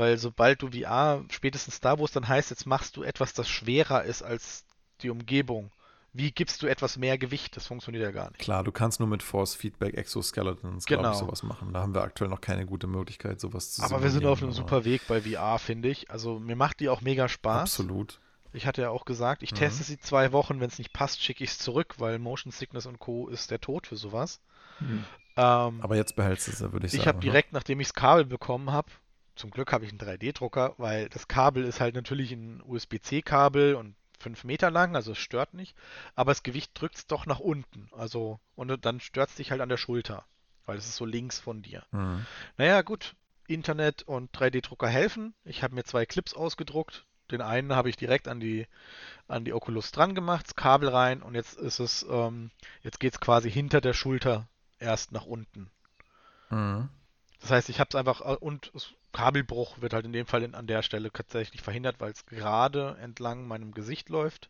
Weil 0.00 0.16
sobald 0.16 0.62
du 0.62 0.70
VR, 0.70 1.22
spätestens 1.28 1.78
da, 1.78 1.98
wo 1.98 2.06
es 2.06 2.10
dann 2.10 2.26
heißt, 2.26 2.48
jetzt 2.48 2.64
machst 2.64 2.96
du 2.96 3.02
etwas, 3.02 3.34
das 3.34 3.50
schwerer 3.50 4.02
ist 4.02 4.22
als 4.22 4.64
die 5.02 5.10
Umgebung, 5.10 5.70
wie 6.14 6.32
gibst 6.32 6.62
du 6.62 6.68
etwas 6.68 6.96
mehr 6.96 7.18
Gewicht? 7.18 7.54
Das 7.54 7.66
funktioniert 7.66 8.02
ja 8.02 8.10
gar 8.10 8.30
nicht. 8.30 8.40
Klar, 8.40 8.64
du 8.64 8.72
kannst 8.72 8.98
nur 8.98 9.10
mit 9.10 9.22
Force 9.22 9.54
Feedback 9.54 9.92
Exoskeletons, 9.92 10.86
genau. 10.86 11.02
glaube 11.02 11.14
ich, 11.14 11.20
sowas 11.20 11.42
machen. 11.42 11.74
Da 11.74 11.82
haben 11.82 11.94
wir 11.94 12.00
aktuell 12.00 12.30
noch 12.30 12.40
keine 12.40 12.64
gute 12.64 12.86
Möglichkeit, 12.86 13.40
sowas 13.40 13.72
zu 13.72 13.82
Aber 13.82 14.02
wir 14.02 14.08
sind 14.08 14.24
auf 14.24 14.42
einem 14.42 14.52
super 14.52 14.86
Weg 14.86 15.02
bei 15.06 15.20
VR, 15.20 15.58
finde 15.58 15.90
ich. 15.90 16.10
Also 16.10 16.38
mir 16.38 16.56
macht 16.56 16.80
die 16.80 16.88
auch 16.88 17.02
mega 17.02 17.28
Spaß. 17.28 17.60
Absolut. 17.78 18.20
Ich 18.54 18.66
hatte 18.66 18.80
ja 18.80 18.88
auch 18.88 19.04
gesagt, 19.04 19.42
ich 19.42 19.52
mhm. 19.52 19.56
teste 19.56 19.84
sie 19.84 20.00
zwei 20.00 20.32
Wochen, 20.32 20.60
wenn 20.60 20.68
es 20.68 20.78
nicht 20.78 20.94
passt, 20.94 21.22
schicke 21.22 21.44
ich 21.44 21.50
es 21.50 21.58
zurück, 21.58 21.96
weil 21.98 22.18
Motion 22.18 22.52
Sickness 22.52 22.86
und 22.86 23.00
Co. 23.00 23.28
ist 23.28 23.50
der 23.50 23.60
Tod 23.60 23.86
für 23.86 23.96
sowas. 23.96 24.40
Mhm. 24.80 25.04
Ähm, 25.36 25.80
Aber 25.82 25.96
jetzt 25.96 26.16
behältst 26.16 26.48
du 26.48 26.52
es, 26.52 26.60
würde 26.72 26.86
ich 26.86 26.92
sagen. 26.92 27.02
Ich 27.02 27.06
habe 27.06 27.20
direkt, 27.20 27.52
nachdem 27.52 27.80
ich 27.80 27.88
das 27.88 27.94
Kabel 27.94 28.24
bekommen 28.24 28.72
habe, 28.72 28.88
zum 29.36 29.50
Glück 29.50 29.72
habe 29.72 29.84
ich 29.84 29.90
einen 29.90 30.00
3D-Drucker, 30.00 30.74
weil 30.78 31.08
das 31.08 31.28
Kabel 31.28 31.64
ist 31.64 31.80
halt 31.80 31.94
natürlich 31.94 32.32
ein 32.32 32.62
USB-C-Kabel 32.64 33.74
und 33.74 33.94
5 34.18 34.44
Meter 34.44 34.70
lang, 34.70 34.94
also 34.96 35.12
es 35.12 35.18
stört 35.18 35.54
nicht, 35.54 35.74
aber 36.14 36.30
das 36.32 36.42
Gewicht 36.42 36.72
drückt 36.74 36.96
es 36.96 37.06
doch 37.06 37.26
nach 37.26 37.40
unten. 37.40 37.88
Also, 37.92 38.38
und 38.54 38.84
dann 38.84 39.00
stört 39.00 39.30
es 39.30 39.36
dich 39.36 39.50
halt 39.50 39.60
an 39.60 39.68
der 39.68 39.78
Schulter, 39.78 40.24
weil 40.66 40.76
es 40.76 40.86
ist 40.86 40.96
so 40.96 41.06
links 41.06 41.38
von 41.38 41.62
dir. 41.62 41.84
Mhm. 41.90 42.26
Naja, 42.58 42.82
gut, 42.82 43.14
Internet 43.46 44.02
und 44.02 44.30
3D-Drucker 44.32 44.88
helfen. 44.88 45.34
Ich 45.44 45.62
habe 45.62 45.74
mir 45.74 45.84
zwei 45.84 46.06
Clips 46.06 46.34
ausgedruckt. 46.34 47.06
Den 47.30 47.42
einen 47.42 47.74
habe 47.74 47.88
ich 47.88 47.96
direkt 47.96 48.28
an 48.28 48.40
die, 48.40 48.66
an 49.28 49.44
die 49.44 49.52
Oculus 49.52 49.92
dran 49.92 50.14
gemacht, 50.14 50.46
das 50.46 50.56
Kabel 50.56 50.88
rein 50.88 51.22
und 51.22 51.34
jetzt 51.34 51.56
ist 51.58 51.78
es, 51.78 52.04
ähm, 52.10 52.50
jetzt 52.82 52.98
geht 52.98 53.14
es 53.14 53.20
quasi 53.20 53.50
hinter 53.50 53.80
der 53.80 53.92
Schulter 53.92 54.48
erst 54.78 55.12
nach 55.12 55.26
unten. 55.26 55.70
Mhm. 56.50 56.88
Das 57.40 57.50
heißt, 57.50 57.68
ich 57.68 57.80
habe 57.80 57.88
es 57.90 57.94
einfach 57.94 58.20
äh, 58.20 58.36
und 58.36 58.72
Kabelbruch 59.12 59.80
wird 59.80 59.92
halt 59.92 60.04
in 60.04 60.12
dem 60.12 60.26
Fall 60.26 60.42
in, 60.42 60.54
an 60.54 60.66
der 60.66 60.82
Stelle 60.82 61.10
tatsächlich 61.12 61.62
verhindert, 61.62 61.96
weil 61.98 62.12
es 62.12 62.26
gerade 62.26 62.96
entlang 63.00 63.48
meinem 63.48 63.72
Gesicht 63.72 64.08
läuft, 64.08 64.48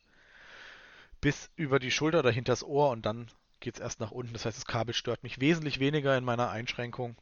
bis 1.21 1.51
über 1.57 1.79
die 1.79 1.91
Schulter 1.91 2.21
oder 2.21 2.31
hinters 2.31 2.65
Ohr 2.65 2.91
und 2.91 3.07
dann 3.07 3.29
geht 3.61 3.75
es 3.75 3.81
erst 3.81 4.01
nach 4.01 4.11
unten. 4.11 4.33
Das 4.33 4.45
heißt, 4.45 4.57
das 4.57 4.67
Kabel 4.67 4.95
stört 4.95 5.23
mich 5.23 5.41
wesentlich 5.41 5.81
weniger 5.81 6.17
in 6.17 6.25
meiner 6.25 6.51
Einschränkung. 6.51 7.17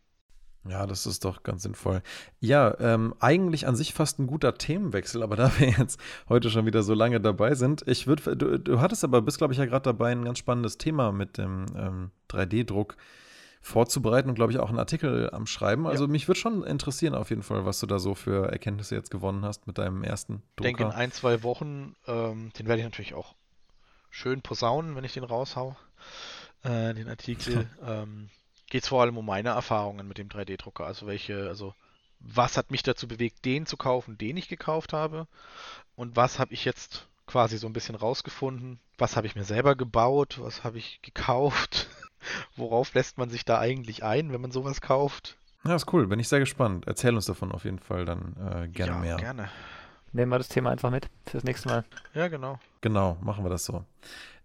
Ja, 0.68 0.86
das 0.86 1.06
ist 1.06 1.24
doch 1.24 1.42
ganz 1.44 1.62
sinnvoll. 1.62 2.02
Ja, 2.40 2.78
ähm, 2.80 3.14
eigentlich 3.20 3.66
an 3.66 3.76
sich 3.76 3.94
fast 3.94 4.18
ein 4.18 4.26
guter 4.26 4.54
Themenwechsel, 4.54 5.22
aber 5.22 5.36
da 5.36 5.58
wir 5.58 5.70
jetzt 5.70 6.00
heute 6.28 6.50
schon 6.50 6.66
wieder 6.66 6.82
so 6.82 6.94
lange 6.94 7.20
dabei 7.20 7.54
sind, 7.54 7.84
ich 7.86 8.06
würde, 8.06 8.36
du, 8.36 8.58
du 8.58 8.80
hattest 8.80 9.04
aber, 9.04 9.22
bist 9.22 9.38
glaube 9.38 9.52
ich 9.52 9.58
ja 9.58 9.66
gerade 9.66 9.84
dabei, 9.84 10.12
ein 10.12 10.24
ganz 10.24 10.38
spannendes 10.38 10.78
Thema 10.78 11.12
mit 11.12 11.38
dem 11.38 11.66
ähm, 11.76 12.10
3D-Druck 12.30 12.96
vorzubereiten 13.60 14.28
und 14.28 14.34
glaube 14.34 14.52
ich 14.52 14.58
auch 14.58 14.68
einen 14.68 14.78
Artikel 14.78 15.30
am 15.32 15.46
Schreiben. 15.46 15.86
Also 15.86 16.04
ja. 16.04 16.10
mich 16.10 16.28
würde 16.28 16.40
schon 16.40 16.64
interessieren 16.64 17.14
auf 17.14 17.30
jeden 17.30 17.42
Fall, 17.42 17.64
was 17.64 17.80
du 17.80 17.86
da 17.86 17.98
so 17.98 18.14
für 18.14 18.50
Erkenntnisse 18.50 18.94
jetzt 18.94 19.10
gewonnen 19.10 19.44
hast 19.44 19.66
mit 19.66 19.78
deinem 19.78 20.04
ersten 20.04 20.42
Drucker. 20.56 20.68
Ich 20.70 20.76
denke 20.76 20.82
in 20.84 20.90
ein, 20.90 21.12
zwei 21.12 21.42
Wochen, 21.42 21.94
ähm, 22.06 22.52
den 22.58 22.66
werde 22.66 22.80
ich 22.80 22.86
natürlich 22.86 23.14
auch 23.14 23.34
schön 24.10 24.42
posaunen, 24.42 24.96
wenn 24.96 25.04
ich 25.04 25.14
den 25.14 25.24
raushau, 25.24 25.76
äh, 26.62 26.94
den 26.94 27.08
Artikel. 27.08 27.68
ähm, 27.86 28.30
geht 28.70 28.82
es 28.82 28.88
vor 28.88 29.02
allem 29.02 29.16
um 29.16 29.26
meine 29.26 29.50
Erfahrungen 29.50 30.06
mit 30.06 30.18
dem 30.18 30.28
3D-Drucker. 30.28 30.84
Also 30.84 31.06
welche, 31.06 31.48
also 31.48 31.74
was 32.20 32.56
hat 32.56 32.70
mich 32.70 32.82
dazu 32.82 33.08
bewegt, 33.08 33.44
den 33.44 33.66
zu 33.66 33.76
kaufen, 33.76 34.18
den 34.18 34.36
ich 34.36 34.48
gekauft 34.48 34.92
habe? 34.92 35.26
Und 35.96 36.16
was 36.16 36.38
habe 36.38 36.52
ich 36.52 36.64
jetzt 36.64 37.06
quasi 37.26 37.58
so 37.58 37.66
ein 37.66 37.72
bisschen 37.72 37.94
rausgefunden? 37.94 38.80
Was 38.96 39.16
habe 39.16 39.26
ich 39.26 39.36
mir 39.36 39.44
selber 39.44 39.76
gebaut? 39.76 40.38
Was 40.40 40.64
habe 40.64 40.78
ich 40.78 41.00
gekauft? 41.02 41.88
Worauf 42.56 42.94
lässt 42.94 43.18
man 43.18 43.30
sich 43.30 43.44
da 43.44 43.58
eigentlich 43.58 44.04
ein, 44.04 44.32
wenn 44.32 44.40
man 44.40 44.50
sowas 44.50 44.80
kauft? 44.80 45.36
Ja, 45.64 45.74
ist 45.74 45.92
cool. 45.92 46.06
Bin 46.06 46.20
ich 46.20 46.28
sehr 46.28 46.40
gespannt. 46.40 46.86
Erzähl 46.86 47.14
uns 47.14 47.26
davon 47.26 47.52
auf 47.52 47.64
jeden 47.64 47.78
Fall 47.78 48.04
dann 48.04 48.36
äh, 48.36 48.68
gerne 48.68 48.92
ja, 48.92 48.98
mehr. 48.98 49.16
gerne. 49.16 49.48
Nehmen 50.12 50.32
wir 50.32 50.38
das 50.38 50.48
Thema 50.48 50.70
einfach 50.70 50.90
mit 50.90 51.08
fürs 51.26 51.44
nächste 51.44 51.68
Mal. 51.68 51.84
Ja, 52.14 52.28
genau. 52.28 52.58
Genau, 52.80 53.18
machen 53.20 53.44
wir 53.44 53.50
das 53.50 53.64
so. 53.64 53.84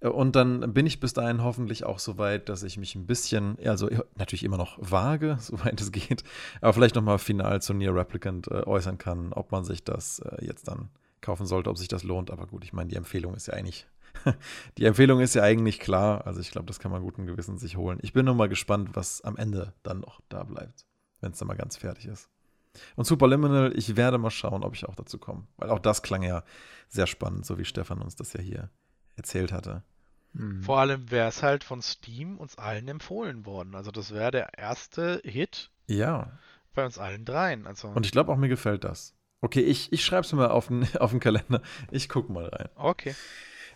Äh, 0.02 0.10
und 0.10 0.36
dann 0.36 0.74
bin 0.74 0.86
ich 0.86 1.00
bis 1.00 1.14
dahin 1.14 1.44
hoffentlich 1.44 1.86
auch 1.86 2.00
so 2.00 2.18
weit, 2.18 2.50
dass 2.50 2.64
ich 2.64 2.78
mich 2.78 2.96
ein 2.96 3.06
bisschen, 3.06 3.58
also 3.66 3.90
natürlich 4.16 4.44
immer 4.44 4.58
noch 4.58 4.78
vage, 4.80 5.38
soweit 5.40 5.80
es 5.80 5.92
geht, 5.92 6.24
aber 6.62 6.74
vielleicht 6.74 6.96
nochmal 6.96 7.20
final 7.20 7.62
zu 7.62 7.74
Near 7.74 7.96
Replicant 7.96 8.48
äh, 8.48 8.64
äußern 8.66 8.98
kann, 8.98 9.34
ob 9.34 9.52
man 9.52 9.64
sich 9.64 9.84
das 9.84 10.20
äh, 10.20 10.46
jetzt 10.46 10.68
dann 10.68 10.90
kaufen 11.22 11.46
sollte, 11.46 11.70
ob 11.70 11.78
sich 11.78 11.88
das 11.88 12.04
lohnt. 12.04 12.32
Aber 12.32 12.48
gut, 12.48 12.66
ich 12.66 12.74
meine, 12.74 12.90
die 12.90 12.98
Empfehlung 12.98 13.34
ist 13.34 13.48
ja 13.48 13.54
eigentlich, 13.54 13.88
die 14.78 14.86
Empfehlung 14.86 15.20
ist 15.20 15.36
ja 15.36 15.44
eigentlich 15.44 15.80
klar. 15.80 16.26
Also 16.26 16.40
ich 16.40 16.52
glaube, 16.52 16.68
das 16.68 16.80
kann 16.80 16.92
man 16.92 17.02
guten 17.02 17.26
Gewissen 17.26 17.58
sich 17.58 17.78
holen. 17.78 18.00
Ich 18.02 18.14
bin 18.14 18.26
nur 18.26 18.36
mal 18.36 18.50
gespannt, 18.50 18.92
was 18.94 19.22
am 19.22 19.38
Ende 19.38 19.74
dann 19.84 20.00
noch 20.00 20.22
da 20.30 20.44
bleibt, 20.44 20.86
wenn 21.22 21.32
es 21.32 21.40
dann 21.40 21.48
mal 21.48 21.58
ganz 21.58 21.78
fertig 21.78 22.06
ist. 22.06 22.30
Und 22.96 23.06
Superliminal, 23.06 23.74
ich 23.78 23.96
werde 23.96 24.18
mal 24.18 24.32
schauen, 24.32 24.64
ob 24.64 24.74
ich 24.76 24.86
auch 24.86 24.96
dazu 24.96 25.18
komme. 25.18 25.46
Weil 25.58 25.70
auch 25.70 25.80
das 25.80 26.02
klang 26.02 26.24
ja 26.24 26.44
sehr 26.88 27.08
spannend, 27.08 27.46
so 27.46 27.58
wie 27.58 27.66
Stefan 27.66 28.02
uns 28.02 28.16
das 28.16 28.34
ja 28.34 28.42
hier 28.42 28.70
erzählt 29.16 29.52
hatte. 29.52 29.84
Mhm. 30.34 30.64
Vor 30.64 30.80
allem 30.80 31.12
wäre 31.12 31.28
es 31.28 31.44
halt 31.44 31.64
von 31.64 31.82
Steam 31.82 32.38
uns 32.38 32.58
allen 32.58 32.88
empfohlen 32.88 33.46
worden. 33.46 33.76
Also 33.76 33.92
das 33.92 34.14
wäre 34.14 34.32
der 34.32 34.58
erste 34.58 35.22
Hit 35.24 35.72
ja. 35.88 36.32
bei 36.74 36.86
uns 36.86 36.98
allen 36.98 37.26
dreien. 37.26 37.68
Also 37.68 37.90
Und 37.90 38.06
ich 38.06 38.12
glaube 38.12 38.32
auch 38.32 38.38
mir 38.38 38.50
gefällt 38.50 38.84
das. 38.84 39.14
Okay, 39.42 39.62
ich, 39.62 39.92
ich 39.92 40.04
schreibe 40.06 40.22
es 40.22 40.32
mir 40.32 40.40
mal 40.40 40.52
auf 40.52 40.68
den, 40.68 40.88
auf 41.00 41.12
den 41.12 41.20
Kalender. 41.20 41.62
Ich 41.92 42.10
gucke 42.10 42.32
mal 42.32 42.48
rein. 42.48 42.70
Okay. 42.76 43.14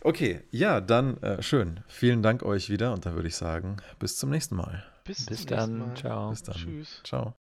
Okay, 0.08 0.40
ja, 0.52 0.80
dann 0.80 1.22
äh, 1.22 1.44
schön. 1.44 1.82
Vielen 1.90 2.24
Dank 2.24 2.42
euch 2.42 2.70
wieder 2.70 2.94
und 2.94 3.06
dann 3.06 3.16
würde 3.16 3.28
ich 3.28 3.36
sagen, 3.36 3.76
bis 4.00 4.16
zum 4.16 4.30
nächsten 4.30 4.56
Mal. 4.56 4.86
Bis, 5.04 5.26
bis 5.26 5.46
dann. 5.46 5.80
Mal. 5.80 5.98
Ciao. 5.98 6.30
Bis 6.30 6.44
dann. 6.44 6.56
Tschüss. 6.56 7.02
Ciao. 7.04 7.36